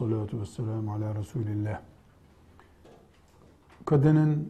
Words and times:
Ve 0.00 0.04
salatu 0.04 0.40
ve 0.40 0.46
selamu 0.46 0.92
ala 0.94 1.14
Resulillah. 1.14 1.80
Kadının 3.84 4.48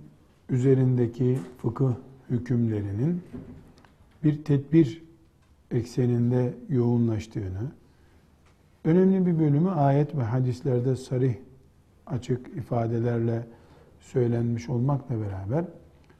üzerindeki 0.48 1.38
fıkıh 1.59 1.92
hükümlerinin 2.30 3.23
bir 4.24 4.45
tedbir 4.45 5.02
ekseninde 5.70 6.54
yoğunlaştığını, 6.68 7.73
önemli 8.84 9.26
bir 9.26 9.38
bölümü 9.38 9.70
ayet 9.70 10.16
ve 10.16 10.23
hadislerde 10.23 10.96
sarih 10.96 11.34
açık 12.06 12.48
ifadelerle 12.56 13.46
söylenmiş 14.01 14.68
olmakla 14.68 15.20
beraber 15.20 15.64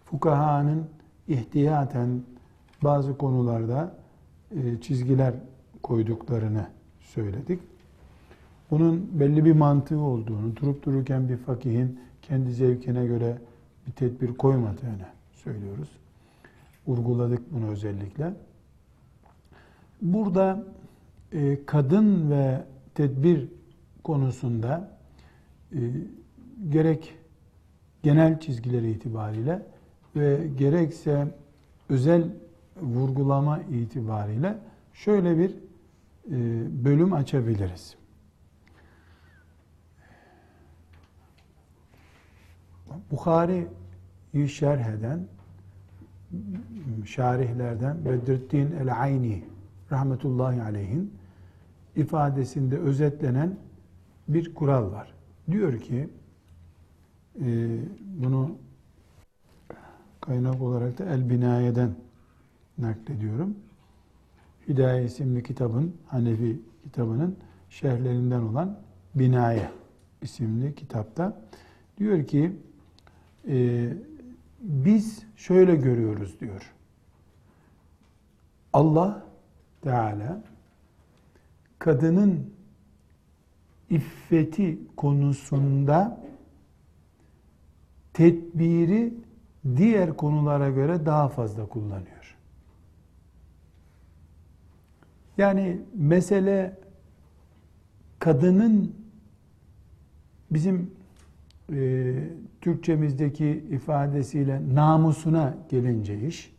fukahanın 0.04 0.84
ihtiyaten 1.28 2.22
bazı 2.82 3.18
konularda 3.18 3.96
e, 4.50 4.80
çizgiler 4.80 5.34
koyduklarını 5.82 6.66
söyledik. 7.00 7.70
Bunun 8.71 9.21
belli 9.21 9.45
bir 9.45 9.52
mantığı 9.52 10.01
olduğunu, 10.01 10.57
durup 10.57 10.85
dururken 10.85 11.29
bir 11.29 11.37
fakihin 11.37 12.01
kendi 12.23 12.52
zevkine 12.52 13.07
göre 13.07 13.38
bir 13.87 13.93
tedbir 13.93 14.35
koymadığını 14.35 15.07
söylüyoruz. 15.35 15.88
Vurguladık 16.87 17.52
bunu 17.52 17.71
özellikle. 17.71 18.35
Burada 20.02 20.65
e, 21.32 21.65
kadın 21.66 22.30
ve 22.30 22.65
tedbir 22.95 23.49
konusunda 24.04 24.99
e, 25.73 25.79
gerek 26.71 27.15
genel 28.02 28.40
çizgileri 28.40 28.90
itibariyle 28.90 29.62
ve 30.16 30.49
gerekse 30.59 31.34
özel 31.88 32.24
vurgulama 32.82 33.60
itibariyle 33.60 34.59
şöyle 34.93 35.38
bir 35.38 35.51
e, 35.51 35.55
bölüm 36.84 37.12
açabiliriz. 37.12 37.99
Bukhari'yi 43.10 44.48
şerh 44.48 44.87
eden 44.87 45.26
şarihlerden 47.04 48.04
Bedrettin 48.04 48.73
el-Ayni 48.73 49.45
rahmetullahi 49.90 50.62
aleyhin 50.62 51.15
ifadesinde 51.96 52.78
özetlenen 52.78 53.56
bir 54.28 54.54
kural 54.54 54.93
var. 54.93 55.15
Diyor 55.51 55.80
ki 55.80 56.09
e, 57.40 57.78
bunu 58.02 58.51
kaynak 60.21 60.62
olarak 60.62 60.98
da 60.98 61.04
El 61.04 61.30
Binaye'den 61.30 61.90
naklediyorum. 62.78 63.56
Hidaye 64.69 65.04
isimli 65.04 65.43
kitabın, 65.43 65.94
Hanefi 66.06 66.60
kitabının 66.82 67.37
şerhlerinden 67.71 68.41
olan 68.41 68.78
Binaye 69.15 69.71
isimli 70.22 70.75
kitapta 70.75 71.41
diyor 71.99 72.27
ki 72.27 72.53
e, 73.49 73.89
biz 74.61 75.23
şöyle 75.37 75.77
görüyoruz 75.77 76.41
diyor. 76.41 76.73
Allah 78.73 79.27
Teala 79.83 80.43
kadının 81.79 82.55
iffeti 83.91 84.79
konusunda 84.97 86.21
tedbiri 88.12 89.15
diğer 89.77 90.17
konulara 90.17 90.71
göre 90.71 91.06
daha 91.06 91.29
fazla 91.29 91.67
kullanıyor. 91.67 92.37
Yani 95.39 95.81
mesele 95.95 96.79
kadının 98.19 98.95
bizim 100.50 100.91
e, 101.73 102.15
Türkçemizdeki 102.60 103.65
ifadesiyle 103.71 104.75
namusuna 104.75 105.54
gelince 105.69 106.21
iş, 106.26 106.53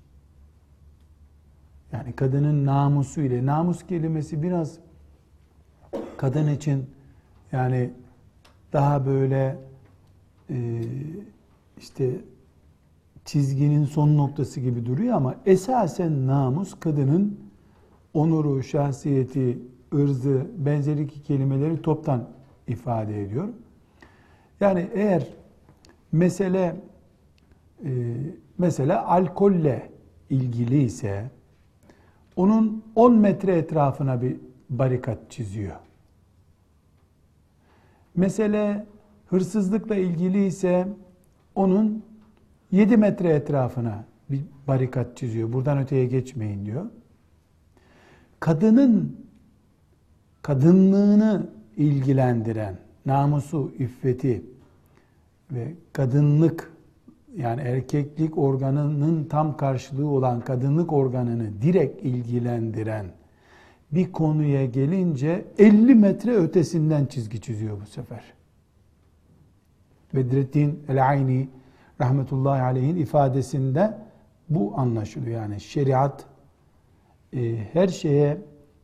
yani 1.91 2.13
kadının 2.13 2.66
namusu 2.66 3.22
ile 3.22 3.45
namus 3.45 3.88
kelimesi 3.88 4.44
biraz 4.44 4.78
kadın 6.17 6.47
için 6.47 6.85
yani 7.51 7.94
daha 8.73 9.06
böyle 9.06 9.57
e, 10.50 10.81
işte 11.78 12.11
çizginin 13.25 13.85
son 13.85 14.17
noktası 14.17 14.59
gibi 14.59 14.85
duruyor 14.85 15.16
ama 15.16 15.35
esasen 15.45 16.28
namus 16.28 16.79
kadının 16.79 17.40
onuru, 18.13 18.63
şahsiyeti, 18.63 19.59
ırzı, 19.94 20.47
benzeri 20.57 21.07
kelimeleri 21.07 21.81
toptan 21.81 22.29
ifade 22.67 23.22
ediyor. 23.22 23.47
Yani 24.59 24.90
eğer 24.94 25.28
mesele 26.11 26.75
e, 27.85 27.89
mesela 28.57 29.07
alkolle 29.07 29.91
ilgili 30.29 30.83
ise 30.83 31.31
onun 32.35 32.83
10 32.95 33.16
metre 33.16 33.57
etrafına 33.57 34.22
bir 34.22 34.38
barikat 34.69 35.31
çiziyor. 35.31 35.75
Mesele 38.16 38.85
hırsızlıkla 39.27 39.95
ilgili 39.95 40.45
ise 40.45 40.88
onun 41.55 42.03
7 42.72 42.97
metre 42.97 43.29
etrafına 43.29 44.05
bir 44.29 44.41
barikat 44.67 45.17
çiziyor. 45.17 45.53
Buradan 45.53 45.78
öteye 45.78 46.05
geçmeyin 46.05 46.66
diyor. 46.66 46.85
Kadının 48.39 49.25
kadınlığını 50.41 51.49
ilgilendiren 51.78 52.78
namusu, 53.05 53.72
iffeti 53.79 54.43
ve 55.51 55.73
kadınlık 55.94 56.73
yani 57.35 57.62
erkeklik 57.62 58.38
organının 58.38 59.23
tam 59.23 59.57
karşılığı 59.57 60.07
olan 60.07 60.41
kadınlık 60.41 60.94
organını 60.94 61.62
direkt 61.62 62.06
ilgilendiren 62.06 63.06
bir 63.91 64.11
konuya 64.11 64.66
gelince 64.66 65.45
50 65.57 65.95
metre 65.95 66.35
ötesinden 66.35 67.06
çizgi 67.06 67.41
çiziyor 67.41 67.81
bu 67.81 67.85
sefer. 67.85 68.23
Bedrettin 70.16 70.84
el-Ayni 70.90 71.50
rahmetullahi 72.01 72.61
aleyhin 72.61 72.95
ifadesinde 72.95 73.97
bu 74.50 74.73
anlaşılıyor. 74.78 75.41
Yani 75.41 75.59
şeriat 75.59 76.25
e, 77.34 77.56
her 77.73 77.88
şeye 77.88 78.38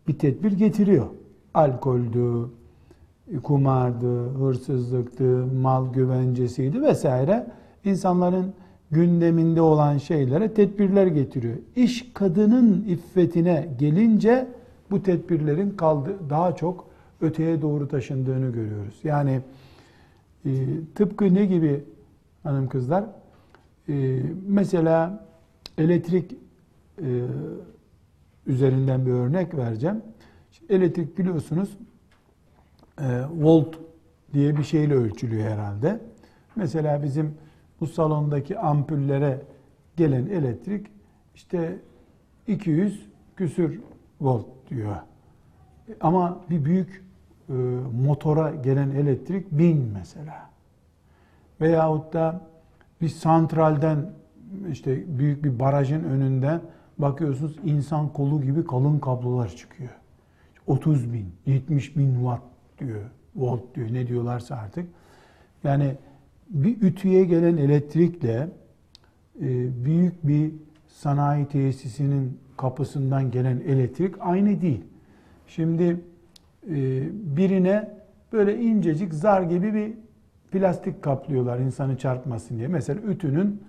bir 0.08 0.20
tedbir 0.20 0.52
getiriyor. 0.52 1.08
Alkoldü, 1.54 2.50
kumardı, 3.44 4.30
hırsızlıktı, 4.30 5.48
mal 5.62 5.94
güvencesiydi 5.94 6.82
vesaire. 6.82 7.48
İnsanların 7.84 8.54
gündeminde 8.92 9.62
olan 9.62 9.98
şeylere 9.98 10.54
tedbirler 10.54 11.08
getiriyor. 11.08 11.58
İş 11.76 12.14
kadının 12.14 12.84
iffetine 12.88 13.70
gelince 13.80 14.48
bu 14.92 15.04
tedbirlerin 15.04 15.70
kaldı 15.70 16.16
daha 16.30 16.56
çok 16.56 16.88
öteye 17.22 17.62
doğru 17.62 17.88
taşındığını 17.88 18.52
görüyoruz. 18.52 19.00
Yani 19.04 19.42
e, 20.46 20.50
tıpkı 20.96 21.34
ne 21.34 21.46
gibi 21.46 21.84
hanım 22.44 22.70
kızlar? 22.70 23.06
E, 23.90 24.20
mesela 24.48 25.26
elektrik 25.78 26.36
e, 27.02 27.10
üzerinden 28.48 29.06
bir 29.06 29.12
örnek 29.12 29.58
vereceğim. 29.58 30.02
Elektrik 30.70 31.18
biliyorsunuz 31.18 31.78
volt 33.30 33.80
diye 34.34 34.58
bir 34.58 34.64
şeyle 34.64 34.94
ölçülüyor 34.94 35.52
herhalde. 35.52 36.00
Mesela 36.56 37.04
bizim 37.04 37.38
bu 37.80 37.88
salondaki 37.88 38.60
ampullere 38.60 39.42
gelen 39.98 40.26
elektrik 40.26 40.88
işte 41.36 41.80
200 42.48 43.10
küsür 43.36 43.82
volt 44.22 44.46
diyor. 44.70 44.96
Ama 46.02 46.40
bir 46.50 46.66
büyük 46.66 47.04
e, 47.50 47.54
motora 48.04 48.56
gelen 48.56 48.90
elektrik 48.90 49.52
1000 49.52 49.92
mesela. 49.94 50.50
Veyahut 51.62 52.14
da 52.14 52.42
bir 53.02 53.10
santralden 53.10 54.12
işte 54.72 55.20
büyük 55.20 55.44
bir 55.44 55.60
barajın 55.60 56.04
önünden 56.04 56.62
bakıyorsunuz 56.98 57.56
insan 57.64 58.14
kolu 58.14 58.42
gibi 58.42 58.66
kalın 58.66 59.00
kablolar 59.00 59.50
çıkıyor. 59.50 59.90
30 60.68 61.14
bin, 61.14 61.26
70 61.46 61.98
bin 61.98 62.16
watt 62.16 62.57
diyor, 62.80 63.02
volt 63.36 63.76
diyor 63.76 63.94
ne 63.94 64.08
diyorlarsa 64.08 64.56
artık. 64.56 64.86
Yani 65.64 65.96
bir 66.50 66.82
ütüye 66.82 67.26
gelen 67.26 67.58
elektrikle 67.58 68.50
e, 69.42 69.86
büyük 69.86 70.28
bir 70.28 70.52
sanayi 70.88 71.46
tesisinin 71.46 72.40
kapısından 72.58 73.32
gelen 73.32 73.60
elektrik 73.68 74.16
aynı 74.20 74.62
değil. 74.62 74.84
Şimdi 75.48 75.84
e, 76.70 77.04
birine 77.38 77.90
böyle 78.34 78.60
incecik 78.60 79.14
zar 79.14 79.42
gibi 79.42 79.74
bir 79.74 79.94
plastik 80.52 81.02
kaplıyorlar 81.02 81.60
insanı 81.60 81.98
çarpmasın 81.98 82.58
diye. 82.58 82.68
Mesela 82.68 83.02
ütünün 83.02 83.62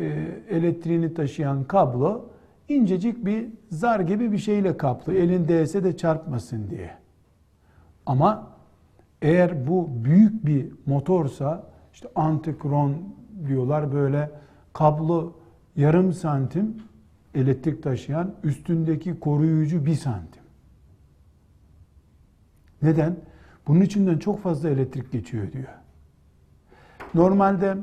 e, 0.00 0.04
elektriğini 0.50 1.14
taşıyan 1.14 1.64
kablo 1.64 2.28
incecik 2.68 3.26
bir 3.26 3.46
zar 3.70 4.00
gibi 4.00 4.32
bir 4.32 4.38
şeyle 4.38 4.76
kaplı. 4.76 5.14
Elin 5.14 5.48
değse 5.48 5.84
de 5.84 5.96
çarpmasın 5.96 6.70
diye. 6.70 7.05
Ama 8.06 8.46
eğer 9.22 9.66
bu 9.66 9.88
büyük 10.04 10.46
bir 10.46 10.72
motorsa 10.86 11.66
işte 11.92 12.08
antikron 12.14 12.96
diyorlar 13.46 13.92
böyle 13.92 14.30
kablo 14.72 15.32
yarım 15.76 16.12
santim 16.12 16.76
elektrik 17.34 17.82
taşıyan 17.82 18.34
üstündeki 18.44 19.20
koruyucu 19.20 19.86
bir 19.86 19.94
santim. 19.94 20.42
Neden? 22.82 23.16
Bunun 23.66 23.80
içinden 23.80 24.18
çok 24.18 24.42
fazla 24.42 24.68
elektrik 24.68 25.12
geçiyor 25.12 25.52
diyor. 25.52 25.68
Normalde 27.14 27.76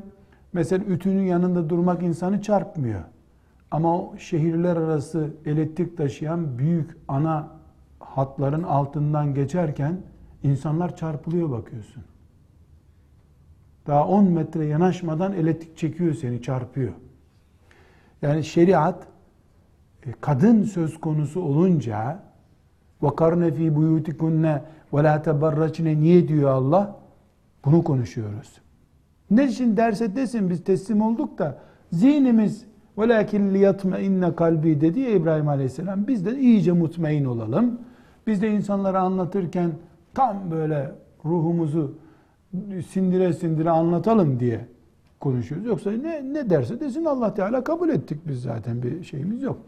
mesela 0.52 0.84
ütünün 0.84 1.22
yanında 1.22 1.70
durmak 1.70 2.02
insanı 2.02 2.42
çarpmıyor. 2.42 3.00
Ama 3.70 3.98
o 3.98 4.16
şehirler 4.18 4.76
arası 4.76 5.30
elektrik 5.46 5.96
taşıyan 5.96 6.58
büyük 6.58 6.96
ana 7.08 7.48
hatların 8.00 8.62
altından 8.62 9.34
geçerken 9.34 10.00
insanlar 10.43 10.95
çarpılıyor 10.95 11.51
bakıyorsun. 11.51 12.03
Daha 13.87 14.07
10 14.07 14.25
metre 14.25 14.65
yanaşmadan 14.65 15.33
elektrik 15.33 15.77
çekiyor 15.77 16.13
seni, 16.13 16.41
çarpıyor. 16.41 16.93
Yani 18.21 18.43
şeriat 18.43 19.07
e, 20.05 20.11
kadın 20.21 20.63
söz 20.63 20.99
konusu 20.99 21.41
olunca 21.41 22.23
وَقَرْنَ 23.01 23.51
ف۪ي 23.51 23.67
بُيُوتِكُنَّ 23.75 24.61
وَلَا 24.93 25.23
تَبَرَّچْنَ 25.23 26.01
Niye 26.01 26.27
diyor 26.27 26.49
Allah? 26.49 26.95
Bunu 27.65 27.83
konuşuyoruz. 27.83 28.61
Ne 29.31 29.45
için 29.47 29.77
derse 29.77 30.15
desin 30.15 30.49
biz 30.49 30.63
teslim 30.63 31.01
olduk 31.01 31.37
da 31.37 31.57
zihnimiz 31.91 32.65
وَلَاكِنْ 32.97 33.51
لِيَطْمَئِنَّ 33.57 34.35
kalbi 34.35 34.81
dedi 34.81 34.99
ya 34.99 35.09
İbrahim 35.09 35.47
Aleyhisselam. 35.47 36.07
Biz 36.07 36.25
de 36.25 36.39
iyice 36.39 36.71
mutmain 36.71 37.25
olalım. 37.25 37.81
Biz 38.27 38.41
de 38.41 38.51
insanlara 38.51 38.99
anlatırken 38.99 39.71
tam 40.14 40.50
böyle 40.50 40.92
ruhumuzu 41.24 41.98
sindire 42.88 43.32
sindire 43.32 43.70
anlatalım 43.70 44.40
diye 44.40 44.66
konuşuyoruz. 45.20 45.66
Yoksa 45.66 45.90
ne, 45.90 46.34
ne 46.34 46.50
derse 46.50 46.80
desin 46.80 47.04
Allah 47.04 47.34
Teala 47.34 47.64
kabul 47.64 47.88
ettik 47.88 48.28
biz 48.28 48.42
zaten 48.42 48.82
bir 48.82 49.04
şeyimiz 49.04 49.42
yok. 49.42 49.58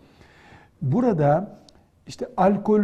Burada 0.82 1.58
işte 2.06 2.28
alkol 2.37 2.82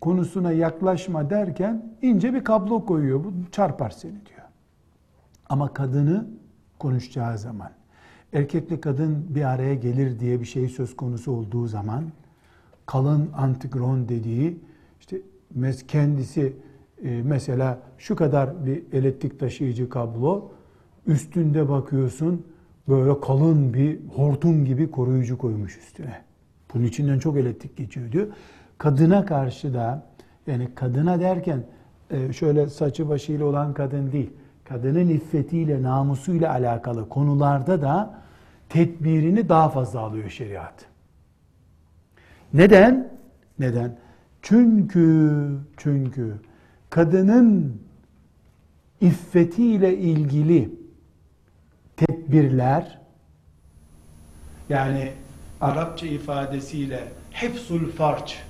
konusuna 0.00 0.52
yaklaşma 0.52 1.30
derken 1.30 1.94
ince 2.02 2.34
bir 2.34 2.44
kablo 2.44 2.84
koyuyor. 2.84 3.24
Bu 3.24 3.32
çarpar 3.52 3.90
seni 3.90 4.12
diyor. 4.12 4.40
Ama 5.48 5.74
kadını 5.74 6.26
konuşacağı 6.78 7.38
zaman, 7.38 7.70
erkekle 8.32 8.80
kadın 8.80 9.26
bir 9.28 9.44
araya 9.44 9.74
gelir 9.74 10.20
diye 10.20 10.40
bir 10.40 10.44
şey 10.44 10.68
söz 10.68 10.96
konusu 10.96 11.32
olduğu 11.32 11.66
zaman, 11.66 12.04
kalın 12.86 13.30
antigron 13.36 14.08
dediği, 14.08 14.58
işte 15.00 15.20
kendisi 15.88 16.56
mesela 17.02 17.78
şu 17.98 18.16
kadar 18.16 18.66
bir 18.66 18.82
elektrik 18.92 19.40
taşıyıcı 19.40 19.88
kablo, 19.88 20.50
üstünde 21.06 21.68
bakıyorsun 21.68 22.46
böyle 22.88 23.20
kalın 23.20 23.74
bir 23.74 23.98
hortum 24.14 24.64
gibi 24.64 24.90
koruyucu 24.90 25.38
koymuş 25.38 25.78
üstüne. 25.78 26.22
Bunun 26.74 26.84
içinden 26.84 27.18
çok 27.18 27.36
elektrik 27.36 27.76
geçiyor 27.76 28.12
diyor. 28.12 28.26
Kadına 28.78 29.26
karşı 29.26 29.74
da 29.74 30.06
yani 30.46 30.68
kadına 30.74 31.20
derken 31.20 31.64
e, 32.10 32.32
şöyle 32.32 32.66
saçı 32.66 33.08
başıyla 33.08 33.44
olan 33.44 33.74
kadın 33.74 34.12
değil. 34.12 34.30
Kadının 34.64 35.08
iffetiyle, 35.08 35.82
namusuyla 35.82 36.52
alakalı 36.52 37.08
konularda 37.08 37.82
da 37.82 38.20
tedbirini 38.68 39.48
daha 39.48 39.68
fazla 39.68 40.00
alıyor 40.00 40.30
şeriat. 40.30 40.74
Neden? 42.54 43.12
Neden? 43.58 43.98
Çünkü 44.42 45.46
çünkü 45.76 46.34
kadının 46.90 47.80
iffetiyle 49.00 49.98
ilgili 49.98 50.74
tedbirler 51.96 53.00
yani 54.68 55.12
Arapça 55.60 56.06
ifadesiyle 56.06 57.00
hefsul 57.30 57.86
farç 57.90 58.42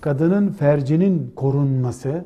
kadının 0.00 0.48
fercinin 0.52 1.32
korunması 1.36 2.24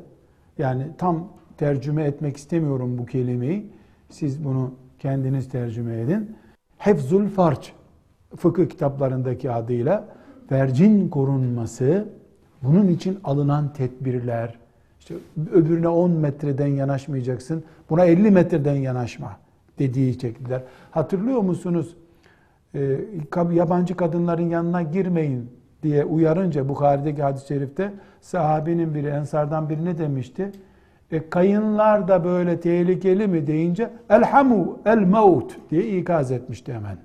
yani 0.58 0.86
tam 0.98 1.28
tercüme 1.58 2.04
etmek 2.04 2.36
istemiyorum 2.36 2.98
bu 2.98 3.06
kelimeyi. 3.06 3.72
Siz 4.10 4.44
bunu 4.44 4.74
kendiniz 4.98 5.48
tercüme 5.48 6.00
edin. 6.00 6.36
Hefzul 6.78 7.28
farç 7.28 7.72
fıkıh 8.36 8.68
kitaplarındaki 8.68 9.50
adıyla 9.50 10.08
fercin 10.48 11.08
korunması 11.08 12.08
bunun 12.62 12.88
için 12.88 13.18
alınan 13.24 13.72
tedbirler 13.72 14.58
işte 15.06 15.14
öbürüne 15.52 15.88
10 15.88 16.10
metreden 16.10 16.66
yanaşmayacaksın. 16.66 17.64
Buna 17.90 18.04
50 18.04 18.30
metreden 18.30 18.74
yanaşma 18.74 19.36
dediği 19.78 20.20
şekiller. 20.20 20.62
Hatırlıyor 20.90 21.40
musunuz? 21.40 21.96
Ee, 22.74 22.98
yabancı 23.52 23.96
kadınların 23.96 24.50
yanına 24.50 24.82
girmeyin 24.82 25.50
diye 25.82 26.04
uyarınca 26.04 26.68
Bukhari'deki 26.68 27.22
hadis-i 27.22 27.46
şerifte 27.46 27.92
sahabenin 28.20 28.94
biri, 28.94 29.06
ensardan 29.06 29.68
biri 29.68 29.84
ne 29.84 29.98
demişti? 29.98 30.52
E, 31.10 31.30
kayınlar 31.30 32.08
da 32.08 32.24
böyle 32.24 32.60
tehlikeli 32.60 33.26
mi 33.26 33.46
deyince 33.46 33.90
elhamu 34.10 34.78
el 34.86 34.98
maut 34.98 35.56
diye 35.70 35.98
ikaz 35.98 36.32
etmişti 36.32 36.74
hemen. 36.74 36.98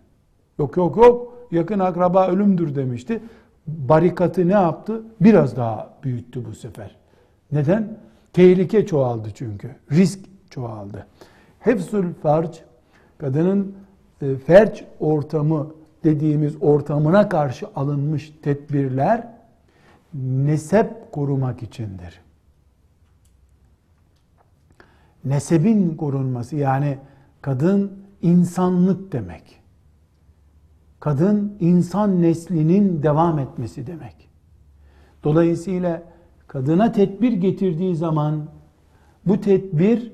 Yok 0.60 0.78
yok 0.78 0.98
yok 0.98 1.34
yakın 1.52 1.80
akraba 1.80 2.28
ölümdür 2.28 2.76
demişti. 2.76 3.20
Barikatı 3.68 4.48
ne 4.48 4.54
yaptı? 4.54 5.02
Biraz 5.22 5.58
daha 5.58 5.94
büyüttü 6.04 6.46
bu 6.46 6.56
sefer. 6.56 7.01
Neden? 7.52 7.98
Tehlike 8.34 8.86
çoğaldı 8.86 9.30
çünkü. 9.34 9.76
Risk 9.92 10.20
çoğaldı. 10.50 11.08
Hefzül 11.60 12.14
farc, 12.14 12.60
kadının 13.18 13.76
e, 14.22 14.36
ferç 14.36 14.84
ortamı 15.00 15.72
dediğimiz 16.04 16.56
ortamına 16.62 17.30
karşı 17.30 17.68
alınmış 17.76 18.34
tedbirler 18.42 19.28
nesep 20.14 21.12
korumak 21.12 21.64
içindir. 21.64 22.22
Nesebin 25.26 25.96
korunması 25.96 26.56
yani 26.56 26.98
kadın 27.42 27.92
insanlık 28.22 29.12
demek. 29.12 29.62
Kadın 31.00 31.58
insan 31.60 32.22
neslinin 32.22 33.04
devam 33.04 33.40
etmesi 33.40 33.88
demek. 33.88 34.30
Dolayısıyla 35.24 36.04
kadına 36.52 36.92
tedbir 36.92 37.34
getirdiği 37.34 37.96
zaman 37.96 38.46
bu 39.26 39.42
tedbir 39.42 40.14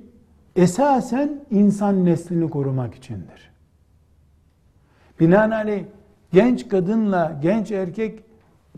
esasen 0.55 1.45
insan 1.51 2.05
neslini 2.05 2.49
korumak 2.49 2.95
içindir. 2.95 3.51
Binaenaleyh 5.19 5.83
genç 6.33 6.67
kadınla 6.67 7.39
genç 7.41 7.71
erkek 7.71 8.23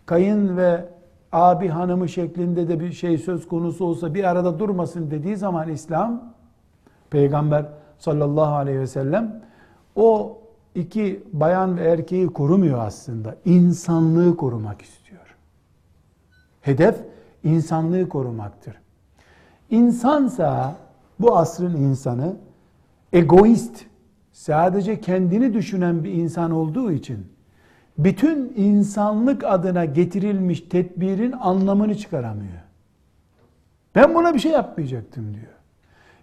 kayın 0.06 0.58
ve 0.58 0.86
abi 1.32 1.68
hanımı 1.68 2.10
şeklinde 2.10 2.68
de 2.68 2.80
bir 2.80 2.92
şey 2.92 3.18
söz 3.18 3.48
konusu 3.48 3.86
olsa 3.86 4.14
bir 4.14 4.24
arada 4.24 4.60
durmasın 4.60 5.12
dediği 5.12 5.38
zaman 5.38 5.70
İslam 5.70 6.34
Peygamber 7.10 7.66
sallallahu 7.98 8.56
aleyhi 8.56 8.80
ve 8.80 8.88
sellem 8.88 9.42
o 9.96 10.38
iki 10.76 11.24
bayan 11.34 11.78
ve 11.78 11.84
erkeği 11.84 12.28
korumuyor 12.28 12.80
aslında. 12.80 13.36
İnsanlığı 13.46 14.38
korumak 14.38 14.82
istiyor. 14.82 15.36
Hedef 16.62 16.96
insanlığı 17.44 18.10
korumaktır. 18.10 18.76
İnsansa 19.70 20.76
bu 21.20 21.38
asrın 21.38 21.76
insanı 21.76 22.36
egoist, 23.14 23.86
sadece 24.32 25.02
kendini 25.02 25.54
düşünen 25.54 26.04
bir 26.04 26.12
insan 26.12 26.52
olduğu 26.52 26.92
için 26.92 27.28
bütün 27.98 28.54
insanlık 28.56 29.44
adına 29.44 29.86
getirilmiş 29.86 30.62
tedbirin 30.62 31.32
anlamını 31.32 31.98
çıkaramıyor. 31.98 32.62
Ben 33.96 34.16
buna 34.16 34.34
bir 34.34 34.40
şey 34.40 34.52
yapmayacaktım 34.52 35.34
diyor. 35.34 35.54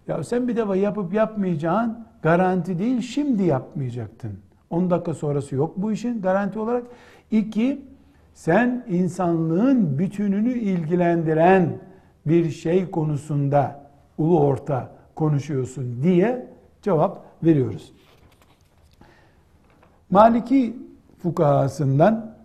Ya 0.09 0.25
sen 0.25 0.49
bir 0.49 0.57
defa 0.57 0.77
yapıp 0.77 1.15
yapmayacağın 1.15 2.07
garanti 2.23 2.79
değil, 2.79 3.01
şimdi 3.01 3.43
yapmayacaktın. 3.43 4.33
10 4.71 4.91
dakika 4.91 5.15
sonrası 5.15 5.55
yok 5.55 5.73
bu 5.77 5.93
işin 5.93 6.23
garanti 6.23 6.59
olarak. 6.59 6.83
İki, 7.31 7.83
sen 8.37 8.85
insanlığın 8.89 9.99
bütününü 9.99 10.53
ilgilendiren 10.53 11.79
bir 12.27 12.51
şey 12.51 12.91
konusunda 12.91 13.91
ulu 14.19 14.41
orta 14.41 14.91
konuşuyorsun 15.15 16.03
diye 16.03 16.53
cevap 16.83 17.25
veriyoruz. 17.45 17.93
Maliki 20.11 20.77
fukahasından 21.19 22.37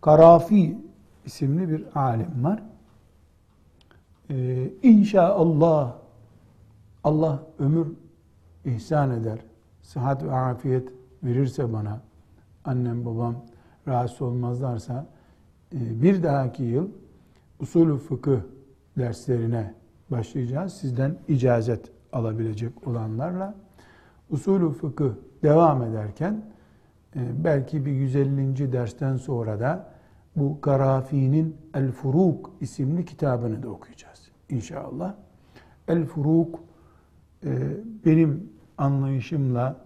Karafi 0.00 0.78
isimli 1.24 1.68
bir 1.68 1.84
alim 1.94 2.44
var. 2.44 2.62
Ee, 4.30 4.70
inşallah 4.82 5.94
Allah 7.04 7.42
ömür 7.58 7.86
ihsan 8.64 9.10
eder, 9.10 9.38
sıhhat 9.82 10.24
ve 10.24 10.32
afiyet 10.32 10.88
verirse 11.22 11.72
bana, 11.72 12.00
annem 12.64 13.04
babam 13.04 13.34
rahatsız 13.88 14.22
olmazlarsa 14.22 15.06
e, 15.74 16.02
bir 16.02 16.22
dahaki 16.22 16.62
yıl 16.62 16.88
usulü 17.60 17.98
fıkıh 17.98 18.40
derslerine 18.98 19.74
başlayacağız. 20.10 20.72
Sizden 20.72 21.16
icazet 21.28 21.92
alabilecek 22.12 22.88
olanlarla 22.88 23.54
usulü 24.30 24.72
fıkıh 24.72 25.10
devam 25.42 25.82
ederken 25.82 26.44
e, 27.16 27.44
belki 27.44 27.86
bir 27.86 27.92
150. 27.92 28.72
dersten 28.72 29.16
sonra 29.16 29.60
da 29.60 29.94
bu 30.36 30.60
Karafi'nin 30.60 31.56
El 31.74 31.92
Furuk 31.92 32.50
isimli 32.60 33.04
kitabını 33.04 33.62
da 33.62 33.68
okuyacağız 33.68 34.30
inşallah. 34.48 35.14
El 35.88 36.04
Furuk 36.04 36.60
e, 37.44 37.58
benim 38.06 38.50
anlayışımla 38.78 39.76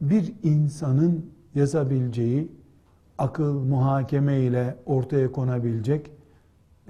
bir 0.00 0.34
insanın 0.42 1.30
yazabileceği 1.54 2.61
akıl 3.22 3.64
muhakeme 3.64 4.40
ile 4.40 4.76
ortaya 4.86 5.32
konabilecek 5.32 6.10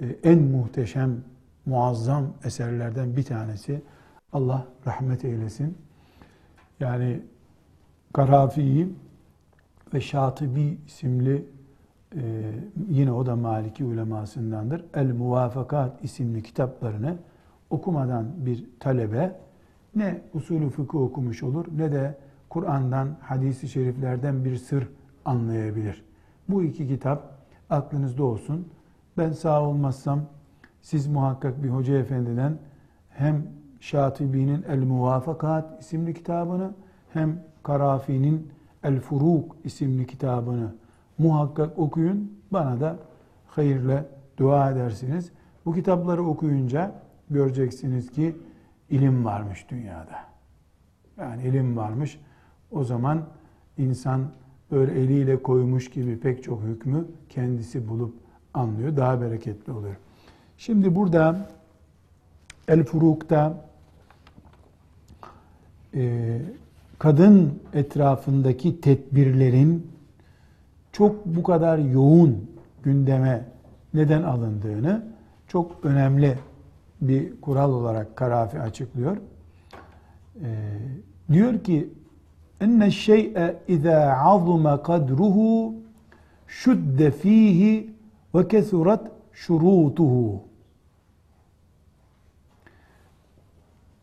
e, 0.01 0.05
en 0.23 0.41
muhteşem, 0.41 1.23
muazzam 1.65 2.25
eserlerden 2.43 3.15
bir 3.15 3.23
tanesi. 3.23 3.81
Allah 4.33 4.67
rahmet 4.87 5.25
eylesin. 5.25 5.77
Yani 6.79 7.21
Karafi'yi 8.13 8.95
ve 9.93 10.01
Şatibi 10.01 10.77
isimli 10.87 11.45
e, 12.15 12.51
yine 12.89 13.11
o 13.11 13.25
da 13.25 13.35
Maliki 13.35 13.85
ulemasındandır. 13.85 14.85
El 14.93 15.13
Muvafakat 15.13 16.03
isimli 16.03 16.43
kitaplarını 16.43 17.17
okumadan 17.69 18.45
bir 18.45 18.65
talebe 18.79 19.39
ne 19.95 20.21
usulü 20.33 20.69
fıkıh 20.69 20.99
okumuş 20.99 21.43
olur 21.43 21.65
ne 21.77 21.91
de 21.91 22.17
Kur'an'dan, 22.49 23.17
hadisi 23.21 23.67
şeriflerden 23.67 24.45
bir 24.45 24.57
sır 24.57 24.87
anlayabilir. 25.25 26.12
Bu 26.49 26.63
iki 26.63 26.87
kitap 26.87 27.33
aklınızda 27.69 28.23
olsun. 28.23 28.67
Ben 29.17 29.31
sağ 29.31 29.61
olmazsam 29.61 30.21
siz 30.81 31.07
muhakkak 31.07 31.63
bir 31.63 31.69
hoca 31.69 31.97
efendiden 31.97 32.57
hem 33.09 33.47
Şatibi'nin 33.79 34.63
El 34.63 34.83
Muvafakat 34.83 35.81
isimli 35.81 36.13
kitabını 36.13 36.73
hem 37.13 37.43
Karafi'nin 37.63 38.51
El 38.83 38.99
Furuk 38.99 39.55
isimli 39.63 40.07
kitabını 40.07 40.75
muhakkak 41.17 41.79
okuyun. 41.79 42.39
Bana 42.51 42.79
da 42.79 42.97
hayırla 43.47 44.05
dua 44.37 44.71
edersiniz. 44.71 45.31
Bu 45.65 45.73
kitapları 45.73 46.23
okuyunca 46.23 46.91
göreceksiniz 47.29 48.11
ki 48.11 48.35
ilim 48.89 49.25
varmış 49.25 49.65
dünyada. 49.69 50.15
Yani 51.17 51.43
ilim 51.43 51.77
varmış. 51.77 52.19
O 52.71 52.83
zaman 52.83 53.21
insan 53.77 54.31
böyle 54.73 54.99
eliyle 54.99 55.43
koymuş 55.43 55.89
gibi 55.89 56.19
pek 56.19 56.43
çok 56.43 56.61
hükmü 56.63 57.05
kendisi 57.29 57.87
bulup 57.89 58.13
anlıyor. 58.53 58.97
Daha 58.97 59.21
bereketli 59.21 59.73
oluyor. 59.73 59.95
Şimdi 60.57 60.95
burada 60.95 61.49
El 62.67 62.83
Furuk'ta 62.83 63.65
e, 65.95 66.39
kadın 66.99 67.59
etrafındaki 67.73 68.81
tedbirlerin 68.81 69.87
çok 70.91 71.25
bu 71.25 71.43
kadar 71.43 71.77
yoğun 71.77 72.49
gündeme 72.83 73.45
neden 73.93 74.23
alındığını 74.23 75.05
çok 75.47 75.85
önemli 75.85 76.37
bir 77.01 77.41
kural 77.41 77.71
olarak 77.71 78.15
Karafi 78.15 78.59
açıklıyor. 78.59 79.17
Ee, 80.41 80.79
diyor 81.31 81.63
ki 81.63 81.89
enne 82.63 82.91
şey'e 82.91 83.55
izâ 83.67 84.17
azuma 84.17 84.83
kadruhu 84.83 85.75
şudde 86.47 87.11
fihi 87.11 87.89
ve 88.35 88.47
kesurat 88.47 89.11
şurutuhu. 89.33 90.43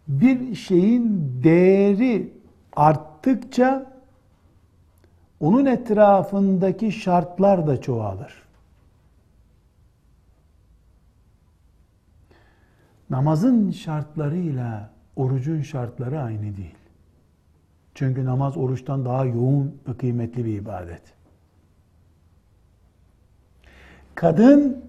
Bir 0.08 0.54
şeyin 0.54 1.32
değeri 1.44 2.32
arttıkça 2.76 3.92
onun 5.40 5.66
etrafındaki 5.66 6.92
şartlar 6.92 7.66
da 7.66 7.80
çoğalır. 7.80 8.42
Namazın 13.10 13.70
şartlarıyla 13.70 14.90
orucun 15.16 15.62
şartları 15.62 16.20
aynı 16.20 16.56
değil. 16.56 16.79
Çünkü 18.00 18.24
namaz 18.24 18.56
oruçtan 18.56 19.04
daha 19.04 19.24
yoğun 19.24 19.80
ve 19.88 19.96
kıymetli 19.96 20.44
bir 20.44 20.54
ibadet. 20.60 21.02
Kadın 24.14 24.84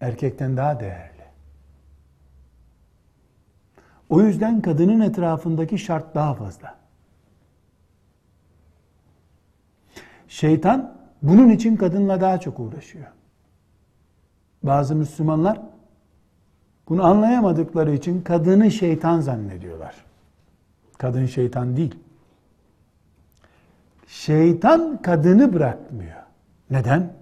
erkekten 0.00 0.56
daha 0.56 0.80
değerli. 0.80 1.22
O 4.08 4.22
yüzden 4.22 4.62
kadının 4.62 5.00
etrafındaki 5.00 5.78
şart 5.78 6.14
daha 6.14 6.34
fazla. 6.34 6.78
Şeytan 10.28 10.98
bunun 11.22 11.50
için 11.50 11.76
kadınla 11.76 12.20
daha 12.20 12.40
çok 12.40 12.60
uğraşıyor. 12.60 13.06
Bazı 14.62 14.96
Müslümanlar 14.96 15.60
bunu 16.88 17.04
anlayamadıkları 17.04 17.94
için 17.94 18.22
kadını 18.22 18.70
şeytan 18.70 19.20
zannediyorlar. 19.20 19.94
Kadın 20.98 21.26
şeytan 21.26 21.76
değil. 21.76 22.05
Şeytan 24.06 25.02
kadını 25.02 25.52
bırakmıyor. 25.52 26.22
Neden? 26.70 27.12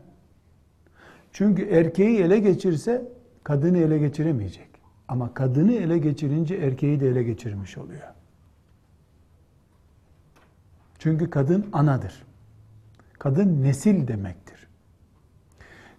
Çünkü 1.32 1.62
erkeği 1.62 2.18
ele 2.18 2.38
geçirse 2.38 3.08
kadını 3.44 3.78
ele 3.78 3.98
geçiremeyecek. 3.98 4.68
Ama 5.08 5.34
kadını 5.34 5.72
ele 5.72 5.98
geçirince 5.98 6.54
erkeği 6.54 7.00
de 7.00 7.08
ele 7.08 7.22
geçirmiş 7.22 7.78
oluyor. 7.78 8.08
Çünkü 10.98 11.30
kadın 11.30 11.66
anadır. 11.72 12.22
Kadın 13.18 13.62
nesil 13.62 14.08
demektir. 14.08 14.68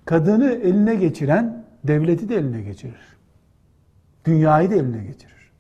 Kadını 0.06 0.52
eline 0.52 0.96
geçiren 0.96 1.66
devleti 1.84 2.30
de 2.30 2.36
eline 2.36 2.62
geçirir. 2.62 3.18
Dünyayı 4.26 4.72
da 4.72 4.76
eline 4.76 5.04
geçirir. 5.04 5.52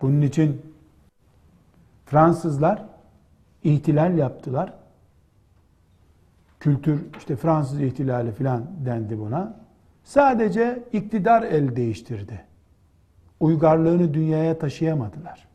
Bunun 0.00 0.22
için 0.22 0.62
Fransızlar 2.06 2.84
ihtilal 3.64 4.18
yaptılar. 4.18 4.72
Kültür 6.60 7.00
işte 7.18 7.36
Fransız 7.36 7.80
ihtilali 7.80 8.32
filan 8.32 8.64
dendi 8.84 9.18
buna. 9.18 9.60
Sadece 10.04 10.82
iktidar 10.92 11.42
el 11.42 11.76
değiştirdi. 11.76 12.44
Uygarlığını 13.40 14.14
dünyaya 14.14 14.58
taşıyamadılar. 14.58 15.48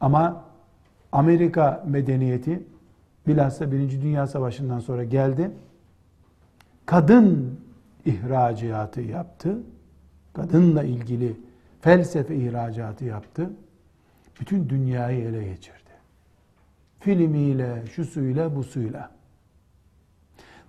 Ama 0.00 0.44
Amerika 1.12 1.84
medeniyeti 1.86 2.62
bilhassa 3.26 3.72
Birinci 3.72 4.02
Dünya 4.02 4.26
Savaşı'ndan 4.26 4.80
sonra 4.80 5.04
geldi. 5.04 5.50
Kadın 6.86 7.60
ihracatı 8.04 9.00
yaptı. 9.00 9.58
Kadınla 10.32 10.82
ilgili 10.82 11.36
felsefe 11.80 12.36
ihracatı 12.36 13.04
yaptı. 13.04 13.50
Bütün 14.40 14.68
dünyayı 14.68 15.24
ele 15.24 15.44
geçirdi. 15.44 15.78
Filmiyle, 17.00 17.84
şu 17.86 18.04
suyla, 18.04 18.56
bu 18.56 18.64
suyla. 18.64 19.10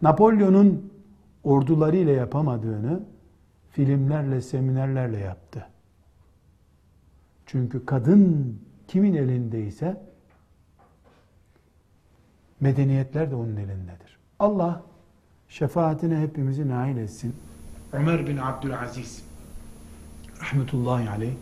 Napolyon'un 0.02 0.94
ordularıyla 1.44 2.14
yapamadığını 2.14 3.04
filmlerle, 3.72 4.42
seminerlerle 4.42 5.18
yaptı. 5.18 5.68
Çünkü 7.46 7.86
kadın 7.86 8.58
kimin 8.88 9.14
elindeyse 9.14 10.02
medeniyetler 12.60 13.32
de 13.32 13.36
onun 13.36 13.56
elindedir. 13.56 14.18
Allah 14.40 14.84
şefaatine 15.50 16.22
hepimizi 16.22 16.70
nail 16.70 16.98
etsin. 16.98 17.36
Ömer 17.94 18.28
bin 18.28 18.38
Abdülaziz 18.38 19.24
rahmetullahi 20.42 21.10
aleyh 21.10 21.34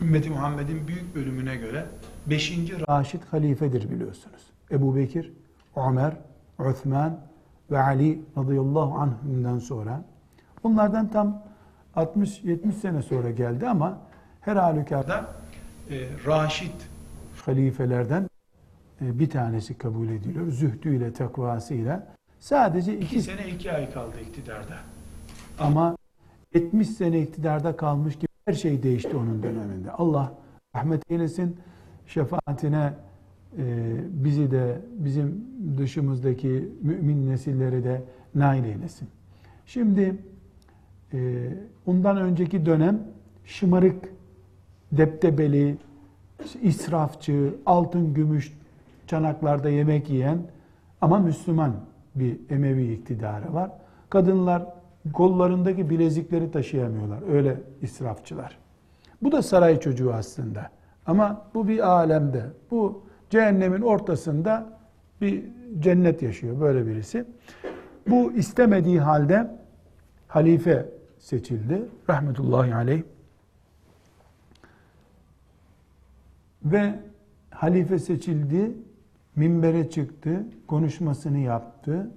ümmeti 0.00 0.30
Muhammed'in 0.30 0.88
büyük 0.88 1.14
bölümüne 1.14 1.56
göre 1.56 1.86
5. 2.26 2.52
Raşid 2.88 3.22
halifedir 3.30 3.90
biliyorsunuz. 3.90 4.42
Ebu 4.70 4.96
Bekir, 4.96 5.32
Ömer, 5.76 6.12
Osman 6.58 7.20
ve 7.70 7.78
Ali 7.78 8.20
radıyallahu 8.36 8.94
anhümden 8.98 9.58
sonra 9.58 10.04
bunlardan 10.64 11.08
tam 11.08 11.42
60-70 11.96 12.72
sene 12.72 13.02
sonra 13.02 13.30
geldi 13.30 13.68
ama 13.68 13.98
her 14.40 14.56
halükarda 14.56 15.34
e, 15.90 16.08
Raşid 16.26 16.80
halifelerden 17.46 18.28
e, 19.00 19.18
bir 19.18 19.30
tanesi 19.30 19.78
kabul 19.78 20.08
ediliyor. 20.08 20.50
Zühdüyle, 20.50 21.12
takvasıyla. 21.12 22.06
Sadece 22.40 22.98
iki 22.98 23.22
sene 23.22 23.48
iki 23.48 23.72
ay 23.72 23.92
kaldı 23.92 24.20
iktidarda. 24.28 24.76
Ama 25.58 25.96
70 26.54 26.88
sene 26.88 27.20
iktidarda 27.20 27.76
kalmış 27.76 28.14
gibi 28.14 28.27
her 28.48 28.52
şey 28.52 28.82
değişti 28.82 29.16
onun 29.16 29.42
döneminde. 29.42 29.90
Allah 29.92 30.32
rahmet 30.76 31.02
eylesin, 31.10 31.56
şefaatine 32.06 32.92
e, 33.58 33.94
bizi 34.10 34.50
de 34.50 34.80
bizim 34.98 35.44
dışımızdaki 35.78 36.68
mümin 36.82 37.30
nesilleri 37.30 37.84
de 37.84 38.02
nail 38.34 38.64
eylesin. 38.64 39.08
Şimdi 39.66 40.16
e, 41.12 41.48
ondan 41.86 42.16
önceki 42.16 42.66
dönem 42.66 43.00
şımarık, 43.44 44.12
deptebeli, 44.92 45.76
israfçı, 46.62 47.54
altın 47.66 48.14
gümüş 48.14 48.58
çanaklarda 49.06 49.68
yemek 49.68 50.10
yiyen 50.10 50.38
ama 51.00 51.18
Müslüman 51.18 51.72
bir 52.14 52.36
Emevi 52.50 52.92
iktidarı 52.92 53.54
var. 53.54 53.70
Kadınlar 54.10 54.66
kollarındaki 55.12 55.90
bilezikleri 55.90 56.50
taşıyamıyorlar. 56.50 57.32
Öyle 57.32 57.60
israfçılar. 57.82 58.58
Bu 59.22 59.32
da 59.32 59.42
saray 59.42 59.80
çocuğu 59.80 60.12
aslında. 60.12 60.70
Ama 61.06 61.46
bu 61.54 61.68
bir 61.68 61.88
alemde. 61.88 62.44
Bu 62.70 63.02
cehennemin 63.30 63.80
ortasında 63.82 64.78
bir 65.20 65.44
cennet 65.78 66.22
yaşıyor 66.22 66.60
böyle 66.60 66.86
birisi. 66.86 67.24
Bu 68.06 68.32
istemediği 68.32 69.00
halde 69.00 69.50
halife 70.28 70.88
seçildi. 71.18 71.82
Rahmetullahi 72.10 72.74
aleyh. 72.74 73.02
Ve 76.64 76.94
halife 77.50 77.98
seçildi, 77.98 78.72
minbere 79.36 79.90
çıktı, 79.90 80.44
konuşmasını 80.66 81.38
yaptı, 81.38 82.10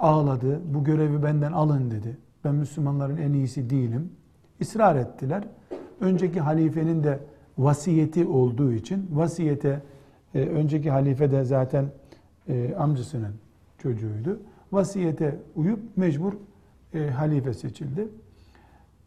ağladı, 0.00 0.60
bu 0.74 0.84
görevi 0.84 1.22
benden 1.22 1.52
alın 1.52 1.90
dedi. 1.90 2.16
Ben 2.44 2.54
Müslümanların 2.54 3.16
en 3.16 3.32
iyisi 3.32 3.70
değilim. 3.70 4.12
İsrar 4.60 4.96
ettiler. 4.96 5.44
Önceki 6.00 6.40
halifenin 6.40 7.04
de 7.04 7.18
vasiyeti 7.58 8.26
olduğu 8.26 8.72
için 8.72 9.06
vasiyete 9.12 9.82
e, 10.34 10.40
önceki 10.40 10.90
halife 10.90 11.30
de 11.30 11.44
zaten 11.44 11.86
e, 12.48 12.74
amcasının 12.74 13.34
çocuğuydu. 13.78 14.40
Vasiyete 14.72 15.38
uyup 15.56 15.80
mecbur 15.96 16.32
e, 16.94 17.08
halife 17.08 17.54
seçildi. 17.54 18.08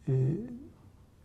E, 0.08 0.12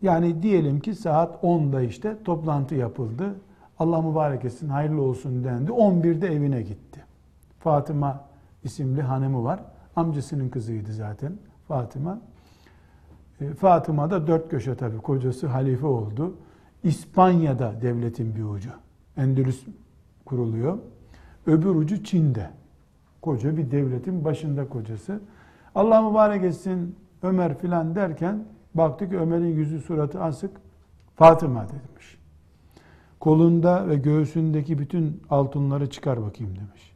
yani 0.02 0.42
diyelim 0.42 0.80
ki 0.80 0.94
saat 0.94 1.44
10'da 1.44 1.82
işte 1.82 2.16
toplantı 2.24 2.74
yapıldı. 2.74 3.34
Allah 3.78 4.02
mübarek 4.02 4.44
etsin, 4.44 4.68
hayırlı 4.68 5.02
olsun 5.02 5.44
dendi. 5.44 5.70
11'de 5.70 6.28
evine 6.28 6.62
gitti. 6.62 7.04
Fatıma 7.58 8.29
isimli 8.64 9.02
hanımı 9.02 9.44
var. 9.44 9.60
Amcasının 9.96 10.48
kızıydı 10.48 10.92
zaten 10.92 11.32
Fatıma. 11.68 12.20
E, 13.40 13.54
Fatıma 13.54 14.10
da 14.10 14.26
dört 14.26 14.50
köşe 14.50 14.74
tabii. 14.74 14.98
Kocası 14.98 15.46
halife 15.46 15.86
oldu. 15.86 16.36
İspanya'da 16.82 17.82
devletin 17.82 18.34
bir 18.34 18.44
ucu. 18.44 18.70
Endülüs 19.16 19.66
kuruluyor. 20.24 20.78
Öbür 21.46 21.74
ucu 21.74 22.04
Çin'de. 22.04 22.50
Koca 23.22 23.56
bir 23.56 23.70
devletin 23.70 24.24
başında 24.24 24.68
kocası. 24.68 25.20
Allah 25.74 26.08
mübarek 26.08 26.44
etsin 26.44 26.96
Ömer 27.22 27.58
filan 27.58 27.94
derken 27.94 28.44
baktık 28.74 29.12
Ömer'in 29.12 29.56
yüzü 29.56 29.80
suratı 29.80 30.22
asık. 30.22 30.50
Fatıma 31.16 31.66
demiş. 31.68 32.18
Kolunda 33.20 33.88
ve 33.88 33.96
göğsündeki 33.96 34.78
bütün 34.78 35.22
altınları 35.30 35.90
çıkar 35.90 36.22
bakayım 36.22 36.56
demiş. 36.56 36.89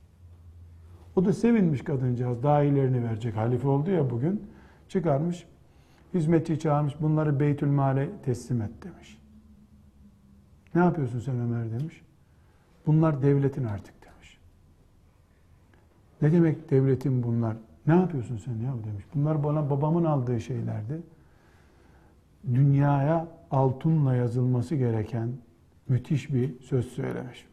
O 1.16 1.24
da 1.24 1.32
sevinmiş 1.32 1.84
kadıncağız. 1.84 2.42
Daha 2.42 2.62
iyilerini 2.62 3.04
verecek. 3.04 3.36
Halife 3.36 3.68
oldu 3.68 3.90
ya 3.90 4.10
bugün. 4.10 4.42
Çıkarmış. 4.88 5.46
Hizmetçi 6.14 6.58
çağırmış. 6.58 6.94
Bunları 7.00 7.40
Beytül 7.40 7.66
Mal'e 7.66 8.10
teslim 8.22 8.62
et 8.62 8.70
demiş. 8.82 9.18
Ne 10.74 10.80
yapıyorsun 10.80 11.20
sen 11.20 11.40
Ömer 11.40 11.80
demiş. 11.80 12.02
Bunlar 12.86 13.22
devletin 13.22 13.64
artık 13.64 13.94
demiş. 14.04 14.38
Ne 16.22 16.32
demek 16.32 16.70
devletin 16.70 17.22
bunlar? 17.22 17.56
Ne 17.86 17.94
yapıyorsun 17.94 18.36
sen 18.36 18.52
ya 18.52 18.72
demiş. 18.84 19.04
Bunlar 19.14 19.44
bana 19.44 19.70
babamın 19.70 20.04
aldığı 20.04 20.40
şeylerdi. 20.40 21.02
Dünyaya 22.54 23.28
altınla 23.50 24.14
yazılması 24.14 24.74
gereken 24.74 25.28
müthiş 25.88 26.34
bir 26.34 26.60
söz 26.60 26.86
söylemiş. 26.86 27.46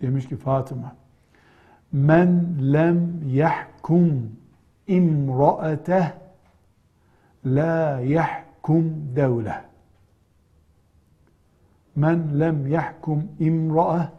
Demiş 0.00 0.28
ki 0.28 0.36
Fatıma 0.36 0.96
Men 1.92 2.58
lem 2.72 3.22
yahkum 3.26 4.36
imraateh 4.86 6.12
la 7.44 8.00
yahkum 8.00 9.16
devle. 9.16 9.64
Men 11.96 12.40
lem 12.40 12.66
yahkum 12.66 13.28
imraah 13.38 14.10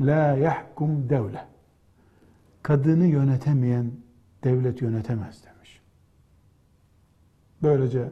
la 0.00 0.36
yahkum 0.36 1.08
devle. 1.08 1.44
Kadını 2.62 3.06
yönetemeyen 3.06 3.92
devlet 4.44 4.82
yönetemez 4.82 5.44
demiş. 5.44 5.80
Böylece 7.62 8.10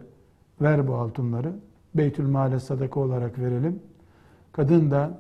ver 0.61 0.89
bu 0.89 0.95
altınları 0.95 1.53
Beytül 1.95 2.27
Mal'e 2.27 2.61
sadaka 2.61 3.01
olarak 3.01 3.39
verelim. 3.39 3.83
Kadın 4.53 4.91
da 4.91 5.19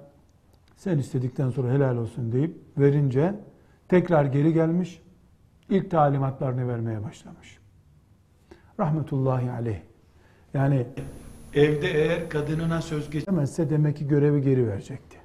sen 0.76 0.98
istedikten 0.98 1.50
sonra 1.50 1.72
helal 1.72 1.96
olsun 1.96 2.32
deyip 2.32 2.69
verince 2.80 3.34
tekrar 3.88 4.24
geri 4.24 4.52
gelmiş. 4.52 5.02
ilk 5.68 5.90
talimatlarını 5.90 6.68
vermeye 6.68 7.04
başlamış. 7.04 7.58
Rahmetullahi 8.80 9.50
aleyh. 9.50 9.80
Yani 10.54 10.86
evde 11.54 11.88
eğer 11.88 12.28
kadınına 12.28 12.82
söz 12.82 13.10
geçemezse 13.10 13.70
demek 13.70 13.96
ki 13.96 14.08
görevi 14.08 14.42
geri 14.42 14.66
verecekti. 14.68 15.16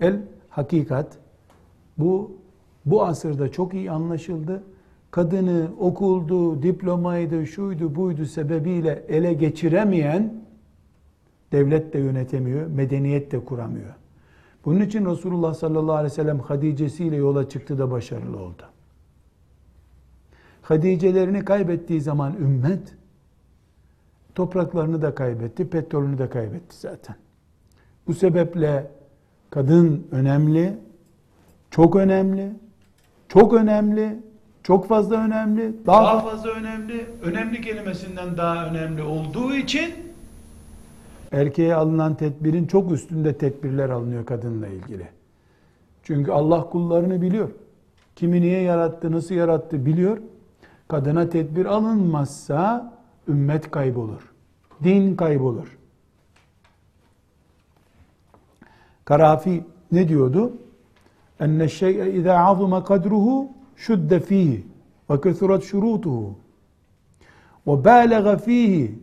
El 0.00 0.20
hakikat 0.48 1.18
bu 1.98 2.42
bu 2.84 3.04
asırda 3.04 3.52
çok 3.52 3.74
iyi 3.74 3.90
anlaşıldı. 3.90 4.62
Kadını 5.10 5.70
okuldu, 5.78 6.62
diplomaydı, 6.62 7.46
şuydu, 7.46 7.94
buydu 7.94 8.26
sebebiyle 8.26 9.04
ele 9.08 9.32
geçiremeyen 9.32 10.34
devlet 11.52 11.92
de 11.92 11.98
yönetemiyor, 11.98 12.66
medeniyet 12.66 13.32
de 13.32 13.44
kuramıyor. 13.44 13.94
Bunun 14.64 14.80
için 14.80 15.06
Resulullah 15.06 15.54
sallallahu 15.54 15.96
aleyhi 15.96 16.12
ve 16.12 16.16
sellem 16.16 16.40
Hadice'siyle 16.40 17.16
yola 17.16 17.48
çıktı 17.48 17.78
da 17.78 17.90
başarılı 17.90 18.38
oldu. 18.38 18.62
Hadicelerini 20.62 21.44
kaybettiği 21.44 22.00
zaman 22.00 22.36
ümmet 22.36 22.94
topraklarını 24.34 25.02
da 25.02 25.14
kaybetti, 25.14 25.70
petrolünü 25.70 26.18
de 26.18 26.30
kaybetti 26.30 26.76
zaten. 26.76 27.16
Bu 28.06 28.14
sebeple 28.14 28.90
kadın 29.50 30.06
önemli, 30.10 30.78
çok 31.70 31.96
önemli, 31.96 32.52
çok 33.28 33.52
önemli, 33.52 34.18
çok 34.62 34.88
fazla 34.88 35.16
önemli, 35.16 35.86
daha, 35.86 36.02
daha 36.04 36.20
fazla 36.20 36.50
önemli, 36.50 37.06
önemli 37.22 37.60
kelimesinden 37.60 38.36
daha 38.36 38.66
önemli 38.66 39.02
olduğu 39.02 39.54
için 39.54 40.11
erkeğe 41.32 41.74
alınan 41.74 42.14
tedbirin 42.14 42.66
çok 42.66 42.92
üstünde 42.92 43.38
tedbirler 43.38 43.90
alınıyor 43.90 44.26
kadınla 44.26 44.68
ilgili. 44.68 45.08
Çünkü 46.02 46.32
Allah 46.32 46.70
kullarını 46.70 47.22
biliyor. 47.22 47.48
Kimi 48.16 48.40
niye 48.40 48.60
yarattı, 48.62 49.12
nasıl 49.12 49.34
yarattı 49.34 49.86
biliyor. 49.86 50.18
Kadına 50.88 51.28
tedbir 51.28 51.64
alınmazsa 51.66 52.92
ümmet 53.28 53.70
kaybolur. 53.70 54.32
Din 54.84 55.16
kaybolur. 55.16 55.78
Karafi 59.04 59.64
ne 59.92 60.08
diyordu? 60.08 60.52
Enne 61.40 61.68
şey'e 61.68 62.12
izâ 62.12 62.38
azuma 62.38 62.84
kadruhu 62.84 63.48
şudde 63.76 64.20
fihi 64.20 64.66
ve 65.10 65.20
kethurat 65.20 65.62
şurutuhu 65.62 66.34
ve 67.66 67.84
bâlega 67.84 68.36
fihi 68.36 68.98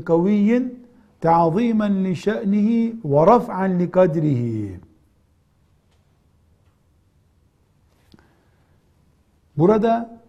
kaviyyin 0.00 0.84
ta'zimen 1.20 2.04
li 2.04 2.16
şe'nihi 2.16 2.96
ve 3.04 3.26
raf'an 3.26 3.78
li 3.78 3.90
kadrihi. 3.90 4.80
Burada 9.56 10.20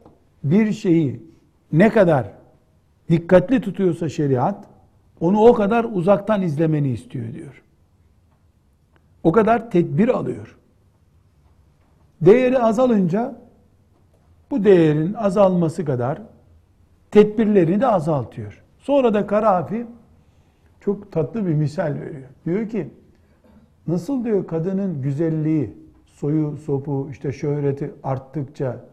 bir 0.44 0.74
şeyi 0.74 1.24
ne 1.72 1.90
kadar 1.90 2.32
dikkatli 3.10 3.62
tutuyorsa 3.62 4.10
şeriat, 4.10 4.66
onu 5.20 5.40
o 5.40 5.54
kadar 5.54 5.84
uzaktan 5.84 6.42
izlemeni 6.42 6.90
istiyor 6.90 7.34
diyor. 7.34 7.64
O 9.24 9.32
kadar 9.32 9.72
tedbir 9.72 10.08
alıyor. 10.08 10.58
Değeri 12.22 12.60
azalınca 12.60 13.36
bu 14.52 14.64
değerin 14.64 15.14
azalması 15.14 15.86
kadar 15.86 16.22
tedbirlerini 17.12 17.82
de 17.82 17.88
azaltıyor. 17.88 18.64
Sonra 18.78 19.14
da 19.14 19.28
Karafi 19.28 19.88
çok 20.80 21.12
tatlı 21.12 21.48
bir 21.48 21.54
misal 21.54 21.96
veriyor. 21.96 22.30
Diyor 22.46 22.70
ki 22.70 22.90
nasıl 23.88 24.26
diyor 24.26 24.48
kadının 24.48 25.02
güzelliği, 25.02 25.78
soyu, 26.06 26.58
sopu, 26.58 27.08
işte 27.12 27.32
şöhreti 27.32 27.92
arttıkça 28.04 28.86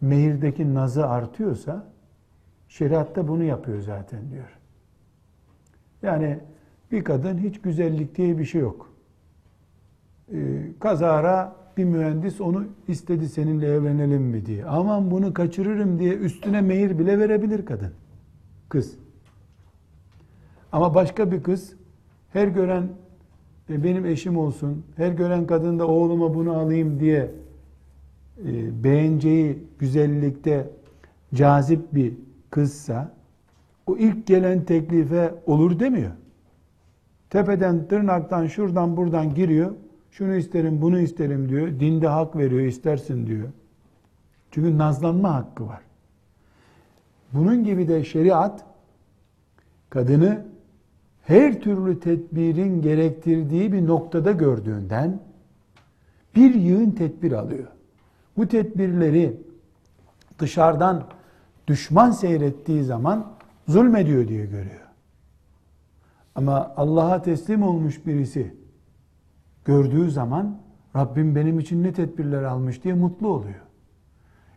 mehirdeki 0.00 0.74
nazı 0.74 1.06
artıyorsa 1.06 1.86
şeriatta 2.68 3.28
bunu 3.28 3.44
yapıyor 3.44 3.80
zaten 3.80 4.30
diyor. 4.30 4.58
Yani 6.02 6.38
Bir 6.92 7.04
kadın 7.04 7.38
hiç 7.38 7.60
güzellik 7.60 8.16
diye 8.16 8.38
bir 8.38 8.44
şey 8.44 8.60
yok. 8.60 8.92
Ee, 10.32 10.36
kazara 10.80 11.56
bir 11.78 11.84
mühendis 11.84 12.40
onu 12.40 12.64
istedi 12.88 13.28
seninle 13.28 13.66
evlenelim 13.66 14.22
mi 14.22 14.46
diye. 14.46 14.64
Aman 14.64 15.10
bunu 15.10 15.34
kaçırırım 15.34 15.98
diye 15.98 16.14
üstüne 16.14 16.60
mehir 16.60 16.98
bile 16.98 17.18
verebilir 17.18 17.66
kadın. 17.66 17.92
Kız. 18.68 18.94
Ama 20.72 20.94
başka 20.94 21.32
bir 21.32 21.42
kız 21.42 21.74
her 22.32 22.48
gören 22.48 22.88
e, 23.70 23.84
benim 23.84 24.06
eşim 24.06 24.36
olsun, 24.36 24.84
her 24.96 25.12
gören 25.12 25.46
kadın 25.46 25.78
da 25.78 25.86
oğluma 25.86 26.34
bunu 26.34 26.52
alayım 26.52 27.00
diye 27.00 27.30
e, 28.46 28.84
beğeneceği 28.84 29.58
güzellikte 29.78 30.70
cazip 31.34 31.94
bir 31.94 32.14
kızsa 32.50 33.12
o 33.86 33.96
ilk 33.96 34.26
gelen 34.26 34.64
teklife 34.64 35.34
olur 35.46 35.80
demiyor. 35.80 36.10
Tepeden, 37.30 37.88
tırnaktan, 37.88 38.46
şuradan, 38.46 38.96
buradan 38.96 39.34
giriyor. 39.34 39.72
Şunu 40.10 40.34
isterim, 40.36 40.82
bunu 40.82 41.00
isterim 41.00 41.48
diyor. 41.48 41.80
Dinde 41.80 42.08
hak 42.08 42.36
veriyor, 42.36 42.60
istersin 42.60 43.26
diyor. 43.26 43.48
Çünkü 44.50 44.78
nazlanma 44.78 45.34
hakkı 45.34 45.66
var. 45.66 45.80
Bunun 47.32 47.64
gibi 47.64 47.88
de 47.88 48.04
şeriat 48.04 48.64
kadını 49.90 50.44
her 51.22 51.60
türlü 51.60 52.00
tedbirin 52.00 52.82
gerektirdiği 52.82 53.72
bir 53.72 53.86
noktada 53.86 54.32
gördüğünden 54.32 55.20
bir 56.36 56.54
yığın 56.54 56.90
tedbir 56.90 57.32
alıyor. 57.32 57.66
Bu 58.36 58.48
tedbirleri 58.48 59.36
dışarıdan 60.38 61.04
düşman 61.66 62.10
seyrettiği 62.10 62.84
zaman 62.84 63.32
zulmediyor 63.68 64.28
diye 64.28 64.46
görüyor. 64.46 64.88
Ama 66.34 66.72
Allah'a 66.76 67.22
teslim 67.22 67.62
olmuş 67.62 68.06
birisi 68.06 68.54
gördüğü 69.68 70.10
zaman 70.10 70.58
Rabbim 70.96 71.34
benim 71.34 71.58
için 71.58 71.82
ne 71.82 71.92
tedbirler 71.92 72.42
almış 72.42 72.84
diye 72.84 72.94
mutlu 72.94 73.28
oluyor. 73.28 73.60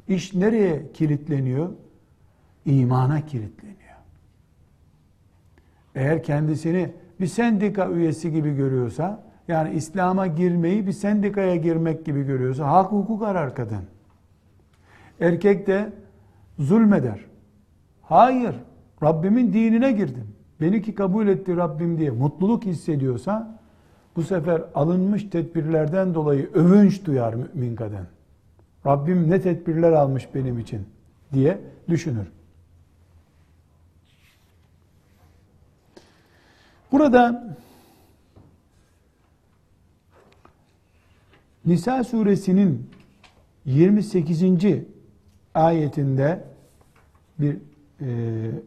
İş 0.08 0.34
nereye 0.34 0.92
kilitleniyor? 0.92 1.70
İmana 2.66 3.22
kilitleniyor. 3.22 3.78
Eğer 5.96 6.24
kendisini 6.24 6.92
bir 7.20 7.28
sendika 7.28 7.90
üyesi 7.90 8.32
gibi 8.32 8.56
görüyorsa, 8.56 9.24
yani 9.48 9.74
İslam'a 9.74 10.28
girmeyi 10.28 10.88
bir 10.88 10.92
sendikaya 10.92 11.56
girmek 11.56 12.06
gibi 12.06 12.24
görüyorsa, 12.24 12.68
hak 12.72 12.92
hukuk 12.92 13.24
arar 13.24 13.56
kadın. 13.56 13.84
Erkek 15.20 15.68
de 15.68 15.94
zulmeder. 16.60 17.26
Hayır, 18.02 18.56
Rabbimin 19.04 19.54
dinine 19.54 19.92
girdim. 19.92 20.28
Beni 20.62 20.82
ki 20.82 20.96
kabul 20.96 21.28
etti 21.28 21.58
Rabbim 21.58 21.98
diye 21.98 22.12
mutluluk 22.12 22.66
hissediyorsa, 22.66 23.61
bu 24.16 24.24
sefer 24.24 24.64
alınmış 24.76 25.24
tedbirlerden 25.24 26.14
dolayı 26.14 26.50
övünç 26.54 27.06
duyar 27.06 27.34
mümin 27.34 27.76
kadın. 27.76 28.08
Rabbim 28.86 29.30
ne 29.30 29.42
tedbirler 29.42 29.92
almış 29.92 30.36
benim 30.36 30.60
için 30.60 30.88
diye 31.34 31.62
düşünür. 31.90 32.28
Burada 36.92 37.56
Nisa 41.66 42.04
suresinin 42.04 42.90
28. 43.66 44.44
ayetinde 45.54 46.44
bir 47.40 47.58
e, 48.02 48.08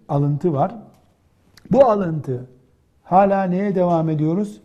alıntı 0.09 0.52
var. 0.52 0.74
Bu 1.70 1.85
alıntı 1.85 2.46
hala 3.02 3.44
neye 3.44 3.74
devam 3.74 4.09
ediyoruz? 4.09 4.61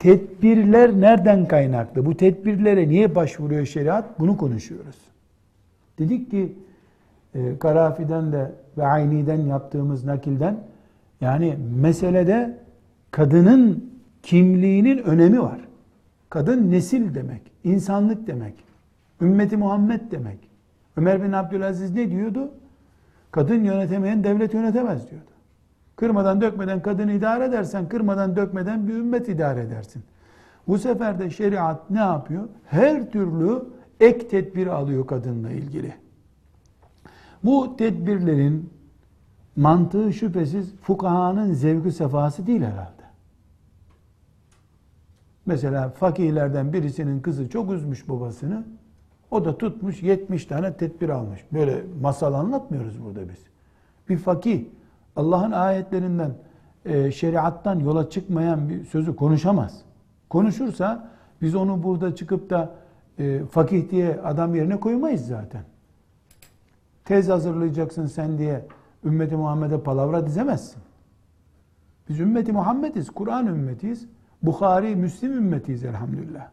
Tedbirler 0.00 1.00
nereden 1.00 1.48
kaynaklı? 1.48 2.06
Bu 2.06 2.16
tedbirlere 2.16 2.88
niye 2.88 3.14
başvuruyor 3.14 3.66
şeriat? 3.66 4.20
Bunu 4.20 4.36
konuşuyoruz. 4.36 4.96
Dedik 5.98 6.30
ki 6.30 6.52
e, 7.34 7.58
Karafi'den 7.58 8.32
de 8.32 8.52
ve 8.78 8.86
Ayni'den 8.86 9.40
yaptığımız 9.40 10.04
nakilden 10.04 10.58
yani 11.20 11.56
meselede 11.80 12.58
kadının 13.10 13.90
kimliğinin 14.22 14.98
önemi 14.98 15.42
var. 15.42 15.60
Kadın 16.30 16.70
nesil 16.70 17.14
demek, 17.14 17.42
insanlık 17.64 18.26
demek, 18.26 18.54
ümmeti 19.20 19.56
Muhammed 19.56 20.00
demek. 20.10 20.38
Ömer 20.96 21.22
bin 21.22 21.32
Abdülaziz 21.32 21.94
ne 21.94 22.10
diyordu? 22.10 22.50
Kadın 23.30 23.64
yönetemeyen 23.64 24.24
devlet 24.24 24.54
yönetemez 24.54 25.10
diyordu. 25.10 25.29
Kırmadan 26.00 26.40
dökmeden 26.40 26.82
kadını 26.82 27.12
idare 27.12 27.44
edersen, 27.44 27.88
kırmadan 27.88 28.36
dökmeden 28.36 28.88
bir 28.88 28.94
ümmet 28.94 29.28
idare 29.28 29.60
edersin. 29.60 30.02
Bu 30.68 30.78
sefer 30.78 31.18
de 31.18 31.30
şeriat 31.30 31.90
ne 31.90 31.98
yapıyor? 31.98 32.48
Her 32.66 33.10
türlü 33.10 33.64
ek 34.00 34.28
tedbir 34.28 34.66
alıyor 34.66 35.06
kadınla 35.06 35.50
ilgili. 35.50 35.94
Bu 37.44 37.76
tedbirlerin 37.76 38.70
mantığı 39.56 40.12
şüphesiz 40.12 40.74
fukahanın 40.82 41.52
zevki 41.52 41.92
sefası 41.92 42.46
değil 42.46 42.62
herhalde. 42.62 43.02
Mesela 45.46 45.90
fakirlerden 45.90 46.72
birisinin 46.72 47.20
kızı 47.20 47.48
çok 47.48 47.72
üzmüş 47.72 48.08
babasını. 48.08 48.64
O 49.30 49.44
da 49.44 49.58
tutmuş 49.58 50.02
70 50.02 50.46
tane 50.46 50.76
tedbir 50.76 51.08
almış. 51.08 51.44
Böyle 51.52 51.82
masal 52.00 52.34
anlatmıyoruz 52.34 53.04
burada 53.04 53.28
biz. 53.28 53.38
Bir 54.08 54.16
fakir 54.16 54.66
Allah'ın 55.16 55.52
ayetlerinden, 55.52 56.32
e, 56.84 57.12
şeriattan 57.12 57.78
yola 57.78 58.10
çıkmayan 58.10 58.68
bir 58.68 58.84
sözü 58.84 59.16
konuşamaz. 59.16 59.82
Konuşursa 60.28 61.10
biz 61.42 61.54
onu 61.54 61.82
burada 61.82 62.14
çıkıp 62.14 62.50
da 62.50 62.74
e, 63.18 63.44
fakih 63.50 63.90
diye 63.90 64.20
adam 64.20 64.54
yerine 64.54 64.80
koymayız 64.80 65.26
zaten. 65.26 65.62
Tez 67.04 67.28
hazırlayacaksın 67.28 68.06
sen 68.06 68.38
diye 68.38 68.66
ümmeti 69.04 69.36
Muhammed'e 69.36 69.80
palavra 69.80 70.26
dizemezsin. 70.26 70.82
Biz 72.08 72.20
ümmeti 72.20 72.52
Muhammediz, 72.52 73.10
Kur'an 73.10 73.46
ümmetiyiz. 73.46 74.06
Bukhari, 74.42 74.96
Müslim 74.96 75.32
ümmetiyiz 75.32 75.84
elhamdülillah. 75.84 76.48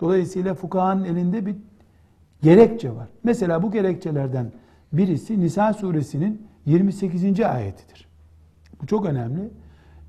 Dolayısıyla 0.00 0.54
fukahanın 0.54 1.04
elinde 1.04 1.46
bir 1.46 1.56
gerekçe 2.42 2.94
var. 2.94 3.06
Mesela 3.24 3.62
bu 3.62 3.72
gerekçelerden 3.72 4.52
birisi 4.92 5.40
Nisa 5.40 5.72
suresinin 5.72 6.46
28. 6.66 7.40
ayetidir. 7.40 8.08
Bu 8.82 8.86
çok 8.86 9.06
önemli. 9.06 9.50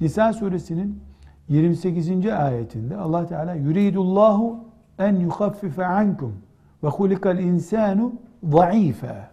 Nisa 0.01 0.33
suresinin 0.33 1.01
28. 1.49 2.25
ayetinde 2.25 2.97
Allah 2.97 3.25
Teala 3.27 3.53
yuridullahu 3.55 4.65
en 4.99 5.15
yukhaffife 5.15 5.85
ankum 5.85 6.33
ve 6.83 6.87
hulikal 6.87 7.39
insanu 7.39 8.13
zayıfa. 8.43 9.31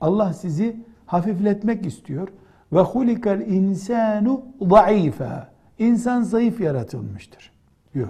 Allah 0.00 0.32
sizi 0.32 0.76
hafifletmek 1.06 1.86
istiyor. 1.86 2.28
Ve 2.72 2.80
hulikal 2.80 3.40
insanu 3.40 4.42
zayıfa. 4.68 5.50
İnsan 5.78 6.22
zayıf 6.22 6.60
yaratılmıştır 6.60 7.52
diyor. 7.94 8.08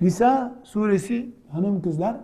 Nisa 0.00 0.54
suresi 0.64 1.34
hanım 1.50 1.82
kızlar 1.82 2.16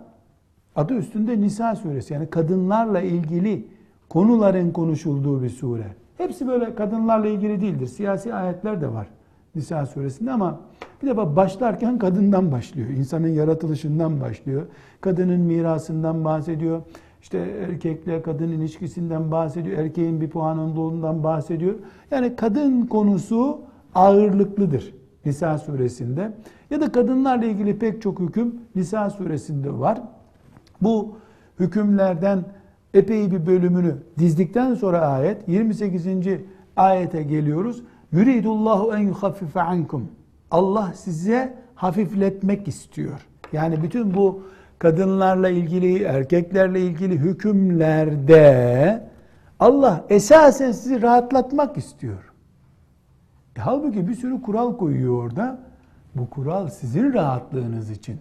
adı 0.75 0.93
üstünde 0.93 1.41
Nisa 1.41 1.75
suresi 1.75 2.13
yani 2.13 2.29
kadınlarla 2.29 3.01
ilgili 3.01 3.67
konuların 4.09 4.71
konuşulduğu 4.71 5.43
bir 5.43 5.49
sure. 5.49 5.95
Hepsi 6.17 6.47
böyle 6.47 6.75
kadınlarla 6.75 7.27
ilgili 7.27 7.61
değildir. 7.61 7.87
Siyasi 7.87 8.33
ayetler 8.33 8.81
de 8.81 8.93
var 8.93 9.07
Nisa 9.55 9.85
suresinde 9.85 10.31
ama 10.31 10.59
bir 11.01 11.07
defa 11.07 11.35
başlarken 11.35 11.99
kadından 11.99 12.51
başlıyor. 12.51 12.89
İnsanın 12.89 13.27
yaratılışından 13.27 14.21
başlıyor. 14.21 14.65
Kadının 15.01 15.39
mirasından 15.39 16.25
bahsediyor. 16.25 16.81
İşte 17.21 17.37
erkekle 17.37 18.21
kadın 18.21 18.47
ilişkisinden 18.47 19.31
bahsediyor. 19.31 19.77
Erkeğin 19.77 20.21
bir 20.21 20.29
puanındığından 20.29 21.23
bahsediyor. 21.23 21.75
Yani 22.11 22.35
kadın 22.35 22.85
konusu 22.85 23.61
ağırlıklıdır 23.95 24.93
Nisa 25.25 25.57
suresinde. 25.57 26.31
Ya 26.69 26.81
da 26.81 26.91
kadınlarla 26.91 27.45
ilgili 27.45 27.79
pek 27.79 28.01
çok 28.01 28.19
hüküm 28.19 28.55
Nisa 28.75 29.09
suresinde 29.09 29.79
var. 29.79 30.01
Bu 30.81 31.17
hükümlerden 31.59 32.43
epey 32.97 33.31
bir 33.31 33.45
bölümünü 33.45 33.95
dizdikten 34.19 34.75
sonra 34.75 34.99
ayet 34.99 35.47
28. 35.47 36.05
ayete 36.75 37.23
geliyoruz. 37.23 37.83
Yuridullahu 38.11 38.95
en 38.95 38.99
yuhaffife 38.99 39.61
ankum. 39.61 40.09
Allah 40.51 40.93
size 40.95 41.53
hafifletmek 41.75 42.67
istiyor. 42.67 43.27
Yani 43.53 43.83
bütün 43.83 44.13
bu 44.13 44.43
kadınlarla 44.79 45.49
ilgili, 45.49 46.03
erkeklerle 46.03 46.81
ilgili 46.81 47.17
hükümlerde 47.17 49.03
Allah 49.59 50.05
esasen 50.09 50.71
sizi 50.71 51.01
rahatlatmak 51.01 51.77
istiyor. 51.77 52.33
E, 53.55 53.61
halbuki 53.61 54.07
bir 54.07 54.15
sürü 54.15 54.41
kural 54.41 54.77
koyuyor 54.77 55.23
orada. 55.23 55.59
Bu 56.15 56.29
kural 56.29 56.67
sizin 56.67 57.13
rahatlığınız 57.13 57.91
için. 57.91 58.19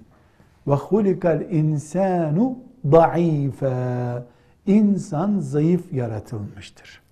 Ve 0.66 0.74
hulikal 0.74 1.40
insanu 1.50 2.58
da'ife. 2.84 4.22
İnsan 4.66 5.38
zayıf 5.38 5.92
yaratılmıştır. 5.92 7.02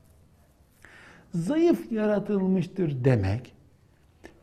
Zayıf 1.34 1.92
yaratılmıştır 1.92 3.04
demek, 3.04 3.54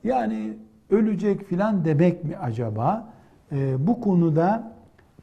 Yani 0.04 0.58
ölecek 0.90 1.44
filan 1.44 1.86
demek 1.86 2.24
mi 2.24 2.38
acaba? 2.38 3.14
E, 3.52 3.88
bu 3.88 4.02
konuda 4.02 4.74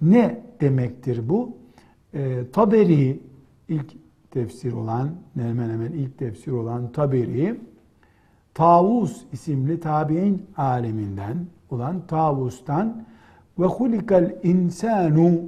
ne 0.03 0.41
demektir 0.61 1.29
bu? 1.29 1.57
E, 2.15 2.51
Taberi 2.53 3.21
ilk 3.69 3.93
tefsir 4.31 4.73
olan, 4.73 5.11
hemen 5.35 5.71
hemen 5.71 5.93
ilk 5.93 6.19
tefsir 6.19 6.53
olan 6.53 6.93
Taberi, 6.93 7.61
Tavus 8.55 9.25
isimli 9.33 9.81
tabi'in 9.81 10.47
aleminden 10.57 11.47
olan 11.71 12.07
Tavus'tan 12.07 13.05
ve 13.59 13.67
hulikal 13.67 14.31
insanu 14.43 15.41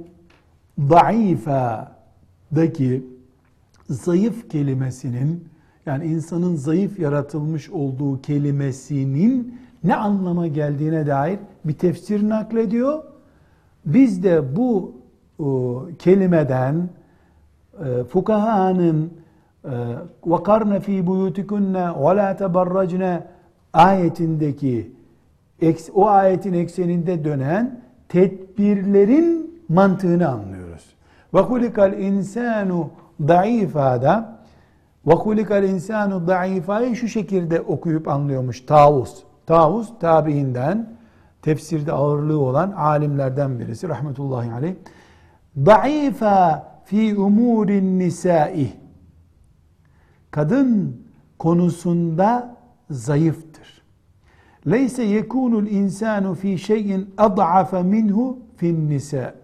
da'ifa 0.79 2.00
daki 2.56 3.06
zayıf 3.90 4.50
kelimesinin 4.50 5.48
yani 5.86 6.04
insanın 6.04 6.56
zayıf 6.56 6.98
yaratılmış 6.98 7.70
olduğu 7.70 8.22
kelimesinin 8.22 9.58
ne 9.84 9.96
anlama 9.96 10.46
geldiğine 10.46 11.06
dair 11.06 11.38
bir 11.64 11.72
tefsir 11.72 12.28
naklediyor. 12.28 13.02
Biz 13.86 14.22
de 14.22 14.56
bu 14.56 14.94
o, 15.38 15.84
kelimeden 15.98 16.88
e, 17.84 18.04
fukahanın 18.04 19.10
وَقَرْنَ 20.32 20.72
ف۪ي 20.86 20.96
بُيُوتِكُنَّ 21.06 21.74
وَلَا 22.04 22.28
تَبَرَّجْنَ 22.36 23.22
ayetindeki 23.72 24.92
o 25.94 26.06
ayetin 26.06 26.52
ekseninde 26.52 27.24
dönen 27.24 27.80
tedbirlerin 28.08 29.60
mantığını 29.68 30.28
Ve 31.33 31.39
hulikal 31.39 31.99
insanu 31.99 32.89
daifada 33.27 34.39
ve 35.07 35.13
hulikal 35.13 35.63
insanu 35.63 36.27
daifayı 36.27 36.95
şu 36.95 37.07
şekilde 37.07 37.61
okuyup 37.61 38.07
anlıyormuş 38.07 38.61
Tavus. 38.61 39.23
Tavus 39.45 39.99
tabiinden 39.99 40.93
tefsirde 41.41 41.91
ağırlığı 41.91 42.39
olan 42.39 42.71
alimlerden 42.71 43.59
birisi 43.59 43.89
rahmetullahi 43.89 44.53
aleyh. 44.53 44.75
Daifa 45.55 46.71
fi 46.85 47.15
umurin 47.15 47.99
nisai. 47.99 48.73
Kadın 50.31 51.01
konusunda 51.39 52.57
zayıftır. 52.89 53.81
Leyse 54.67 55.03
yekunul 55.03 55.67
insanu 55.67 56.35
fi 56.35 56.57
şeyin 56.57 57.13
ad'afa 57.17 57.83
minhu 57.83 58.39
fin 58.57 58.89
nisa. 58.89 59.40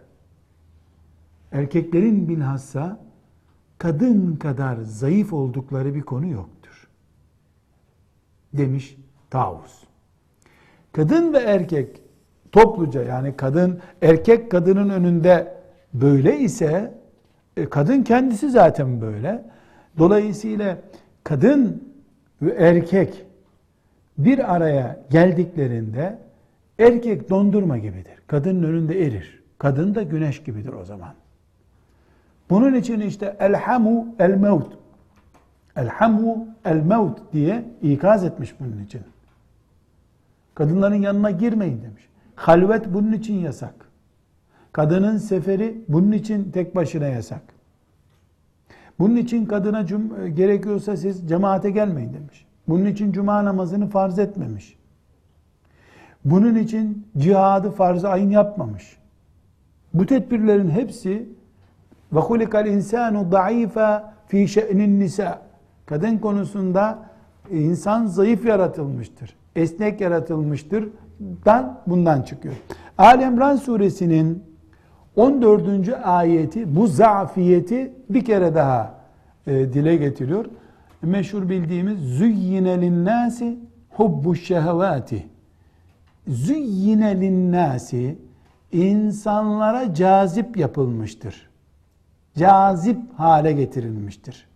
Erkeklerin 1.58 2.30
bilhassa 2.30 3.00
kadın 3.78 4.36
kadar 4.36 4.78
zayıf 4.78 5.34
oldukları 5.34 5.96
bir 5.96 6.02
konu 6.02 6.28
yoktur. 6.28 6.88
Demiş 8.54 8.98
Tavus. 9.30 9.84
Kadın 10.91 11.34
ve 11.34 11.38
erkek 11.38 12.02
topluca 12.52 13.04
yani 13.04 13.36
kadın 13.38 13.80
erkek 14.02 14.52
kadının 14.52 14.89
önünde 14.89 15.58
böyle 15.93 16.39
ise 16.39 16.93
e, 17.58 17.70
kadın 17.70 18.04
kendisi 18.04 18.50
zaten 18.50 19.02
böyle. 19.02 19.46
Dolayısıyla 19.98 20.78
kadın 21.24 21.84
ve 22.41 22.52
erkek 22.52 23.26
bir 24.17 24.56
araya 24.56 25.06
geldiklerinde 25.10 26.20
erkek 26.80 27.30
dondurma 27.30 27.78
gibidir. 27.78 28.15
Kadının 28.28 28.63
önünde 28.63 29.06
erir. 29.06 29.43
Kadın 29.58 29.96
da 29.96 30.04
güneş 30.04 30.43
gibidir 30.43 30.74
o 30.74 30.86
zaman. 30.86 31.13
Bunun 32.50 32.74
için 32.74 33.00
işte 33.00 33.38
elhamu 33.40 34.08
el 34.20 34.34
mevt. 34.38 34.68
Elhamu 35.76 36.48
el 36.66 36.76
mevt 36.76 37.20
diye 37.34 37.66
ikaz 37.82 38.24
etmiş 38.24 38.60
bunun 38.60 38.84
için. 38.84 39.02
Kadınların 40.56 40.96
yanına 40.96 41.32
girmeyin 41.32 41.82
demiş. 41.82 42.10
Halvet 42.36 42.94
bunun 42.94 43.14
için 43.14 43.34
yasak. 43.34 43.74
Kadının 44.72 45.18
seferi 45.18 45.82
bunun 45.88 46.12
için 46.12 46.52
tek 46.52 46.76
başına 46.76 47.08
yasak. 47.08 47.42
Bunun 49.00 49.16
için 49.16 49.46
kadına 49.46 49.86
cum- 49.86 50.28
gerekiyorsa 50.36 50.98
siz 50.98 51.30
cemaate 51.30 51.72
gelmeyin 51.72 52.14
demiş. 52.14 52.46
Bunun 52.68 52.86
için 52.86 53.12
cuma 53.12 53.46
namazını 53.46 53.90
farz 53.90 54.20
etmemiş. 54.20 54.78
Bunun 56.26 56.56
için 56.56 57.08
cihadı 57.18 57.72
farz-ı 57.72 58.10
ayın 58.10 58.30
yapmamış. 58.30 58.98
Bu 59.94 60.06
tedbirlerin 60.06 60.70
hepsi 60.70 61.30
ve 62.13 62.20
hulikal 62.20 62.67
insanu 62.67 63.32
da'ifa 63.32 64.13
fi 64.28 64.48
şe'nin 64.48 65.00
nisa. 65.00 65.41
Kadın 65.86 66.17
konusunda 66.17 67.00
insan 67.52 68.06
zayıf 68.06 68.46
yaratılmıştır. 68.46 69.36
Esnek 69.56 70.02
yaratılmıştır. 70.02 70.89
Dan 71.46 71.80
bundan 71.88 72.22
çıkıyor. 72.22 72.56
Ali 72.98 73.24
İmran 73.24 73.56
suresinin 73.56 74.43
14. 75.15 75.89
ayeti 76.04 76.76
bu 76.76 76.88
zafiyeti 76.88 77.93
bir 78.10 78.26
kere 78.26 78.56
daha 78.56 78.93
e, 79.48 79.74
dile 79.74 79.96
getiriyor. 79.96 80.46
Meşhur 81.02 81.50
bildiğimiz 81.50 82.00
züyyine 82.00 82.82
linnâsi 82.82 83.60
hubbu 83.89 84.36
şehevâti. 84.36 85.28
Züyyine 86.28 87.22
linnâsi 87.22 88.17
insanlara 88.72 89.93
cazip 89.93 90.58
yapılmıştır. 90.58 91.50
Cazip 92.38 92.97
hale 93.17 93.54
getirilmiştir. 93.54 94.47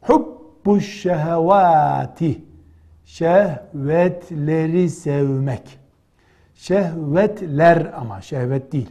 Hubbu 0.00 0.80
şehevâti 0.80 2.44
şehvetleri 3.04 4.90
sevmek. 4.90 5.78
Şehvetler 6.54 7.92
ama 7.96 8.20
şehvet 8.20 8.72
değil. 8.72 8.90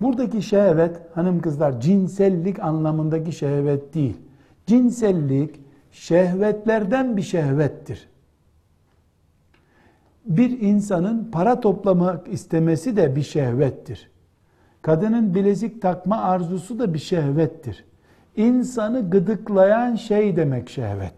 Buradaki 0.00 0.42
şehvet 0.42 1.00
hanım 1.14 1.40
kızlar 1.40 1.80
cinsellik 1.80 2.60
anlamındaki 2.60 3.32
şehvet 3.32 3.94
değil. 3.94 4.16
Cinsellik 4.66 5.60
şehvetlerden 5.92 7.16
bir 7.16 7.22
şehvettir. 7.22 8.08
Bir 10.24 10.60
insanın 10.60 11.30
para 11.32 11.60
toplamak 11.60 12.28
istemesi 12.28 12.96
de 12.96 13.16
bir 13.16 13.22
şehvettir. 13.22 14.11
Kadının 14.82 15.34
bilezik 15.34 15.82
takma 15.82 16.16
arzusu 16.16 16.78
da 16.78 16.94
bir 16.94 16.98
şehvettir. 16.98 17.84
İnsanı 18.36 19.10
gıdıklayan 19.10 19.94
şey 19.94 20.36
demek 20.36 20.70
şehvet. 20.70 21.14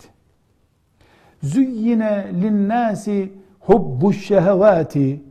Züyyine 1.42 2.26
linnâsi 2.42 3.32
hubbu 3.60 4.12
şehvati 4.12 5.22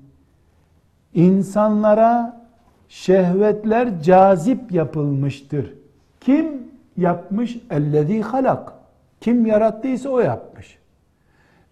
insanlara 1.14 2.44
şehvetler 2.90 4.02
cazip 4.02 4.72
yapılmıştır. 4.72 5.74
Kim 6.22 6.68
yapmış? 6.98 7.58
Ellezî 7.70 8.22
halak. 8.22 8.74
Kim 9.22 9.46
yarattıysa 9.46 10.10
o 10.10 10.20
yapmış. 10.20 10.78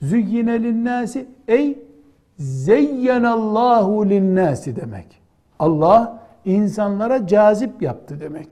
Züyyine 0.01 0.63
linnâsi 0.63 1.25
ey 1.47 1.79
zeyyenallahu 2.37 4.09
linnâsi 4.09 4.75
demek. 4.75 5.21
Allah 5.59 6.20
insanlara 6.45 7.27
cazip 7.27 7.81
yaptı 7.81 8.19
demek. 8.19 8.47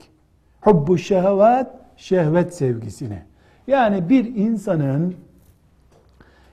Hubbu 0.60 0.98
şehvat 0.98 1.74
şehvet 1.96 2.54
sevgisine. 2.54 3.26
Yani 3.66 4.08
bir 4.08 4.24
insanın 4.36 5.14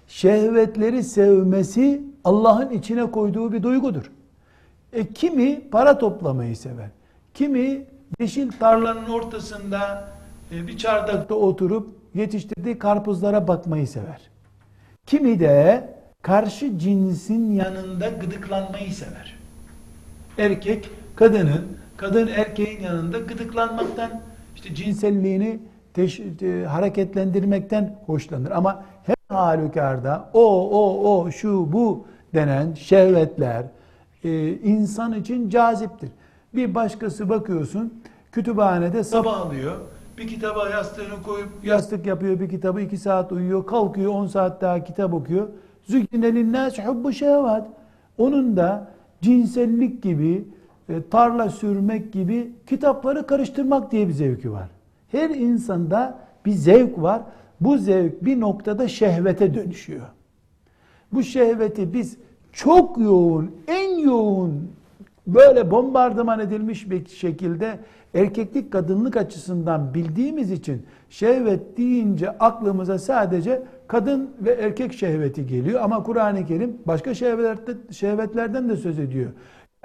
şehvetleri 0.07 1.03
sevmesi 1.03 2.01
Allah'ın 2.23 2.69
içine 2.69 3.11
koyduğu 3.11 3.51
bir 3.53 3.63
duygudur. 3.63 4.11
E, 4.93 5.07
kimi 5.07 5.69
para 5.69 5.97
toplamayı 5.97 6.57
sever. 6.57 6.89
Kimi 7.33 7.85
yeşil 8.19 8.51
tarlanın 8.51 9.09
ortasında 9.09 10.07
e, 10.51 10.67
bir 10.67 10.77
çardakta 10.77 11.35
oturup 11.35 11.89
yetiştirdiği 12.13 12.79
karpuzlara 12.79 13.47
bakmayı 13.47 13.87
sever. 13.87 14.21
Kimi 15.05 15.39
de 15.39 15.89
karşı 16.21 16.79
cinsin 16.79 17.51
yanında 17.51 18.09
gıdıklanmayı 18.09 18.93
sever. 18.93 19.37
Erkek 20.37 20.89
kadının, 21.17 21.61
kadın 21.97 22.27
erkeğin 22.27 22.81
yanında 22.81 23.19
gıdıklanmaktan, 23.19 24.09
işte 24.55 24.75
cinselliğini 24.75 25.59
teş, 25.93 26.19
e, 26.19 26.65
hareketlendirmekten 26.65 27.99
hoşlanır. 28.05 28.51
Ama 28.51 28.83
her 29.03 29.15
halükarda 29.29 30.29
o, 30.33 30.69
o, 30.69 31.11
o, 31.11 31.31
şu, 31.31 31.73
bu 31.73 32.05
denen 32.33 32.73
şehvetler, 32.73 33.63
e, 34.23 34.53
insan 34.53 35.13
için 35.13 35.49
caziptir. 35.49 36.09
Bir 36.55 36.75
başkası 36.75 37.29
bakıyorsun 37.29 37.93
kütüphanede 38.31 39.03
sabah 39.03 39.41
alıyor. 39.41 39.75
Bir 40.17 40.27
kitaba 40.27 40.69
yastığını 40.69 41.23
koyup 41.23 41.49
yastık 41.63 42.05
yapıyor 42.05 42.39
bir 42.39 42.49
kitabı 42.49 42.81
iki 42.81 42.97
saat 42.97 43.31
uyuyor. 43.31 43.65
Kalkıyor 43.65 44.11
on 44.11 44.27
saat 44.27 44.61
daha 44.61 44.83
kitap 44.83 45.13
okuyor. 45.13 45.47
Zükkine 45.83 46.35
linnâs 46.35 46.79
hubbu 46.79 47.13
şehvat. 47.13 47.67
Onun 48.17 48.57
da 48.57 48.87
cinsellik 49.21 50.03
gibi, 50.03 50.47
tarla 51.11 51.49
sürmek 51.49 52.13
gibi 52.13 52.51
kitapları 52.67 53.27
karıştırmak 53.27 53.91
diye 53.91 54.07
bir 54.07 54.13
zevki 54.13 54.51
var. 54.51 54.69
Her 55.11 55.29
insanda 55.29 56.19
bir 56.45 56.51
zevk 56.51 57.01
var. 57.01 57.21
Bu 57.61 57.77
zevk 57.77 58.25
bir 58.25 58.39
noktada 58.39 58.87
şehvete 58.87 59.53
dönüşüyor. 59.53 60.05
Bu 61.13 61.23
şehveti 61.23 61.93
biz 61.93 62.17
çok 62.53 62.97
yoğun, 62.97 63.51
en 63.67 63.97
yoğun 63.97 64.69
böyle 65.27 65.71
bombardıman 65.71 66.39
edilmiş 66.39 66.89
bir 66.89 67.05
şekilde 67.05 67.79
erkeklik 68.13 68.71
kadınlık 68.71 69.17
açısından 69.17 69.93
bildiğimiz 69.93 70.51
için 70.51 70.85
şehvet 71.09 71.77
deyince 71.77 72.29
aklımıza 72.29 72.99
sadece 72.99 73.63
kadın 73.87 74.29
ve 74.41 74.51
erkek 74.51 74.93
şehveti 74.93 75.47
geliyor 75.47 75.81
ama 75.81 76.03
Kur'an-ı 76.03 76.45
Kerim 76.45 76.77
başka 76.85 77.13
şehvetlerden 77.91 78.69
de 78.69 78.75
söz 78.75 78.99
ediyor. 78.99 79.31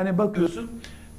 Yani 0.03 0.19
bakıyorsun 0.19 0.71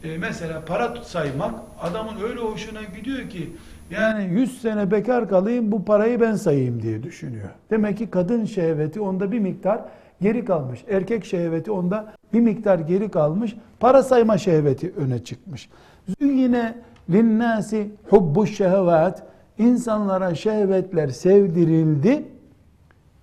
e, 0.03 0.17
mesela 0.17 0.61
para 0.65 0.95
saymak 1.03 1.55
adamın 1.81 2.21
öyle 2.23 2.39
hoşuna 2.39 2.83
gidiyor 2.83 3.29
ki 3.29 3.49
yani 3.91 4.33
100 4.33 4.61
sene 4.61 4.91
bekar 4.91 5.29
kalayım 5.29 5.71
bu 5.71 5.85
parayı 5.85 6.21
ben 6.21 6.35
sayayım 6.35 6.81
diye 6.81 7.03
düşünüyor. 7.03 7.49
Demek 7.69 7.97
ki 7.97 8.09
kadın 8.09 8.45
şehveti 8.45 9.01
onda 9.01 9.31
bir 9.31 9.39
miktar 9.39 9.81
geri 10.21 10.45
kalmış. 10.45 10.83
Erkek 10.89 11.25
şehveti 11.25 11.71
onda 11.71 12.13
bir 12.33 12.39
miktar 12.39 12.79
geri 12.79 13.11
kalmış. 13.11 13.55
Para 13.79 14.03
sayma 14.03 14.37
şehveti 14.37 14.93
öne 14.97 15.23
çıkmış. 15.23 15.69
Yine 16.19 16.75
linnâsi 17.09 17.91
hubbu 18.09 18.47
şehvat 18.47 19.23
insanlara 19.57 20.35
şehvetler 20.35 21.07
sevdirildi. 21.07 22.25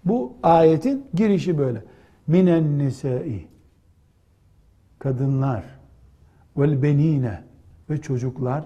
Bu 0.04 0.32
ayetin 0.42 1.06
girişi 1.14 1.58
böyle. 1.58 1.82
Minen 2.26 2.78
nisai 2.78 3.50
kadınlar 5.00 5.64
vel 6.56 6.82
benine 6.82 7.42
ve 7.90 8.00
çocuklar 8.00 8.64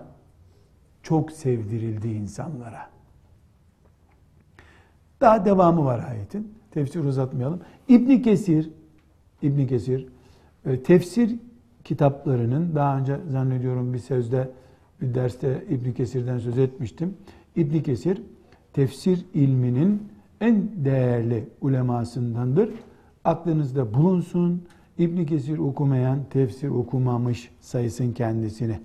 çok 1.02 1.32
sevdirildi 1.32 2.08
insanlara. 2.08 2.90
Daha 5.20 5.44
devamı 5.44 5.84
var 5.84 6.06
ayetin. 6.10 6.54
Tefsir 6.70 7.04
uzatmayalım. 7.04 7.60
İbn 7.88 8.22
Kesir 8.22 8.70
İbn 9.42 9.66
Kesir 9.66 10.08
e, 10.66 10.82
tefsir 10.82 11.36
kitaplarının 11.84 12.74
daha 12.74 12.98
önce 12.98 13.20
zannediyorum 13.28 13.94
bir 13.94 13.98
sözde 13.98 14.50
bir 15.00 15.14
derste 15.14 15.64
İbn 15.70 15.92
Kesir'den 15.92 16.38
söz 16.38 16.58
etmiştim. 16.58 17.16
İbn 17.56 17.78
Kesir 17.78 18.22
tefsir 18.72 19.26
ilminin 19.34 20.08
en 20.40 20.84
değerli 20.84 21.48
ulemasındandır. 21.60 22.70
Aklınızda 23.24 23.94
bulunsun. 23.94 24.62
İbn 24.98 25.24
Kesir 25.24 25.58
okumayan, 25.58 26.18
tefsir 26.30 26.68
okumamış 26.68 27.50
sayısın 27.60 28.12
kendisini. 28.12 28.80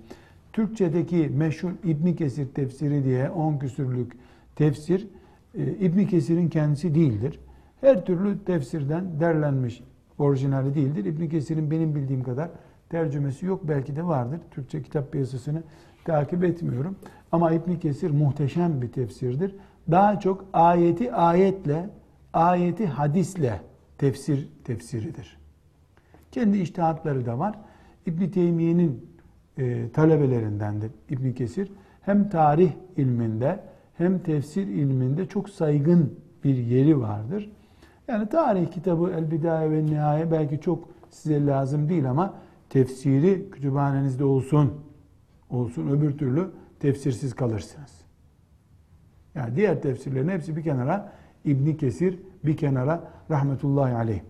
Türkçedeki 0.52 1.30
meşhur 1.34 1.70
İbn 1.84 2.12
Kesir 2.12 2.48
tefsiri 2.48 3.04
diye 3.04 3.30
10 3.30 3.58
küsürlük 3.58 4.12
tefsir 4.56 5.06
e, 5.54 5.64
İbn 5.64 6.04
Kesir'in 6.04 6.48
kendisi 6.48 6.94
değildir. 6.94 7.40
Her 7.80 8.04
türlü 8.04 8.44
tefsirden 8.44 9.20
derlenmiş 9.20 9.82
orijinali 10.18 10.74
değildir. 10.74 11.04
İbn 11.04 11.28
Kesir'in 11.28 11.70
benim 11.70 11.94
bildiğim 11.94 12.22
kadar 12.22 12.50
tercümesi 12.88 13.46
yok. 13.46 13.68
Belki 13.68 13.96
de 13.96 14.06
vardır. 14.06 14.40
Türkçe 14.50 14.82
kitap 14.82 15.12
piyasasını 15.12 15.62
takip 16.04 16.44
etmiyorum. 16.44 16.96
Ama 17.32 17.52
İbn 17.52 17.74
Kesir 17.74 18.10
muhteşem 18.10 18.82
bir 18.82 18.92
tefsirdir. 18.92 19.56
Daha 19.90 20.20
çok 20.20 20.44
ayeti 20.52 21.12
ayetle, 21.12 21.90
ayeti 22.32 22.86
hadisle 22.86 23.60
tefsir 23.98 24.48
tefsiridir. 24.64 25.39
Kendi 26.32 26.58
iştihatları 26.58 27.26
da 27.26 27.38
var. 27.38 27.58
İbn 28.06 28.28
Teymiye'nin 28.28 29.06
e, 29.58 29.90
talebelerindendir 29.90 30.90
İbn 31.08 31.32
Kesir. 31.32 31.72
Hem 32.00 32.28
tarih 32.28 32.72
ilminde 32.96 33.60
hem 33.98 34.18
tefsir 34.18 34.66
ilminde 34.66 35.26
çok 35.26 35.48
saygın 35.48 36.18
bir 36.44 36.56
yeri 36.56 37.00
vardır. 37.00 37.50
Yani 38.08 38.28
tarih 38.28 38.70
kitabı 38.70 39.10
El 39.10 39.30
Bidaye 39.30 39.70
ve 39.70 39.86
Nihaye 39.86 40.30
belki 40.30 40.60
çok 40.60 40.88
size 41.10 41.46
lazım 41.46 41.88
değil 41.88 42.10
ama 42.10 42.34
tefsiri 42.68 43.50
kütüphanenizde 43.50 44.24
olsun. 44.24 44.72
Olsun 45.50 45.88
öbür 45.88 46.18
türlü 46.18 46.50
tefsirsiz 46.80 47.34
kalırsınız. 47.34 48.00
Yani 49.34 49.56
diğer 49.56 49.82
tefsirlerin 49.82 50.28
hepsi 50.28 50.56
bir 50.56 50.62
kenara, 50.62 51.12
İbn 51.44 51.72
Kesir 51.72 52.18
bir 52.44 52.56
kenara 52.56 53.04
rahmetullahi 53.30 53.94
aleyh. 53.94 54.20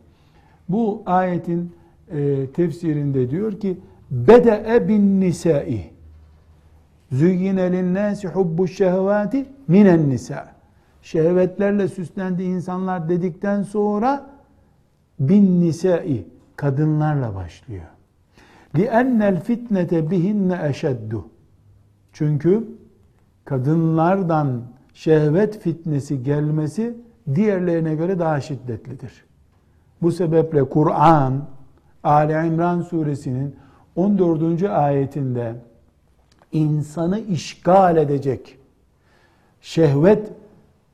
Bu 0.68 1.02
ayetin 1.06 1.72
e, 2.11 2.47
tefsirinde 2.53 3.29
diyor 3.29 3.59
ki 3.59 3.77
bede'e 4.11 4.87
bin 4.87 5.21
nisai 5.21 5.89
züyyine 7.11 7.71
linnâsi 7.71 8.27
hubbu 8.27 8.67
şehvâti 8.67 9.45
minen 9.67 10.09
nisa 10.09 10.55
şehvetlerle 11.01 11.87
süslendi 11.87 12.43
insanlar 12.43 13.09
dedikten 13.09 13.63
sonra 13.63 14.29
bin 15.19 15.61
nisai 15.61 16.25
kadınlarla 16.55 17.35
başlıyor. 17.35 17.85
لِأَنَّ 18.75 19.37
الْفِتْنَةَ 19.37 20.09
بِهِنَّ 20.09 20.69
eşeddu. 20.69 21.25
Çünkü 22.13 22.67
kadınlardan 23.45 24.61
şehvet 24.93 25.59
fitnesi 25.59 26.23
gelmesi 26.23 26.97
diğerlerine 27.35 27.95
göre 27.95 28.19
daha 28.19 28.41
şiddetlidir. 28.41 29.25
Bu 30.01 30.11
sebeple 30.11 30.63
Kur'an 30.63 31.45
Ali 32.04 32.32
İmran 32.32 32.80
suresinin 32.80 33.56
14. 33.96 34.62
ayetinde 34.62 35.54
insanı 36.52 37.18
işgal 37.18 37.96
edecek 37.96 38.58
şehvet 39.60 40.32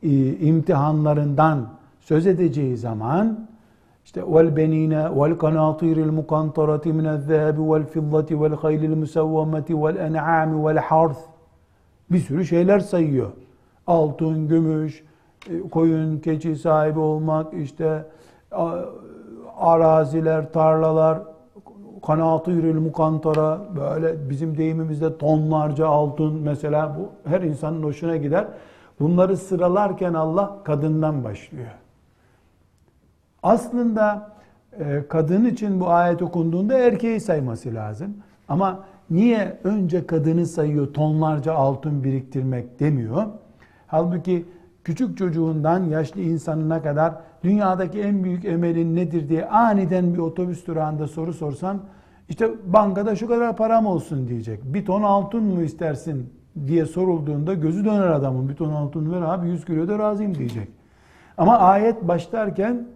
e, 0.02 0.08
imtihanlarından 0.36 1.68
söz 2.00 2.26
edeceği 2.26 2.76
zaman 2.76 3.48
işte 4.04 4.22
vel 4.26 4.56
benine 4.56 5.20
vel 5.20 5.38
kanatiril 5.38 6.10
mukantarati 6.10 6.92
minel 6.92 7.18
zehebi 7.18 7.60
vel 7.60 7.86
fiddati 7.86 8.42
vel 8.42 8.54
haylil 8.54 8.96
musavvamati 8.96 9.82
vel 9.82 9.96
en'ami 9.96 10.66
vel 10.66 10.78
harth 10.78 11.18
bir 12.10 12.18
sürü 12.18 12.46
şeyler 12.46 12.80
sayıyor. 12.80 13.30
Altın, 13.86 14.48
gümüş, 14.48 15.04
e, 15.50 15.60
koyun, 15.60 16.18
keçi 16.18 16.56
sahibi 16.56 16.98
olmak, 16.98 17.54
işte 17.54 18.04
araziler, 19.56 20.52
tarlalar, 20.52 21.18
kanatiril 22.06 22.74
mukantara 22.74 23.60
böyle 23.76 24.30
bizim 24.30 24.58
deyimimizde 24.58 25.18
tonlarca 25.18 25.86
altın 25.86 26.34
mesela 26.34 26.96
bu 26.98 27.30
her 27.30 27.40
insanın 27.40 27.82
hoşuna 27.82 28.16
gider. 28.16 28.46
Bunları 29.00 29.36
sıralarken 29.36 30.14
Allah 30.14 30.58
kadından 30.64 31.24
başlıyor. 31.24 31.70
Aslında 33.42 34.30
e, 34.78 35.08
kadın 35.08 35.44
için 35.44 35.80
bu 35.80 35.88
ayet 35.88 36.22
okunduğunda 36.22 36.78
erkeği 36.78 37.20
sayması 37.20 37.74
lazım. 37.74 38.16
Ama 38.48 38.84
niye 39.10 39.58
önce 39.64 40.06
kadını 40.06 40.46
sayıyor 40.46 40.94
tonlarca 40.94 41.54
altın 41.54 42.04
biriktirmek 42.04 42.80
demiyor? 42.80 43.26
Halbuki 43.86 44.44
küçük 44.86 45.18
çocuğundan 45.18 45.84
yaşlı 45.84 46.20
insanına 46.20 46.82
kadar 46.82 47.14
dünyadaki 47.44 48.00
en 48.00 48.24
büyük 48.24 48.44
emelin 48.44 48.96
nedir 48.96 49.28
diye 49.28 49.46
aniden 49.46 50.14
bir 50.14 50.18
otobüs 50.18 50.66
durağında 50.66 51.08
soru 51.08 51.32
sorsan 51.32 51.80
işte 52.28 52.50
bankada 52.66 53.16
şu 53.16 53.28
kadar 53.28 53.56
param 53.56 53.86
olsun 53.86 54.28
diyecek. 54.28 54.60
Bir 54.64 54.84
ton 54.84 55.02
altın 55.02 55.42
mı 55.42 55.62
istersin 55.62 56.30
diye 56.66 56.86
sorulduğunda 56.86 57.54
gözü 57.54 57.84
döner 57.84 58.06
adamın. 58.06 58.48
Bir 58.48 58.54
ton 58.54 58.72
altın 58.72 59.12
ver 59.12 59.22
abi 59.22 59.48
100 59.48 59.64
kilo 59.64 59.88
da 59.88 59.98
razıyım 59.98 60.34
diyecek. 60.34 60.68
Ama 61.38 61.58
ayet 61.58 62.08
başlarken 62.08 62.86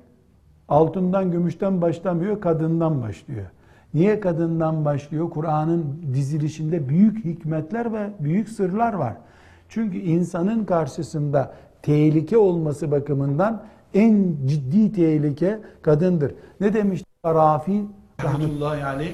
altından 0.69 1.31
gümüşten 1.31 1.83
başlamıyor 1.83 2.41
kadından 2.41 3.03
başlıyor. 3.03 3.47
Niye 3.95 4.21
kadından 4.21 4.85
başlıyor? 4.85 5.31
Kur'an'ın 5.31 6.03
dizilişinde 6.15 6.89
büyük 6.89 7.25
hikmetler 7.25 7.93
ve 7.93 8.11
büyük 8.21 8.49
sırlar 8.49 8.93
var. 8.93 9.15
Çünkü 9.69 9.99
insanın 9.99 10.65
karşısında 10.65 11.53
tehlike 11.83 12.39
olması 12.39 12.91
bakımından 12.91 13.65
en 13.95 14.37
ciddi 14.47 14.93
tehlike 14.93 15.61
kadındır. 15.83 16.35
Ne 16.61 16.75
demiş 16.75 17.05
Rafi 17.27 17.85
rahmetullahi 18.25 18.85
aleyh? 18.85 19.13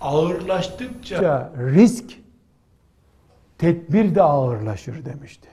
Ağırlaştıkça 0.00 1.52
risk 1.58 2.04
tedbir 3.58 4.14
de 4.14 4.22
ağırlaşır 4.22 5.04
demişti. 5.04 5.48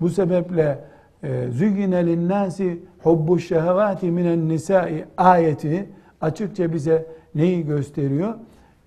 Bu 0.00 0.10
sebeple 0.10 0.84
e, 1.22 1.48
züyyine 1.50 2.06
linnâsi 2.06 2.82
hubbu 3.02 3.38
şehevâti 3.38 4.10
minen 4.10 4.48
nisâi 4.48 5.04
ayeti 5.16 5.88
açıkça 6.20 6.72
bize 6.72 7.06
neyi 7.34 7.66
gösteriyor? 7.66 8.34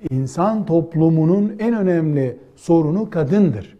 İnsan 0.09 0.65
toplumunun 0.65 1.55
en 1.59 1.73
önemli 1.73 2.37
sorunu 2.55 3.09
kadındır. 3.09 3.76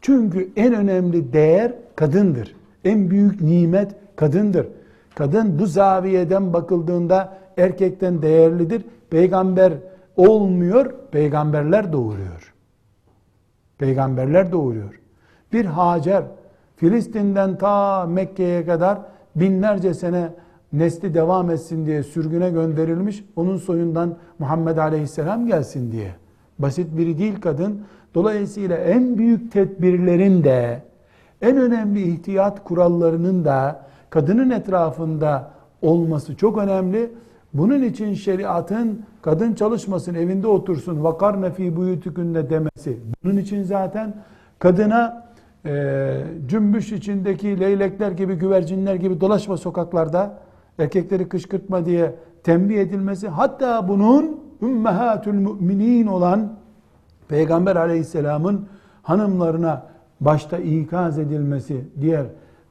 Çünkü 0.00 0.50
en 0.56 0.74
önemli 0.74 1.32
değer 1.32 1.72
kadındır. 1.96 2.56
En 2.84 3.10
büyük 3.10 3.40
nimet 3.40 3.94
kadındır. 4.16 4.66
Kadın 5.14 5.58
bu 5.58 5.66
zaviyeden 5.66 6.52
bakıldığında 6.52 7.38
erkekten 7.56 8.22
değerlidir. 8.22 8.84
Peygamber 9.10 9.72
olmuyor, 10.16 10.94
peygamberler 11.10 11.92
doğuruyor. 11.92 12.54
Peygamberler 13.78 14.52
doğuruyor. 14.52 15.00
Bir 15.52 15.64
Hacer 15.64 16.24
Filistin'den 16.76 17.58
ta 17.58 18.06
Mekke'ye 18.06 18.66
kadar 18.66 18.98
binlerce 19.36 19.94
sene 19.94 20.28
nesli 20.72 21.14
devam 21.14 21.50
etsin 21.50 21.86
diye 21.86 22.02
sürgüne 22.02 22.50
gönderilmiş. 22.50 23.24
Onun 23.36 23.56
soyundan 23.56 24.16
Muhammed 24.38 24.76
Aleyhisselam 24.76 25.46
gelsin 25.46 25.92
diye. 25.92 26.14
Basit 26.58 26.98
biri 26.98 27.18
değil 27.18 27.40
kadın. 27.40 27.82
Dolayısıyla 28.18 28.76
en 28.76 29.18
büyük 29.18 29.52
tedbirlerin 29.52 30.44
de 30.44 30.82
en 31.42 31.56
önemli 31.56 32.02
ihtiyat 32.02 32.64
kurallarının 32.64 33.44
da 33.44 33.80
kadının 34.10 34.50
etrafında 34.50 35.50
olması 35.82 36.36
çok 36.36 36.58
önemli. 36.58 37.10
Bunun 37.54 37.82
için 37.82 38.14
şeriatın 38.14 39.04
kadın 39.22 39.54
çalışmasın, 39.54 40.14
evinde 40.14 40.46
otursun, 40.46 41.04
vakar 41.04 41.42
nefi 41.42 41.76
buyutukünde 41.76 42.50
demesi. 42.50 42.98
Bunun 43.24 43.36
için 43.36 43.62
zaten 43.62 44.14
kadına 44.58 45.26
e, 45.66 46.14
cümbüş 46.48 46.92
içindeki 46.92 47.60
leylekler 47.60 48.10
gibi, 48.10 48.34
güvercinler 48.34 48.94
gibi 48.94 49.20
dolaşma 49.20 49.56
sokaklarda, 49.56 50.38
erkekleri 50.78 51.28
kışkırtma 51.28 51.86
diye 51.86 52.14
tembih 52.42 52.78
edilmesi, 52.78 53.28
hatta 53.28 53.88
bunun 53.88 54.40
ümmehatül 54.62 55.34
müminin 55.34 56.06
olan 56.06 56.58
Peygamber 57.28 57.76
aleyhisselamın 57.76 58.66
hanımlarına 59.02 59.86
başta 60.20 60.58
ikaz 60.58 61.18
edilmesi, 61.18 61.84
diğer 62.00 62.26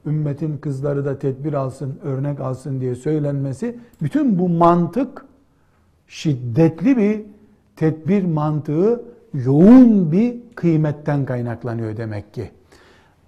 ümmetin 0.06 0.58
kızları 0.58 1.04
da 1.04 1.18
tedbir 1.18 1.52
alsın, 1.52 1.98
örnek 2.02 2.40
alsın 2.40 2.80
diye 2.80 2.94
söylenmesi, 2.94 3.78
bütün 4.02 4.38
bu 4.38 4.48
mantık 4.48 5.24
şiddetli 6.06 6.96
bir 6.96 7.22
tedbir 7.76 8.24
mantığı, 8.24 9.02
yoğun 9.34 10.12
bir 10.12 10.36
kıymetten 10.54 11.24
kaynaklanıyor 11.24 11.96
demek 11.96 12.34
ki. 12.34 12.50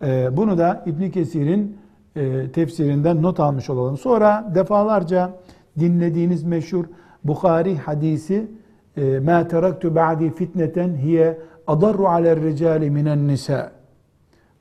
Ee, 0.03 0.29
bunu 0.37 0.59
da 0.59 0.85
İbn 0.87 1.11
Kesir'in 1.11 1.77
e, 2.17 2.53
tefsirinden 2.53 3.23
not 3.23 3.41
almış 3.41 3.71
olalım. 3.71 3.99
Sonra 3.99 4.53
defalarca 4.55 5.31
dinlediğiniz 5.79 6.45
meşhur 6.45 6.85
Bukhari 7.25 7.77
hadisi 7.77 8.51
مَا 9.00 9.44
تَرَكْتُ 9.44 9.84
بَعْدِي 10.00 10.30
فِتْنَةً 10.30 10.98
hiye 10.98 11.38
adarru 11.68 12.08
aler 12.08 12.42
ricali 12.42 12.90
minen 12.90 13.28
nisa. 13.28 13.72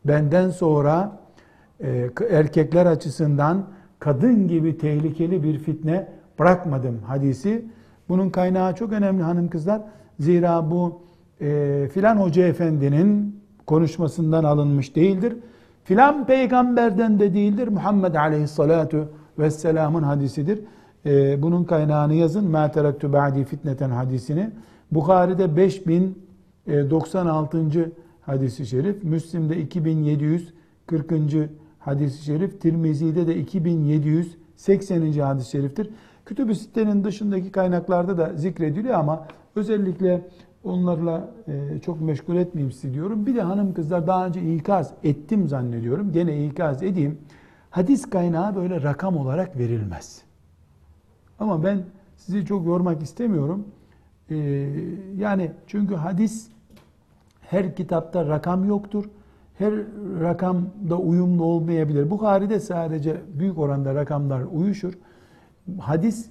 Benden 0.05 0.51
sonra 0.51 1.13
e, 1.81 2.11
erkekler 2.31 2.87
açısından 2.87 3.65
kadın 3.99 4.49
gibi 4.49 4.79
tehlikeli 4.79 5.43
bir 5.43 5.59
fitne 5.59 6.09
bırakmadım 6.39 6.99
hadisi. 7.07 7.65
Bunun 8.09 8.31
kaynağı 8.31 8.75
çok 8.75 8.93
önemli 8.93 9.23
hanım 9.23 9.49
kızlar. 9.49 9.81
Zira 10.21 10.71
bu 10.71 11.03
e, 11.41 11.89
filan 11.95 12.17
hoca 12.17 12.47
efendinin 12.47 13.41
konuşmasından 13.67 14.45
alınmış 14.45 14.97
değildir. 14.97 15.37
Filan 15.85 16.27
peygamberden 16.27 17.21
de 17.21 17.35
değildir. 17.35 17.69
Muhammed 17.69 18.15
aleyhissalatu 18.15 19.09
vesselamın 19.39 20.03
hadisidir. 20.03 20.61
E, 21.07 21.43
bunun 21.43 21.65
kaynağını 21.65 22.15
yazın. 22.15 22.53
مَا 22.53 22.73
تَرَكْتُ 22.73 23.13
بَعْدِي 23.13 23.45
fitneten 23.45 23.91
hadisini. 23.91 24.51
Bukhari'de 24.91 25.57
5096. 25.57 27.93
hadisi 28.21 28.67
şerif. 28.67 29.05
Müslim'de 29.05 29.57
2740. 29.57 31.51
hadisi 31.79 32.25
şerif. 32.25 32.61
Tirmizi'de 32.61 33.27
de 33.27 33.37
2780. 33.37 35.13
hadis-i 35.13 35.51
şeriftir. 35.51 35.91
Kütüb-i 36.27 36.55
Sitte'nin 36.55 37.05
dışındaki 37.05 37.53
kaynaklarda 37.53 38.19
da 38.19 38.33
zikrediliyor 38.37 38.95
ama 38.95 39.27
özellikle 39.57 40.21
onlarla 40.65 41.31
e, 41.49 41.79
çok 41.79 42.01
meşgul 42.01 42.37
etmeyeyim 42.37 42.73
sizi 42.73 42.95
diyorum. 42.95 43.27
Bir 43.27 43.35
de 43.35 43.43
hanım 43.43 43.75
kızlar 43.75 44.07
daha 44.07 44.27
önce 44.27 44.55
ikaz 44.55 44.93
ettim 45.05 45.49
zannediyorum. 45.49 46.13
Gene 46.13 46.47
ikaz 46.47 46.83
edeyim. 46.83 47.19
Hadis 47.71 48.11
kaynağı 48.11 48.57
böyle 48.57 48.83
rakam 48.83 49.17
olarak 49.17 49.59
verilmez. 49.59 50.23
Ama 51.40 51.64
ben 51.64 51.84
sizi 52.18 52.46
çok 52.46 52.66
yormak 52.66 53.02
istemiyorum. 53.02 53.68
Ee, 54.30 54.36
yani 55.18 55.52
çünkü 55.68 55.96
hadis 55.96 56.50
her 57.42 57.76
kitapta 57.76 58.26
rakam 58.28 58.66
yoktur. 58.66 59.10
Her 59.58 59.74
rakamda 60.22 60.98
uyumlu 60.98 61.44
olmayabilir. 61.44 62.10
Bukhari'de 62.10 62.60
sadece 62.60 63.22
büyük 63.40 63.58
oranda 63.58 63.96
rakamlar 63.96 64.42
uyuşur. 64.52 64.94
Hadis 65.80 66.30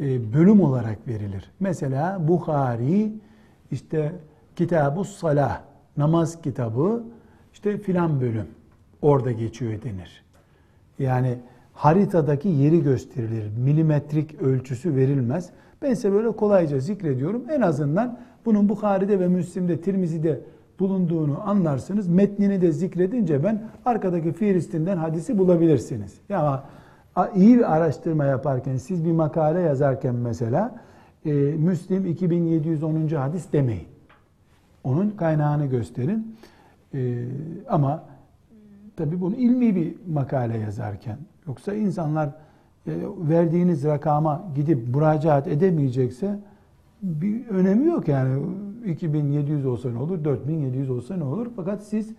e, 0.00 0.32
bölüm 0.32 0.60
olarak 0.60 1.08
verilir. 1.08 1.50
Mesela 1.60 2.28
Bukhari 2.28 3.12
işte 3.70 4.12
Kitabu 4.56 5.04
Salah 5.04 5.62
namaz 5.96 6.42
kitabı 6.42 7.04
işte 7.52 7.78
filan 7.78 8.20
bölüm 8.20 8.46
orada 9.02 9.32
geçiyor 9.32 9.82
denir. 9.82 10.24
Yani 10.98 11.38
haritadaki 11.76 12.48
yeri 12.48 12.82
gösterilir. 12.82 13.50
Milimetrik 13.64 14.42
ölçüsü 14.42 14.96
verilmez. 14.96 15.50
Ben 15.82 15.94
size 15.94 16.12
böyle 16.12 16.30
kolayca 16.32 16.80
zikrediyorum. 16.80 17.42
En 17.50 17.60
azından 17.60 18.18
bunun 18.44 18.68
Bukhari'de 18.68 19.20
ve 19.20 19.28
Müslim'de, 19.28 19.80
Tirmizi'de 19.80 20.40
bulunduğunu 20.78 21.48
anlarsınız. 21.48 22.08
Metnini 22.08 22.60
de 22.60 22.72
zikredince 22.72 23.44
ben 23.44 23.62
arkadaki 23.84 24.32
Filistin'den 24.32 24.96
hadisi 24.96 25.38
bulabilirsiniz. 25.38 26.14
Ya 26.28 26.64
iyi 27.34 27.58
bir 27.58 27.74
araştırma 27.76 28.24
yaparken, 28.24 28.76
siz 28.76 29.04
bir 29.04 29.12
makale 29.12 29.60
yazarken 29.60 30.14
mesela 30.14 30.80
e, 31.24 31.32
Müslim 31.34 32.06
2710. 32.06 33.08
hadis 33.08 33.52
demeyin. 33.52 33.88
Onun 34.84 35.10
kaynağını 35.10 35.66
gösterin. 35.66 36.36
E, 36.94 37.24
ama 37.68 38.04
tabii 38.96 39.20
bunu 39.20 39.36
ilmi 39.36 39.76
bir 39.76 39.94
makale 40.08 40.58
yazarken 40.58 41.18
Yoksa 41.46 41.74
insanlar 41.74 42.28
e, 42.28 42.92
verdiğiniz 43.28 43.84
rakama 43.84 44.44
gidip 44.54 44.94
müracaat 44.94 45.48
edemeyecekse 45.48 46.38
bir 47.02 47.48
önemi 47.48 47.86
yok 47.86 48.08
yani. 48.08 48.42
2700 48.86 49.66
olsa 49.66 49.90
ne 49.90 49.98
olur 49.98 50.24
4700 50.24 50.90
olsa 50.90 51.16
ne 51.16 51.24
olur? 51.24 51.46
Fakat 51.56 51.82
siz 51.82 52.14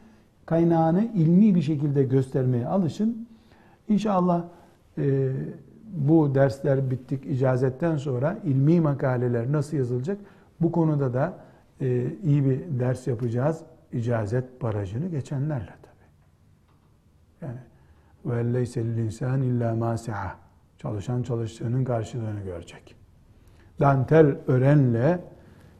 kaynağını 0.45 1.07
ilmi 1.15 1.55
bir 1.55 1.61
şekilde 1.61 2.03
göstermeye 2.03 2.67
alışın. 2.67 3.27
İnşallah 3.89 4.43
e, 4.97 5.31
bu 5.93 6.35
dersler 6.35 6.91
bittik 6.91 7.25
icazetten 7.25 7.97
sonra 7.97 8.37
ilmi 8.43 8.81
makaleler 8.81 9.51
nasıl 9.51 9.77
yazılacak? 9.77 10.17
Bu 10.61 10.71
konuda 10.71 11.13
da 11.13 11.33
e, 11.81 12.05
iyi 12.23 12.45
bir 12.45 12.79
ders 12.79 13.07
yapacağız. 13.07 13.61
İcazet 13.93 14.61
barajını 14.61 15.07
geçenlerle 15.07 15.65
tabi 15.65 16.03
yani 17.41 17.59
ve 18.29 18.39
elleyse 18.39 18.81
insan 18.81 19.41
illa 19.41 19.75
ma 19.75 19.95
Çalışan 20.77 21.23
çalıştığının 21.23 21.83
karşılığını 21.83 22.41
görecek. 22.41 22.95
Dantel 23.79 24.37
örenle 24.47 25.19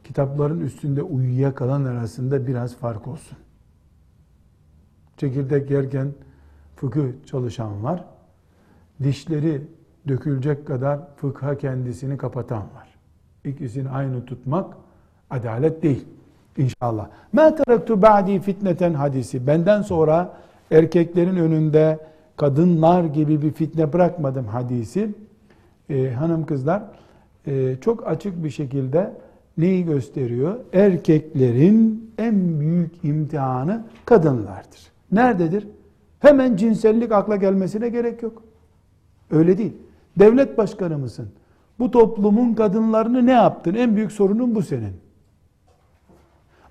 kitapların 0.04 0.60
üstünde 0.60 1.02
uyuyakalan 1.02 1.84
arasında 1.84 2.46
biraz 2.46 2.76
fark 2.76 3.08
olsun. 3.08 3.38
Çekirdek 5.16 5.70
yerken 5.70 6.12
fıkıh 6.76 7.06
çalışan 7.26 7.84
var. 7.84 8.04
Dişleri 9.02 9.62
dökülecek 10.08 10.66
kadar 10.66 11.16
fıkha 11.16 11.58
kendisini 11.58 12.16
kapatan 12.16 12.62
var. 12.62 12.94
İkisini 13.44 13.88
aynı 13.88 14.24
tutmak 14.24 14.76
adalet 15.30 15.82
değil. 15.82 16.06
İnşallah. 16.56 17.08
Ma 17.32 17.54
teraktu 17.54 18.02
ba'di 18.02 18.40
fitneten 18.40 18.94
hadisi. 18.94 19.46
Benden 19.46 19.82
sonra 19.82 20.36
erkeklerin 20.70 21.36
önünde 21.36 21.98
kadınlar 22.38 23.04
gibi 23.04 23.42
bir 23.42 23.52
fitne 23.52 23.92
bırakmadım 23.92 24.46
hadisi 24.46 25.10
e, 25.90 26.10
hanım 26.10 26.46
kızlar 26.46 26.82
e, 27.46 27.76
çok 27.80 28.06
açık 28.06 28.44
bir 28.44 28.50
şekilde 28.50 29.12
neyi 29.58 29.84
gösteriyor? 29.84 30.56
Erkeklerin 30.72 32.10
en 32.18 32.60
büyük 32.60 33.04
imtihanı 33.04 33.84
kadınlardır. 34.04 34.80
Nerededir? 35.12 35.66
Hemen 36.20 36.56
cinsellik 36.56 37.12
akla 37.12 37.36
gelmesine 37.36 37.88
gerek 37.88 38.22
yok. 38.22 38.42
Öyle 39.30 39.58
değil. 39.58 39.72
Devlet 40.18 40.58
başkanı 40.58 40.98
mısın? 40.98 41.28
Bu 41.78 41.90
toplumun 41.90 42.54
kadınlarını 42.54 43.26
ne 43.26 43.32
yaptın? 43.32 43.74
En 43.74 43.96
büyük 43.96 44.12
sorunun 44.12 44.54
bu 44.54 44.62
senin. 44.62 44.92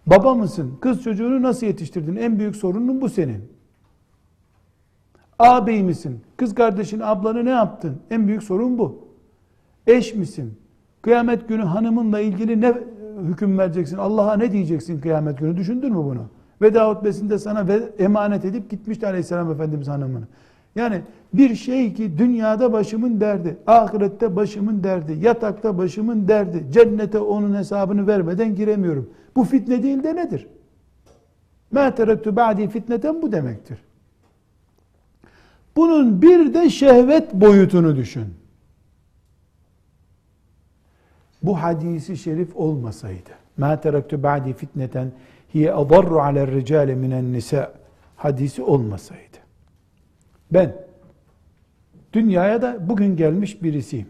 Baba 0.07 0.33
mısın? 0.33 0.77
Kız 0.81 1.03
çocuğunu 1.03 1.41
nasıl 1.41 1.67
yetiştirdin? 1.67 2.15
En 2.15 2.39
büyük 2.39 2.55
sorunun 2.55 3.01
bu 3.01 3.09
senin. 3.09 3.56
Ağabey 5.39 5.83
misin? 5.83 6.21
Kız 6.37 6.55
kardeşin, 6.55 6.99
ablanı 6.99 7.45
ne 7.45 7.49
yaptın? 7.49 7.97
En 8.11 8.27
büyük 8.27 8.43
sorun 8.43 8.77
bu. 8.77 9.07
Eş 9.87 10.15
misin? 10.15 10.53
Kıyamet 11.01 11.47
günü 11.47 11.63
hanımınla 11.63 12.19
ilgili 12.19 12.61
ne 12.61 12.67
e, 12.67 12.73
hüküm 13.27 13.57
vereceksin? 13.57 13.97
Allah'a 13.97 14.37
ne 14.37 14.51
diyeceksin 14.51 15.01
kıyamet 15.01 15.39
günü? 15.39 15.57
Düşündün 15.57 15.91
mü 15.91 15.97
bunu? 15.97 16.21
Veda 16.61 16.89
hutbesinde 16.89 17.39
sana 17.39 17.65
emanet 17.99 18.45
edip 18.45 18.69
gitmişti 18.69 19.07
Aleyhisselam 19.07 19.51
Efendimiz 19.51 19.87
hanımını. 19.87 20.25
Yani 20.75 21.01
bir 21.33 21.55
şey 21.55 21.93
ki 21.93 22.17
dünyada 22.17 22.73
başımın 22.73 23.21
derdi, 23.21 23.57
ahirette 23.67 24.35
başımın 24.35 24.83
derdi, 24.83 25.17
yatakta 25.21 25.77
başımın 25.77 26.27
derdi, 26.27 26.65
cennete 26.71 27.19
onun 27.19 27.55
hesabını 27.55 28.07
vermeden 28.07 28.55
giremiyorum. 28.55 29.09
Bu 29.35 29.43
fitne 29.43 29.83
değil 29.83 30.03
de 30.03 30.15
nedir? 30.15 30.47
Ma 31.71 31.95
terettu 31.95 32.35
ba'di 32.35 32.67
fitneten 32.67 33.21
bu 33.21 33.31
demektir. 33.31 33.86
Bunun 35.77 36.21
bir 36.21 36.53
de 36.53 36.69
şehvet 36.69 37.33
boyutunu 37.33 37.95
düşün. 37.95 38.33
Bu 41.43 41.61
hadisi 41.61 42.17
şerif 42.17 42.55
olmasaydı, 42.55 43.29
ma 43.57 43.81
teraktu 43.81 44.23
ba'di 44.23 44.53
fitneten 44.53 45.11
hiye 45.53 45.73
adarru 45.73 46.19
alel 46.19 46.51
ricale 46.51 46.95
minen 46.95 47.33
nisa 47.33 47.73
hadisi 48.15 48.63
olmasaydı. 48.63 49.37
Ben 50.51 50.75
dünyaya 52.13 52.61
da 52.61 52.89
bugün 52.89 53.15
gelmiş 53.15 53.63
birisiyim. 53.63 54.07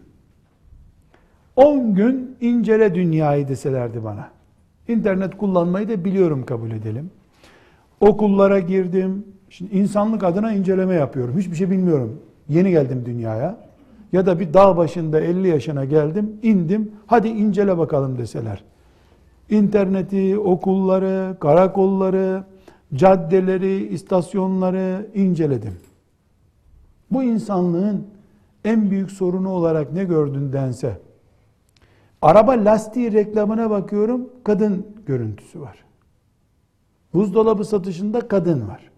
10 1.56 1.94
gün 1.94 2.36
incele 2.40 2.94
dünyayı 2.94 3.48
deselerdi 3.48 4.04
bana. 4.04 4.30
İnternet 4.88 5.36
kullanmayı 5.36 5.88
da 5.88 6.04
biliyorum 6.04 6.46
kabul 6.46 6.70
edelim. 6.70 7.10
Okullara 8.00 8.58
girdim, 8.58 9.24
şimdi 9.50 9.74
insanlık 9.74 10.24
adına 10.24 10.52
inceleme 10.52 10.94
yapıyorum 10.94 11.38
hiçbir 11.38 11.56
şey 11.56 11.70
bilmiyorum 11.70 12.20
yeni 12.48 12.70
geldim 12.70 13.02
dünyaya 13.06 13.68
ya 14.12 14.26
da 14.26 14.40
bir 14.40 14.54
dağ 14.54 14.76
başında 14.76 15.20
50 15.20 15.48
yaşına 15.48 15.84
geldim, 15.84 16.36
indim, 16.42 16.92
hadi 17.06 17.28
incele 17.28 17.78
bakalım 17.78 18.18
deseler. 18.18 18.64
İnterneti, 19.50 20.38
okulları, 20.38 21.36
karakolları, 21.40 22.44
caddeleri, 22.94 23.86
istasyonları 23.86 25.06
inceledim. 25.14 25.74
Bu 27.10 27.22
insanlığın 27.22 28.06
en 28.64 28.90
büyük 28.90 29.10
sorunu 29.10 29.50
olarak 29.50 29.92
ne 29.92 30.04
gördün 30.04 30.52
dense, 30.52 31.00
araba 32.22 32.52
lastiği 32.52 33.12
reklamına 33.12 33.70
bakıyorum, 33.70 34.28
kadın 34.44 34.86
görüntüsü 35.06 35.60
var. 35.60 35.84
Buzdolabı 37.14 37.64
satışında 37.64 38.28
kadın 38.28 38.68
var. 38.68 38.90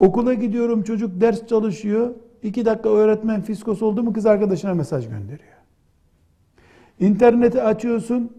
Okula 0.00 0.34
gidiyorum 0.34 0.82
çocuk 0.82 1.20
ders 1.20 1.46
çalışıyor, 1.46 2.10
İki 2.42 2.64
dakika 2.64 2.88
öğretmen 2.88 3.40
fiskos 3.40 3.82
oldu 3.82 4.02
mu 4.02 4.12
kız 4.12 4.26
arkadaşına 4.26 4.74
mesaj 4.74 5.08
gönderiyor. 5.08 5.60
İnterneti 7.00 7.62
açıyorsun, 7.62 8.32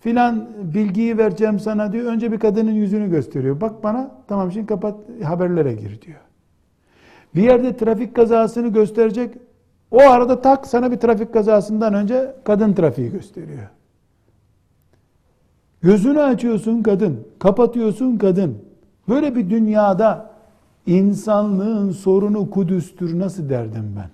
filan 0.00 0.48
bilgiyi 0.74 1.18
vereceğim 1.18 1.60
sana 1.60 1.92
diyor. 1.92 2.12
Önce 2.12 2.32
bir 2.32 2.38
kadının 2.38 2.72
yüzünü 2.72 3.10
gösteriyor. 3.10 3.60
Bak 3.60 3.84
bana, 3.84 4.10
tamam 4.28 4.52
şimdi 4.52 4.66
kapat, 4.66 4.94
haberlere 5.24 5.72
gir 5.72 6.02
diyor. 6.02 6.20
Bir 7.34 7.42
yerde 7.42 7.76
trafik 7.76 8.16
kazasını 8.16 8.68
gösterecek, 8.68 9.34
o 9.90 10.00
arada 10.00 10.40
tak 10.40 10.66
sana 10.66 10.92
bir 10.92 10.96
trafik 10.96 11.32
kazasından 11.32 11.94
önce 11.94 12.34
kadın 12.44 12.72
trafiği 12.72 13.10
gösteriyor. 13.10 13.68
Gözünü 15.82 16.20
açıyorsun 16.20 16.82
kadın, 16.82 17.26
kapatıyorsun 17.38 18.18
kadın. 18.18 18.58
Böyle 19.08 19.36
bir 19.36 19.50
dünyada 19.50 20.29
İnsanlığın 20.90 21.90
sorunu 21.90 22.50
Kudüs'tür 22.50 23.18
nasıl 23.18 23.48
derdim 23.48 23.94
ben? 23.96 24.10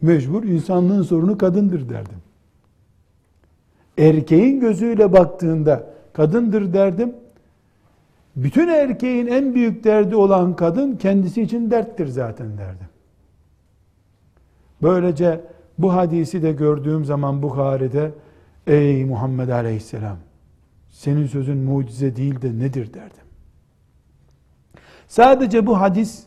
Mecbur 0.00 0.44
insanlığın 0.44 1.02
sorunu 1.02 1.38
kadındır 1.38 1.88
derdim. 1.88 2.18
Erkeğin 3.98 4.60
gözüyle 4.60 5.12
baktığında 5.12 5.86
kadındır 6.12 6.72
derdim. 6.72 7.14
Bütün 8.36 8.68
erkeğin 8.68 9.26
en 9.26 9.54
büyük 9.54 9.84
derdi 9.84 10.16
olan 10.16 10.56
kadın 10.56 10.96
kendisi 10.96 11.42
için 11.42 11.70
derttir 11.70 12.06
zaten 12.06 12.58
derdim. 12.58 12.88
Böylece 14.82 15.40
bu 15.78 15.92
hadisi 15.92 16.42
de 16.42 16.52
gördüğüm 16.52 17.04
zaman 17.04 17.42
Bukhari'de 17.42 18.12
ey 18.66 19.04
Muhammed 19.04 19.48
Aleyhisselam 19.48 20.16
senin 20.90 21.26
sözün 21.26 21.58
mucize 21.58 22.16
değil 22.16 22.42
de 22.42 22.58
nedir 22.58 22.94
derdim. 22.94 23.25
Sadece 25.16 25.66
bu 25.66 25.80
hadis 25.80 26.26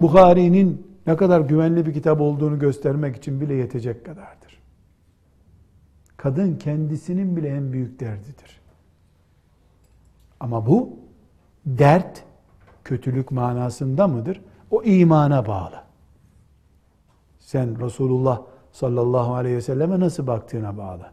Bukhari'nin 0.00 0.86
ne 1.06 1.16
kadar 1.16 1.40
güvenli 1.40 1.86
bir 1.86 1.94
kitap 1.94 2.20
olduğunu 2.20 2.58
göstermek 2.58 3.16
için 3.16 3.40
bile 3.40 3.54
yetecek 3.54 4.06
kadardır. 4.06 4.60
Kadın 6.16 6.56
kendisinin 6.56 7.36
bile 7.36 7.48
en 7.48 7.72
büyük 7.72 8.00
derdidir. 8.00 8.60
Ama 10.40 10.66
bu 10.66 10.96
dert 11.66 12.24
kötülük 12.84 13.30
manasında 13.30 14.08
mıdır? 14.08 14.40
O 14.70 14.82
imana 14.82 15.46
bağlı. 15.46 15.82
Sen 17.40 17.80
Resulullah 17.80 18.42
sallallahu 18.72 19.34
aleyhi 19.34 19.56
ve 19.56 19.62
selleme 19.62 20.00
nasıl 20.00 20.26
baktığına 20.26 20.78
bağlı. 20.78 21.06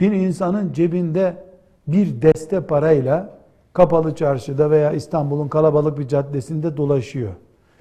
Bir 0.00 0.12
insanın 0.12 0.72
cebinde 0.72 1.44
bir 1.86 2.22
deste 2.22 2.66
parayla 2.66 3.41
kapalı 3.72 4.14
çarşıda 4.14 4.70
veya 4.70 4.92
İstanbul'un 4.92 5.48
kalabalık 5.48 5.98
bir 5.98 6.08
caddesinde 6.08 6.76
dolaşıyor. 6.76 7.32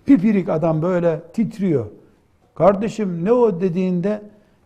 Pipirik 0.06 0.50
adam 0.50 0.82
böyle 0.82 1.22
titriyor. 1.34 1.86
Kardeşim 2.56 3.26
ne 3.26 3.32
o 3.32 3.62
dediğinde 3.62 4.22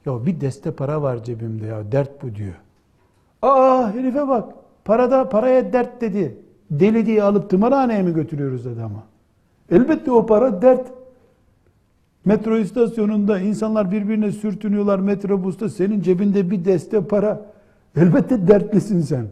ya 0.05 0.25
bir 0.25 0.41
deste 0.41 0.71
para 0.71 1.01
var 1.01 1.23
cebimde 1.23 1.65
ya 1.65 1.91
dert 1.91 2.23
bu 2.23 2.35
diyor. 2.35 2.55
Aa 3.41 3.93
herife 3.93 4.27
bak 4.27 4.53
parada 4.85 5.29
paraya 5.29 5.73
dert 5.73 6.01
dedi. 6.01 6.37
Deli 6.71 7.05
diye 7.05 7.23
alıp 7.23 7.49
tımarhaneye 7.49 8.03
mi 8.03 8.13
götürüyoruz 8.13 8.67
adamı? 8.67 9.03
Elbette 9.71 10.11
o 10.11 10.25
para 10.25 10.61
dert. 10.61 10.87
Metro 12.25 12.57
istasyonunda 12.57 13.39
insanlar 13.39 13.91
birbirine 13.91 14.31
sürtünüyorlar 14.31 14.99
metrobusta. 14.99 15.69
Senin 15.69 16.01
cebinde 16.01 16.51
bir 16.51 16.65
deste 16.65 17.01
para. 17.01 17.45
Elbette 17.97 18.47
dertlisin 18.47 19.01
sen. 19.01 19.27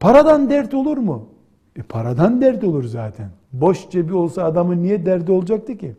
Paradan 0.00 0.50
dert 0.50 0.74
olur 0.74 0.96
mu? 0.96 1.28
E 1.76 1.82
paradan 1.82 2.40
dert 2.40 2.64
olur 2.64 2.84
zaten. 2.84 3.30
Boş 3.52 3.90
cebi 3.90 4.14
olsa 4.14 4.44
adamın 4.44 4.82
niye 4.82 5.06
derdi 5.06 5.32
olacaktı 5.32 5.76
ki? 5.76 5.96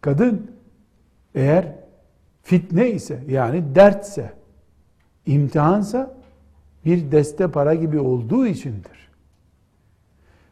Kadın 0.00 0.50
eğer 1.34 1.72
fitne 2.42 2.90
ise 2.90 3.24
yani 3.28 3.74
dertse, 3.74 4.32
imtihansa 5.26 6.14
bir 6.84 7.12
deste 7.12 7.50
para 7.50 7.74
gibi 7.74 8.00
olduğu 8.00 8.46
içindir. 8.46 9.10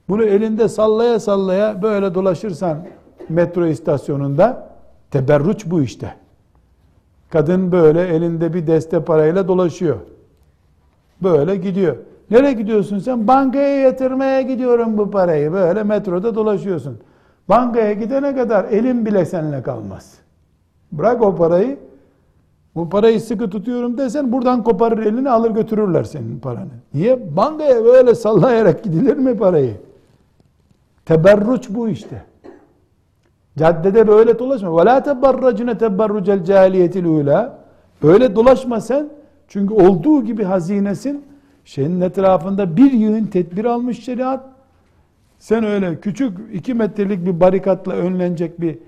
Bunu 0.08 0.24
elinde 0.24 0.68
sallaya 0.68 1.20
sallaya 1.20 1.82
böyle 1.82 2.14
dolaşırsan 2.14 2.86
metro 3.28 3.66
istasyonunda 3.66 4.76
teberruç 5.10 5.66
bu 5.66 5.82
işte. 5.82 6.14
Kadın 7.30 7.72
böyle 7.72 8.08
elinde 8.08 8.54
bir 8.54 8.66
deste 8.66 9.04
parayla 9.04 9.48
dolaşıyor. 9.48 9.96
Böyle 11.22 11.56
gidiyor. 11.56 11.96
Nereye 12.30 12.52
gidiyorsun 12.52 12.98
sen? 12.98 13.28
Bankaya 13.28 13.80
yatırmaya 13.80 14.40
gidiyorum 14.40 14.98
bu 14.98 15.10
parayı. 15.10 15.52
Böyle 15.52 15.82
metroda 15.82 16.34
dolaşıyorsun. 16.34 16.98
Bankaya 17.48 17.92
gidene 17.92 18.34
kadar 18.34 18.64
elin 18.64 19.06
bile 19.06 19.24
seninle 19.24 19.62
kalmaz. 19.62 20.14
Bırak 20.92 21.22
o 21.22 21.36
parayı. 21.36 21.78
Bu 22.74 22.88
parayı 22.88 23.20
sıkı 23.20 23.50
tutuyorum 23.50 23.98
desen 23.98 24.32
buradan 24.32 24.62
koparır 24.62 25.06
elini 25.06 25.30
alır 25.30 25.50
götürürler 25.50 26.04
senin 26.04 26.40
paranı. 26.40 26.70
Niye? 26.94 27.36
Bankaya 27.36 27.84
böyle 27.84 28.14
sallayarak 28.14 28.84
gidilir 28.84 29.16
mi 29.16 29.36
parayı? 29.36 29.76
Teberruç 31.04 31.66
bu 31.70 31.88
işte. 31.88 32.22
Caddede 33.58 34.08
böyle 34.08 34.38
dolaşma. 34.38 34.80
Ve 34.80 34.84
la 34.84 35.02
teberracune 35.02 35.78
teberrucel 35.78 36.44
cahiliyetil 36.44 37.04
ula. 37.04 37.58
Öyle 38.02 38.36
dolaşma 38.36 38.80
sen. 38.80 39.08
Çünkü 39.52 39.74
olduğu 39.74 40.24
gibi 40.24 40.44
hazinesin. 40.44 41.24
Şeyin 41.64 42.00
etrafında 42.00 42.76
bir 42.76 42.92
yığın 42.92 43.24
tedbir 43.24 43.64
almış 43.64 44.04
şeriat. 44.04 44.44
Sen 45.38 45.64
öyle 45.64 46.00
küçük 46.00 46.38
iki 46.52 46.74
metrelik 46.74 47.26
bir 47.26 47.40
barikatla 47.40 47.92
önlenecek 47.92 48.60
bir 48.60 48.78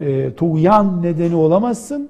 e, 0.00 0.34
tuğyan 0.34 1.02
nedeni 1.02 1.34
olamazsın. 1.34 2.08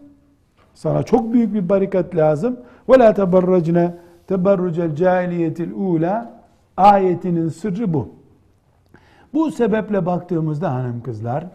Sana 0.75 1.03
çok 1.03 1.33
büyük 1.33 1.55
bir 1.55 1.69
barikat 1.69 2.17
lazım. 2.17 2.57
La 2.91 3.15
teberracne 3.15 3.95
teberrucel 4.27 4.95
cahiliyetil 4.97 5.73
ula 5.73 6.41
ayetinin 6.77 7.49
sırrı 7.49 7.93
bu. 7.93 8.09
Bu 9.35 9.51
sebeple 9.51 10.07
baktığımızda 10.07 10.75
hanım 10.75 11.03
kızlar, 11.03 11.47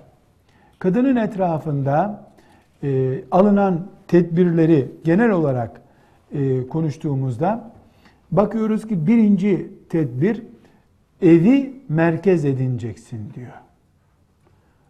kadının 0.79 1.15
etrafında 1.15 2.23
e, 2.83 3.19
alınan 3.31 3.87
tedbirleri 4.07 4.91
genel 5.03 5.29
olarak 5.31 5.84
e, 6.31 6.67
konuştuğumuzda 6.67 7.71
bakıyoruz 8.31 8.87
ki 8.87 9.07
birinci 9.07 9.71
tedbir 9.89 10.43
evi 11.21 11.73
merkez 11.89 12.45
edineceksin 12.45 13.33
diyor. 13.33 13.53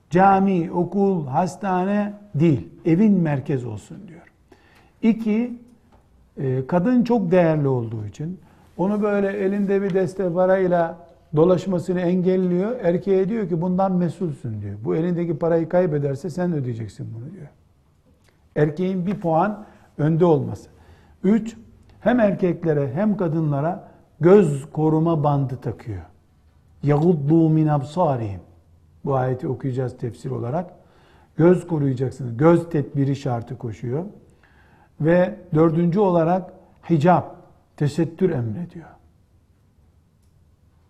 Cami, 0.09 0.71
okul, 0.71 1.27
hastane 1.27 2.13
değil, 2.35 2.69
evin 2.85 3.13
merkez 3.13 3.65
olsun 3.65 3.97
diyor. 4.07 4.31
İki, 5.01 5.53
e, 6.37 6.67
kadın 6.67 7.03
çok 7.03 7.31
değerli 7.31 7.67
olduğu 7.67 8.05
için 8.05 8.39
onu 8.77 9.01
böyle 9.01 9.27
elinde 9.27 9.81
bir 9.81 9.93
deste 9.93 10.33
parayla 10.33 11.07
dolaşmasını 11.35 12.01
engelliyor. 12.01 12.79
Erkeğe 12.81 13.29
diyor 13.29 13.49
ki 13.49 13.61
bundan 13.61 13.91
mesulsün 13.91 14.61
diyor. 14.61 14.75
Bu 14.83 14.95
elindeki 14.95 15.37
parayı 15.37 15.69
kaybederse 15.69 16.29
sen 16.29 16.53
ödeyeceksin 16.53 17.07
bunu 17.15 17.33
diyor. 17.33 17.47
Erkeğin 18.55 19.05
bir 19.05 19.19
puan 19.19 19.65
önde 19.97 20.25
olması. 20.25 20.74
Üç, 21.24 21.56
hem 22.00 22.20
erkeklere 22.20 22.92
hem 22.92 23.16
kadınlara 23.16 23.88
göz 24.20 24.70
koruma 24.72 25.24
bandı 25.24 25.56
takıyor. 25.56 26.02
يَغُضُّوا 26.84 27.52
min 27.52 27.66
absarihim. 27.66 28.40
Bu 29.04 29.14
ayeti 29.14 29.48
okuyacağız 29.48 29.98
tefsir 29.98 30.30
olarak. 30.30 30.70
Göz 31.36 31.66
koruyacaksınız. 31.66 32.36
Göz 32.36 32.70
tedbiri 32.70 33.16
şartı 33.16 33.58
koşuyor. 33.58 34.04
Ve 35.00 35.34
dördüncü 35.54 36.00
olarak 36.00 36.52
hicap, 36.90 37.36
tesettür 37.76 38.30
emrediyor. 38.30 38.88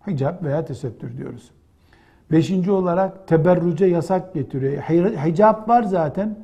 Hicap 0.06 0.42
veya 0.42 0.64
tesettür 0.64 1.16
diyoruz. 1.16 1.50
Beşinci 2.32 2.70
olarak 2.70 3.28
teberruce 3.28 3.86
yasak 3.86 4.34
getiriyor. 4.34 4.82
Hicap 5.26 5.68
var 5.68 5.82
zaten. 5.82 6.36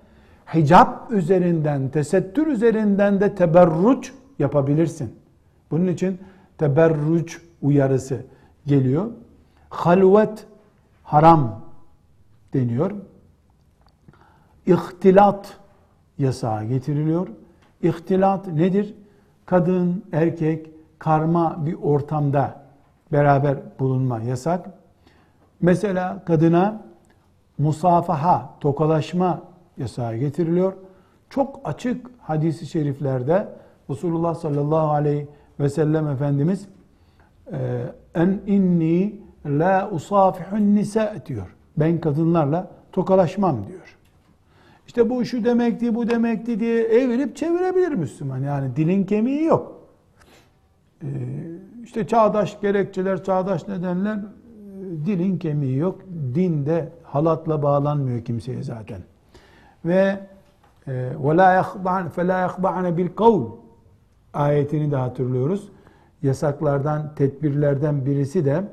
Hicap 0.53 1.11
üzerinden, 1.11 1.89
tesettür 1.89 2.47
üzerinden 2.47 3.21
de 3.21 3.35
teberruç 3.35 4.13
yapabilirsin. 4.39 5.15
Bunun 5.71 5.87
için 5.87 6.19
teberruç 6.57 7.41
uyarısı 7.61 8.25
geliyor. 8.65 9.11
Halvet 9.69 10.47
haram 11.03 11.61
deniyor. 12.53 12.91
İhtilat 14.65 15.57
yasağı 16.17 16.63
getiriliyor. 16.65 17.27
İhtilat 17.81 18.47
nedir? 18.47 18.95
Kadın, 19.45 20.05
erkek, 20.11 20.71
karma 20.99 21.65
bir 21.65 21.73
ortamda 21.73 22.63
beraber 23.11 23.57
bulunma 23.79 24.19
yasak. 24.19 24.69
Mesela 25.61 26.25
kadına 26.25 26.81
musafaha, 27.57 28.53
tokalaşma 28.59 29.50
yasağı 29.77 30.15
getiriliyor. 30.15 30.73
Çok 31.29 31.61
açık 31.63 32.07
hadisi 32.19 32.65
şeriflerde 32.65 33.47
Resulullah 33.89 34.35
sallallahu 34.35 34.91
aleyhi 34.91 35.27
ve 35.59 35.69
sellem 35.69 36.07
Efendimiz 36.07 36.67
e, 37.51 37.81
en 38.15 38.41
inni 38.47 39.19
la 39.45 39.89
usafihun 39.91 40.75
nisa 40.75 41.15
diyor. 41.25 41.55
Ben 41.77 42.01
kadınlarla 42.01 42.71
tokalaşmam 42.91 43.67
diyor. 43.67 43.97
İşte 44.87 45.09
bu 45.09 45.25
şu 45.25 45.43
demekti, 45.43 45.95
bu 45.95 46.09
demekti 46.09 46.59
diye 46.59 46.83
evirip 46.83 47.35
çevirebilir 47.35 47.91
Müslüman. 47.91 48.37
Yani 48.37 48.75
dilin 48.75 49.03
kemiği 49.03 49.43
yok. 49.43 49.81
Ee, 51.03 51.07
işte 51.83 52.07
çağdaş 52.07 52.61
gerekçeler, 52.61 53.23
çağdaş 53.23 53.67
nedenler 53.67 54.15
e, 54.15 54.21
dilin 55.05 55.37
kemiği 55.37 55.77
yok. 55.77 56.01
Dinde 56.35 56.89
halatla 57.03 57.63
bağlanmıyor 57.63 58.25
kimseye 58.25 58.63
zaten 58.63 59.01
Ve 59.84 60.20
وَلَا 61.26 61.60
يَخْضَعْنَ 61.60 62.08
فَلَا 62.08 62.46
يَخْضَعْنَ 62.46 62.96
بِالْقَوْلِ 62.96 63.50
ayetini 64.34 64.90
de 64.90 64.96
hatırlıyoruz. 64.96 65.68
Yasaklardan, 66.22 67.14
tedbirlerden 67.14 68.06
birisi 68.06 68.44
de 68.44 68.64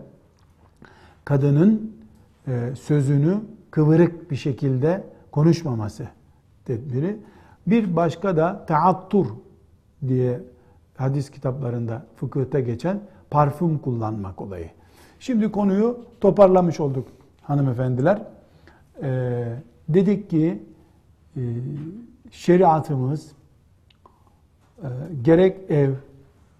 kadının 1.25 1.95
e, 2.47 2.75
sözünü 2.75 3.41
kıvırık 3.71 4.31
bir 4.31 4.35
şekilde 4.35 5.03
konuşmaması 5.31 6.07
tedbiri. 6.65 7.17
Bir 7.67 7.95
başka 7.95 8.37
da 8.37 8.65
taattur 8.65 9.27
diye 10.07 10.39
hadis 10.97 11.29
kitaplarında, 11.29 12.05
fıkıhta 12.15 12.59
geçen 12.59 12.99
parfüm 13.29 13.77
kullanmak 13.77 14.41
olayı. 14.41 14.69
Şimdi 15.19 15.51
konuyu 15.51 16.05
toparlamış 16.21 16.79
olduk 16.79 17.07
hanımefendiler. 17.41 18.21
Ee, 19.03 19.55
dedik 19.89 20.29
ki 20.29 20.63
e, 21.38 21.42
şeriatımız 22.30 23.32
e, 24.82 24.88
gerek 25.22 25.70
ev 25.70 25.90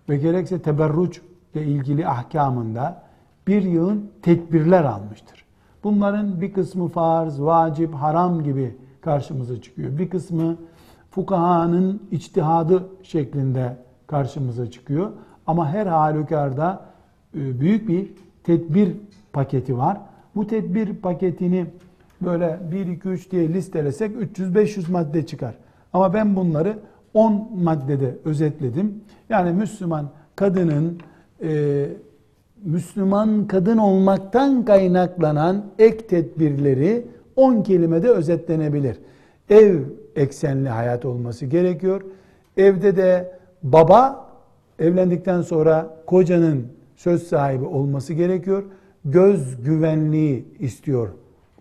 ve 0.09 0.17
gerekse 0.17 0.63
teberruç 0.63 1.21
ile 1.55 1.65
ilgili 1.65 2.09
ahkamında 2.09 3.03
bir 3.47 3.63
yığın 3.63 4.11
tedbirler 4.23 4.85
almıştır. 4.85 5.45
Bunların 5.85 6.41
bir 6.41 6.53
kısmı 6.53 6.89
farz, 6.89 7.41
vacip, 7.41 7.95
haram 7.95 8.45
gibi 8.45 8.77
karşımıza 9.01 9.63
çıkıyor. 9.63 9.99
Bir 9.99 10.11
kısmı 10.11 10.57
fukahanın 11.11 12.03
içtihadı 12.11 12.89
şeklinde 13.03 13.77
karşımıza 14.07 14.71
çıkıyor. 14.71 15.11
Ama 15.47 15.69
her 15.69 15.87
halükarda 15.87 16.87
e, 17.35 17.61
büyük 17.61 17.89
bir 17.89 18.13
tedbir 18.45 18.97
paketi 19.33 19.79
var. 19.79 20.01
Bu 20.35 20.47
tedbir 20.47 20.97
paketini 20.97 21.67
böyle 22.21 22.59
1, 22.73 22.87
2, 22.87 23.09
3 23.09 23.31
diye 23.31 23.49
listelesek 23.49 24.17
300-500 24.17 24.93
madde 24.93 25.27
çıkar. 25.27 25.55
Ama 25.93 26.15
ben 26.15 26.37
bunları 26.37 26.79
10 27.15 27.49
maddede 27.63 28.15
özetledim. 28.25 28.95
Yani 29.29 29.53
Müslüman 29.53 30.11
kadının 30.37 30.99
e, 31.43 31.87
Müslüman 32.65 33.47
kadın 33.47 33.79
olmaktan 33.79 34.65
kaynaklanan 34.65 35.65
ek 35.79 36.07
tedbirleri 36.07 37.07
10 37.37 37.63
kelimede 37.63 38.09
özetlenebilir. 38.09 38.97
Ev 39.51 39.81
eksenli 40.17 40.69
hayat 40.69 41.05
olması 41.05 41.47
gerekiyor. 41.47 42.03
Evde 42.57 42.97
de 42.97 43.39
baba 43.63 44.29
evlendikten 44.79 45.43
sonra 45.43 45.97
kocanın 46.07 46.67
söz 46.97 47.23
sahibi 47.23 47.65
olması 47.65 48.15
gerekiyor. 48.15 48.65
Göz 49.05 49.63
güvenliği 49.65 50.45
istiyor. 50.59 51.09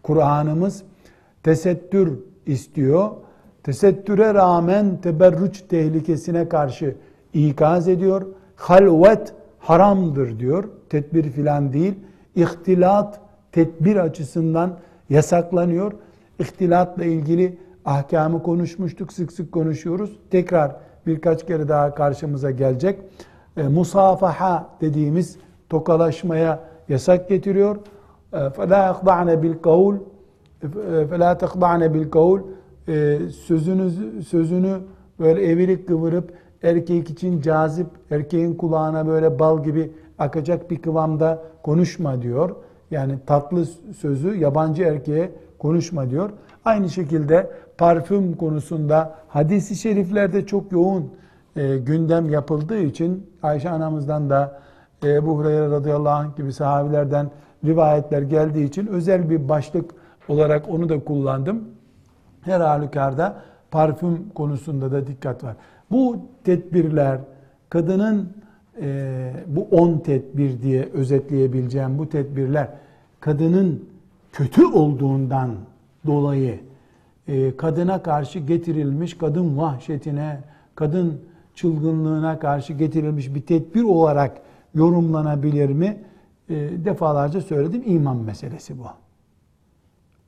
Kur'an'ımız 0.07 0.83
tesettür 1.43 2.19
istiyor. 2.45 3.09
Tesettüre 3.63 4.33
rağmen 4.33 5.01
teberrüç 5.01 5.61
tehlikesine 5.61 6.49
karşı 6.49 6.95
ikaz 7.33 7.87
ediyor. 7.87 8.25
Halvet 8.55 9.33
haramdır 9.59 10.39
diyor. 10.39 10.63
Tedbir 10.89 11.31
filan 11.31 11.73
değil. 11.73 11.93
İhtilat 12.35 13.19
tedbir 13.51 13.95
açısından 13.95 14.77
yasaklanıyor. 15.09 15.91
İhtilatla 16.39 17.05
ilgili 17.05 17.57
ahkamı 17.85 18.43
konuşmuştuk, 18.43 19.13
sık 19.13 19.31
sık 19.31 19.51
konuşuyoruz. 19.51 20.19
Tekrar 20.31 20.75
birkaç 21.07 21.45
kere 21.45 21.67
daha 21.67 21.95
karşımıza 21.95 22.51
gelecek. 22.51 22.99
E, 23.57 23.63
musafaha 23.63 24.69
dediğimiz 24.81 25.37
tokalaşmaya 25.69 26.59
yasak 26.89 27.29
getiriyor. 27.29 27.77
فَلَا 28.36 28.80
يَخْضَعْنَ 28.90 29.28
بِالْقَوْلِ 29.42 29.96
فَلَا 31.10 31.30
تَخْضَعْنَ 31.42 31.82
بِالْقَوْلِ 31.94 32.40
Sözünü, 33.30 33.90
sözünü 34.22 34.78
böyle 35.18 35.46
evirip 35.46 35.88
kıvırıp 35.88 36.32
erkek 36.62 37.10
için 37.10 37.40
cazip, 37.40 37.86
erkeğin 38.10 38.54
kulağına 38.54 39.06
böyle 39.06 39.38
bal 39.38 39.64
gibi 39.64 39.92
akacak 40.18 40.70
bir 40.70 40.82
kıvamda 40.82 41.42
konuşma 41.62 42.22
diyor. 42.22 42.56
Yani 42.90 43.18
tatlı 43.26 43.64
sözü 43.98 44.34
yabancı 44.34 44.82
erkeğe 44.82 45.30
konuşma 45.58 46.10
diyor. 46.10 46.30
Aynı 46.64 46.90
şekilde 46.90 47.50
parfüm 47.78 48.36
konusunda 48.36 49.14
hadisi 49.28 49.76
şeriflerde 49.76 50.46
çok 50.46 50.72
yoğun 50.72 51.10
e, 51.56 51.78
gündem 51.78 52.30
yapıldığı 52.30 52.78
için 52.78 53.26
Ayşe 53.42 53.70
anamızdan 53.70 54.30
da 54.30 54.60
e, 55.02 55.10
Ebu 55.10 55.38
Hureyre 55.38 55.70
radıyallahu 55.70 56.14
anh 56.14 56.36
gibi 56.36 56.52
sahabilerden 56.52 57.30
rivayetler 57.65 58.21
geldiği 58.21 58.65
için 58.65 58.87
özel 58.87 59.29
bir 59.29 59.49
başlık 59.49 59.91
olarak 60.27 60.69
onu 60.69 60.89
da 60.89 61.03
kullandım. 61.03 61.63
Her 62.41 62.61
halükarda 62.61 63.41
parfüm 63.71 64.29
konusunda 64.35 64.91
da 64.91 65.07
dikkat 65.07 65.43
var. 65.43 65.55
Bu 65.91 66.17
tedbirler 66.43 67.19
kadının 67.69 68.29
e, 68.81 69.31
bu 69.47 69.67
on 69.71 69.99
tedbir 69.99 70.61
diye 70.61 70.89
özetleyebileceğim 70.93 71.97
bu 71.97 72.09
tedbirler 72.09 72.69
kadının 73.19 73.85
kötü 74.31 74.65
olduğundan 74.65 75.49
dolayı 76.05 76.59
e, 77.27 77.57
kadına 77.57 78.03
karşı 78.03 78.39
getirilmiş 78.39 79.17
kadın 79.17 79.57
vahşetine, 79.57 80.39
kadın 80.75 81.21
çılgınlığına 81.55 82.39
karşı 82.39 82.73
getirilmiş 82.73 83.35
bir 83.35 83.41
tedbir 83.41 83.83
olarak 83.83 84.37
yorumlanabilir 84.75 85.69
mi? 85.69 85.97
E, 86.49 86.55
defalarca 86.85 87.41
söyledim 87.41 87.83
iman 87.85 88.17
meselesi 88.17 88.79
bu. 88.79 88.83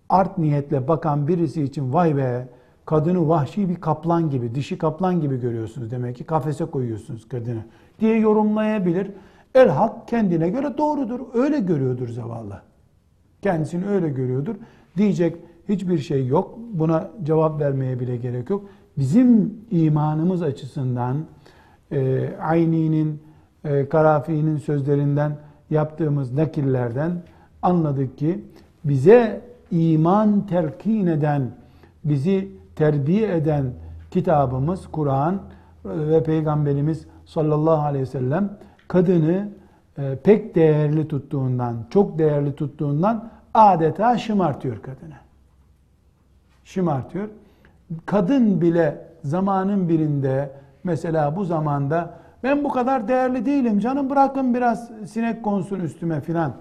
Art 0.09 0.37
niyetle 0.37 0.87
bakan 0.87 1.27
birisi 1.27 1.63
için 1.63 1.93
vay 1.93 2.17
be 2.17 2.47
kadını 2.85 3.29
vahşi 3.29 3.69
bir 3.69 3.75
kaplan 3.75 4.29
gibi, 4.29 4.55
dişi 4.55 4.77
kaplan 4.77 5.21
gibi 5.21 5.41
görüyorsunuz 5.41 5.91
demek 5.91 6.15
ki 6.15 6.23
kafese 6.23 6.65
koyuyorsunuz 6.65 7.27
kadını 7.27 7.63
diye 7.99 8.19
yorumlayabilir. 8.19 9.11
El 9.55 9.69
hak 9.69 10.07
kendine 10.07 10.49
göre 10.49 10.77
doğrudur. 10.77 11.19
Öyle 11.33 11.59
görüyordur 11.59 12.09
zavallı. 12.09 12.61
Kendisini 13.41 13.87
öyle 13.87 14.09
görüyordur. 14.09 14.55
Diyecek 14.97 15.37
hiçbir 15.69 15.97
şey 15.97 16.27
yok. 16.27 16.59
Buna 16.73 17.11
cevap 17.23 17.61
vermeye 17.61 17.99
bile 17.99 18.17
gerek 18.17 18.49
yok. 18.49 18.69
Bizim 18.97 19.53
imanımız 19.71 20.41
açısından 20.41 21.17
e, 21.91 22.29
Ayni'nin, 22.41 23.21
e, 23.63 23.89
Karafi'nin 23.89 24.57
sözlerinden 24.57 25.37
yaptığımız 25.69 26.33
nakillerden 26.33 27.11
anladık 27.61 28.17
ki 28.17 28.43
bize 28.83 29.41
iman 29.71 30.47
telkin 30.47 31.07
eden, 31.07 31.51
bizi 32.03 32.51
terbiye 32.75 33.35
eden 33.35 33.65
kitabımız 34.11 34.87
Kur'an 34.91 35.41
ve 35.85 36.23
Peygamberimiz 36.23 37.05
sallallahu 37.25 37.81
aleyhi 37.81 38.01
ve 38.01 38.09
sellem 38.09 38.57
kadını 38.87 39.49
e, 39.97 40.15
pek 40.23 40.55
değerli 40.55 41.07
tuttuğundan, 41.07 41.75
çok 41.89 42.19
değerli 42.19 42.55
tuttuğundan 42.55 43.29
adeta 43.53 44.17
şımartıyor 44.17 44.81
kadını. 44.81 45.15
şımartıyor. 46.63 47.29
Kadın 48.05 48.61
bile 48.61 49.05
zamanın 49.23 49.89
birinde 49.89 50.51
mesela 50.83 51.35
bu 51.35 51.45
zamanda 51.45 52.13
ben 52.43 52.63
bu 52.63 52.69
kadar 52.69 53.07
değerli 53.07 53.45
değilim 53.45 53.79
canım 53.79 54.09
bırakın 54.09 54.53
biraz 54.53 54.91
sinek 55.07 55.43
konsun 55.43 55.79
üstüme 55.79 56.21
filan 56.21 56.53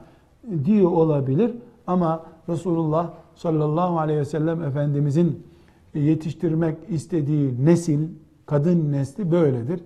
diyor 0.64 0.90
olabilir. 0.90 1.54
Ama 1.86 2.26
Resulullah 2.48 3.10
sallallahu 3.34 3.98
aleyhi 3.98 4.20
ve 4.20 4.24
sellem 4.24 4.62
Efendimizin 4.62 5.46
yetiştirmek 5.94 6.76
istediği 6.88 7.64
nesil, 7.64 8.08
kadın 8.46 8.92
nesli 8.92 9.30
böyledir. 9.30 9.80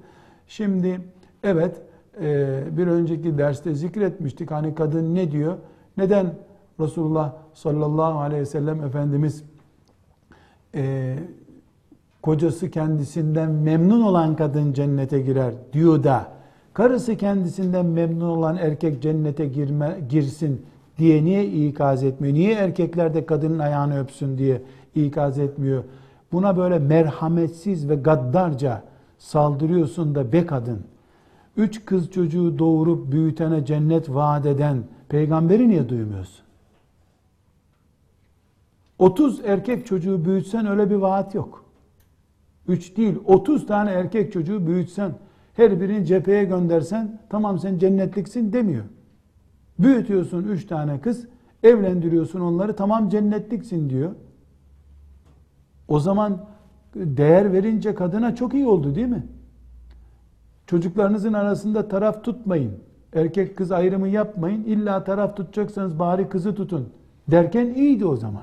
Şimdi 0.47 1.01
evet 1.43 1.83
e, 2.21 2.61
bir 2.77 2.87
önceki 2.87 3.39
derste 3.39 3.75
zikretmiştik. 3.75 4.51
Hani 4.51 4.75
kadın 4.75 5.15
ne 5.15 5.31
diyor? 5.31 5.57
Neden 5.97 6.35
Resulullah 6.81 7.33
sallallahu 7.55 8.19
aleyhi 8.19 8.41
ve 8.41 8.47
sellem 8.47 8.85
Efendimiz 8.85 9.45
e, 10.75 11.15
kocası 12.23 12.71
kendisinden 12.71 13.51
memnun 13.51 14.03
olan 14.03 14.37
kadın 14.37 14.73
cennete 14.73 15.21
girer 15.21 15.55
diyor 15.73 16.05
da 16.05 16.29
karısı 16.75 17.17
kendisinden 17.17 17.87
memnun 17.87 18.29
olan 18.29 18.57
erkek 18.57 19.03
cennete 19.03 19.47
girme, 19.47 19.99
girsin 20.09 20.67
diye 20.99 21.25
niye 21.25 21.47
ikaz 21.47 22.05
etmiyor? 22.05 22.35
Niye 22.35 22.55
erkekler 22.55 23.15
de 23.15 23.27
kadının 23.27 23.59
ayağını 23.59 24.01
öpsün 24.01 24.39
diye 24.39 24.63
ikaz 24.95 25.39
etmiyor? 25.39 25.85
Buna 26.33 26.57
böyle 26.57 26.79
merhametsiz 26.79 27.89
ve 27.89 27.95
gaddarca 27.95 28.83
saldırıyorsun 29.19 30.15
da 30.15 30.33
be 30.33 30.47
kadın. 30.47 30.81
Üç 31.57 31.85
kız 31.85 32.11
çocuğu 32.11 32.59
doğurup 32.59 33.13
büyütene 33.13 33.65
cennet 33.65 34.09
vaat 34.09 34.47
eden 34.47 34.83
peygamberi 35.09 35.69
niye 35.69 35.89
duymuyorsun? 35.89 36.45
30 38.99 39.41
erkek 39.45 39.87
çocuğu 39.87 40.25
büyütsen 40.25 40.67
öyle 40.67 40.91
bir 40.91 40.97
vaat 40.97 41.35
yok. 41.35 41.65
3 42.69 42.97
değil 42.97 43.15
30 43.25 43.67
tane 43.67 43.91
erkek 43.91 44.33
çocuğu 44.33 44.67
büyütsen 44.67 45.13
her 45.55 45.81
birini 45.81 46.07
cepheye 46.07 46.45
göndersen 46.45 47.21
tamam 47.29 47.59
sen 47.59 47.79
cennetliksin 47.79 48.53
demiyor. 48.53 48.85
Büyütüyorsun 49.79 50.45
3 50.45 50.67
tane 50.67 51.01
kız 51.01 51.27
evlendiriyorsun 51.63 52.41
onları 52.41 52.77
tamam 52.77 53.09
cennetliksin 53.09 53.91
diyor. 53.91 54.11
O 55.89 56.01
zaman 56.01 56.45
değer 56.95 57.53
verince 57.53 57.95
kadına 57.95 58.35
çok 58.35 58.55
iyi 58.55 58.67
oldu 58.67 58.95
değil 58.95 59.07
mi? 59.07 59.27
Çocuklarınızın 60.67 61.33
arasında 61.33 61.89
taraf 61.89 62.25
tutmayın. 62.25 62.73
Erkek 63.15 63.57
kız 63.57 63.73
ayrımı 63.73 64.09
yapmayın. 64.09 64.65
İlla 64.65 65.05
taraf 65.05 65.37
tutacaksanız 65.37 65.99
bari 65.99 66.29
kızı 66.29 66.55
tutun. 66.55 66.89
Derken 67.29 67.67
iyiydi 67.67 68.05
o 68.05 68.17
zaman. 68.17 68.43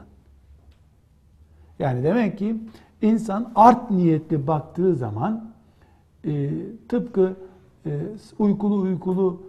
Yani 1.80 2.04
demek 2.04 2.38
ki 2.38 2.56
insan 3.02 3.52
art 3.56 3.92
niyetli 3.92 4.48
baktığı 4.48 4.96
zaman 4.96 5.52
e, 6.26 6.50
tıpkı 6.88 7.34
e, 7.86 7.92
uykulu 8.40 8.82
uykulu 8.82 9.42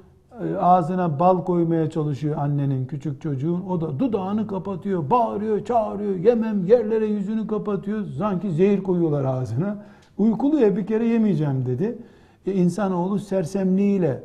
e, 0.45 0.57
ağzına 0.57 1.19
bal 1.19 1.45
koymaya 1.45 1.91
çalışıyor 1.91 2.37
annenin 2.39 2.87
küçük 2.87 3.23
çocuğun. 3.23 3.61
O 3.61 3.81
da 3.81 3.99
dudağını 3.99 4.47
kapatıyor, 4.47 5.11
bağırıyor, 5.11 5.65
çağırıyor, 5.65 6.17
yemem 6.17 6.67
yerlere 6.67 7.07
yüzünü 7.07 7.47
kapatıyor. 7.47 8.05
Sanki 8.19 8.51
zehir 8.51 8.83
koyuyorlar 8.83 9.25
ağzına. 9.25 9.85
Uykulu 10.19 10.61
ya 10.61 10.77
bir 10.77 10.87
kere 10.87 11.07
yemeyeceğim 11.07 11.67
dedi. 11.67 11.99
E, 12.47 12.53
insanoğlu 12.53 13.19
sersemliğiyle 13.19 14.23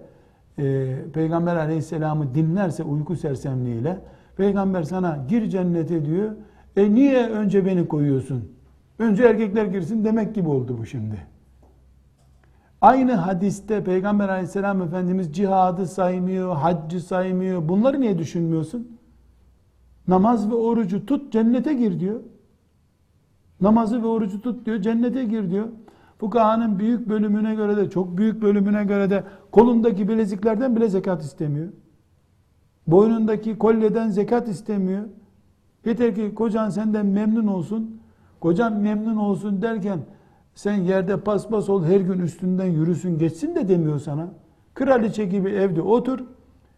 e, 0.59 0.95
Peygamber 1.13 1.55
aleyhisselamı 1.55 2.35
dinlerse 2.35 2.83
uyku 2.83 3.15
sersemliğiyle 3.15 3.99
Peygamber 4.37 4.83
sana 4.83 5.19
gir 5.29 5.49
cennete 5.49 6.05
diyor. 6.05 6.31
E 6.77 6.93
niye 6.93 7.29
önce 7.29 7.65
beni 7.65 7.87
koyuyorsun? 7.87 8.54
Önce 8.99 9.23
erkekler 9.23 9.65
girsin 9.65 10.05
demek 10.05 10.35
gibi 10.35 10.49
oldu 10.49 10.77
bu 10.77 10.85
şimdi. 10.85 11.27
Aynı 12.81 13.13
hadiste 13.13 13.83
Peygamber 13.83 14.29
aleyhisselam 14.29 14.81
Efendimiz 14.81 15.33
cihadı 15.33 15.87
saymıyor, 15.87 16.55
haccı 16.55 17.01
saymıyor. 17.01 17.69
Bunları 17.69 18.01
niye 18.01 18.17
düşünmüyorsun? 18.17 18.97
Namaz 20.07 20.51
ve 20.51 20.55
orucu 20.55 21.05
tut 21.05 21.33
cennete 21.33 21.73
gir 21.73 21.99
diyor. 21.99 22.19
Namazı 23.61 24.03
ve 24.03 24.07
orucu 24.07 24.41
tut 24.41 24.65
diyor 24.65 24.81
cennete 24.81 25.23
gir 25.23 25.49
diyor. 25.49 25.67
Fukahanın 26.17 26.79
büyük 26.79 27.09
bölümüne 27.09 27.55
göre 27.55 27.77
de 27.77 27.89
çok 27.89 28.17
büyük 28.17 28.41
bölümüne 28.41 28.83
göre 28.83 29.09
de 29.09 29.23
kolundaki 29.51 30.07
bileziklerden 30.07 30.75
bile 30.75 30.89
zekat 30.89 31.23
istemiyor. 31.23 31.67
Boynundaki 32.87 33.57
kolyeden 33.57 34.09
zekat 34.09 34.47
istemiyor. 34.47 35.03
Yeter 35.85 36.15
ki 36.15 36.35
kocan 36.35 36.69
senden 36.69 37.05
memnun 37.05 37.47
olsun. 37.47 38.01
Kocan 38.45 38.73
memnun 38.73 39.15
olsun 39.15 39.61
derken 39.61 39.99
sen 40.55 40.73
yerde 40.73 41.17
paspas 41.17 41.69
ol 41.69 41.83
her 41.83 41.99
gün 41.99 42.19
üstünden 42.19 42.65
yürüsün 42.65 43.17
geçsin 43.17 43.55
de 43.55 43.67
demiyor 43.67 43.99
sana. 43.99 44.27
Kraliçe 44.73 45.25
gibi 45.25 45.49
evde 45.49 45.81
otur. 45.81 46.19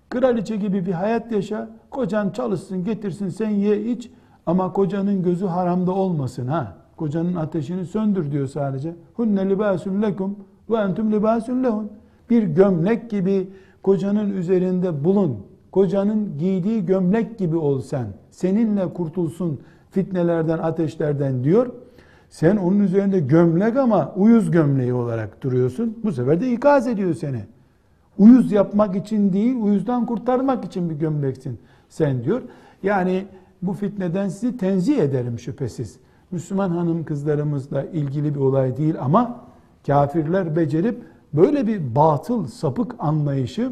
Kraliçe 0.09 0.55
gibi 0.55 0.85
bir 0.85 0.91
hayat 0.91 1.31
yaşa. 1.31 1.69
Kocan 1.89 2.29
çalışsın 2.29 2.83
getirsin 2.83 3.29
sen 3.29 3.49
ye 3.49 3.81
iç. 3.81 4.11
Ama 4.45 4.73
kocanın 4.73 5.23
gözü 5.23 5.45
haramda 5.45 5.91
olmasın 5.91 6.47
ha. 6.47 6.77
Kocanın 6.97 7.35
ateşini 7.35 7.85
söndür 7.85 8.31
diyor 8.31 8.47
sadece. 8.47 8.95
Hunne 9.13 9.49
libasun 9.49 10.01
lekum 10.01 10.35
ve 10.69 10.77
entum 10.77 11.11
libasun 11.11 11.63
lehun. 11.63 11.91
Bir 12.29 12.43
gömlek 12.43 13.09
gibi 13.09 13.49
kocanın 13.83 14.29
üzerinde 14.29 15.03
bulun. 15.03 15.37
Kocanın 15.71 16.37
giydiği 16.37 16.85
gömlek 16.85 17.37
gibi 17.37 17.57
ol 17.57 17.81
sen. 17.81 18.07
Seninle 18.31 18.93
kurtulsun 18.93 19.59
fitnelerden, 19.91 20.57
ateşlerden 20.57 21.43
diyor. 21.43 21.67
Sen 22.29 22.57
onun 22.57 22.79
üzerinde 22.79 23.19
gömlek 23.19 23.77
ama 23.77 24.13
uyuz 24.15 24.51
gömleği 24.51 24.93
olarak 24.93 25.43
duruyorsun. 25.43 25.97
Bu 26.03 26.11
sefer 26.11 26.41
de 26.41 26.51
ikaz 26.51 26.87
ediyor 26.87 27.13
seni. 27.13 27.43
Uyuz 28.17 28.51
yapmak 28.51 28.95
için 28.95 29.33
değil, 29.33 29.55
uyuzdan 29.61 30.05
kurtarmak 30.05 30.65
için 30.65 30.89
bir 30.89 30.95
gömleksin 30.95 31.59
sen 31.89 32.23
diyor. 32.23 32.41
Yani 32.83 33.25
bu 33.61 33.73
fitneden 33.73 34.29
sizi 34.29 34.57
tenzih 34.57 34.97
ederim 34.97 35.39
şüphesiz. 35.39 35.99
Müslüman 36.31 36.69
hanım 36.69 37.03
kızlarımızla 37.03 37.83
ilgili 37.83 38.35
bir 38.35 38.39
olay 38.39 38.77
değil 38.77 38.95
ama 39.01 39.39
kafirler 39.87 40.55
becerip 40.55 41.03
böyle 41.33 41.67
bir 41.67 41.95
batıl, 41.95 42.47
sapık 42.47 42.95
anlayışı 42.99 43.71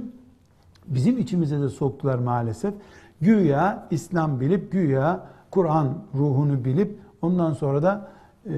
bizim 0.88 1.18
içimize 1.18 1.62
de 1.62 1.70
soktular 1.70 2.20
maalesef. 2.20 2.74
Güya 3.22 3.88
İslam 3.92 4.40
bilip, 4.40 4.72
güya 4.72 5.28
Kur'an 5.56 5.88
ruhunu 6.16 6.66
bilip 6.66 7.00
ondan 7.22 7.54
sonra 7.54 7.84
da 7.84 8.08
e, 8.46 8.54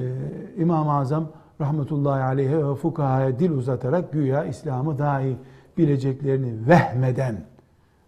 İmam-ı 0.58 0.94
Azam 0.94 1.28
rahmetullahi 1.62 2.24
aleyhe 2.24 2.68
ve 2.68 2.76
fukahaya 2.76 3.40
dil 3.40 3.52
uzatarak 3.52 4.14
güya 4.14 4.46
İslam'ı 4.46 4.98
daha 4.98 5.22
iyi 5.22 5.38
bileceklerini 5.78 6.68
vehmeden 6.68 7.36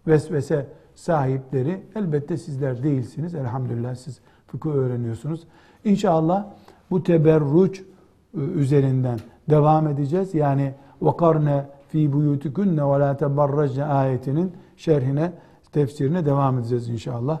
vesvese 0.06 0.66
sahipleri 0.94 1.82
elbette 1.94 2.36
sizler 2.36 2.82
değilsiniz. 2.82 3.34
Elhamdülillah 3.34 3.94
siz 3.94 4.20
fıkıh 4.46 4.70
öğreniyorsunuz. 4.70 5.46
İnşallah 5.84 6.46
bu 6.90 7.02
teberruç 7.02 7.80
e, 7.80 7.84
üzerinden 8.40 9.18
devam 9.50 9.88
edeceğiz. 9.88 10.34
Yani 10.34 10.74
vakarne 11.02 11.64
fi 11.88 12.12
buyutikunne 12.12 12.84
ve 12.84 13.00
la 13.00 13.16
tebarracne 13.16 13.84
ayetinin 13.84 14.52
şerhine, 14.76 15.32
tefsirine 15.72 16.24
devam 16.24 16.58
edeceğiz 16.58 16.88
inşallah. 16.88 17.40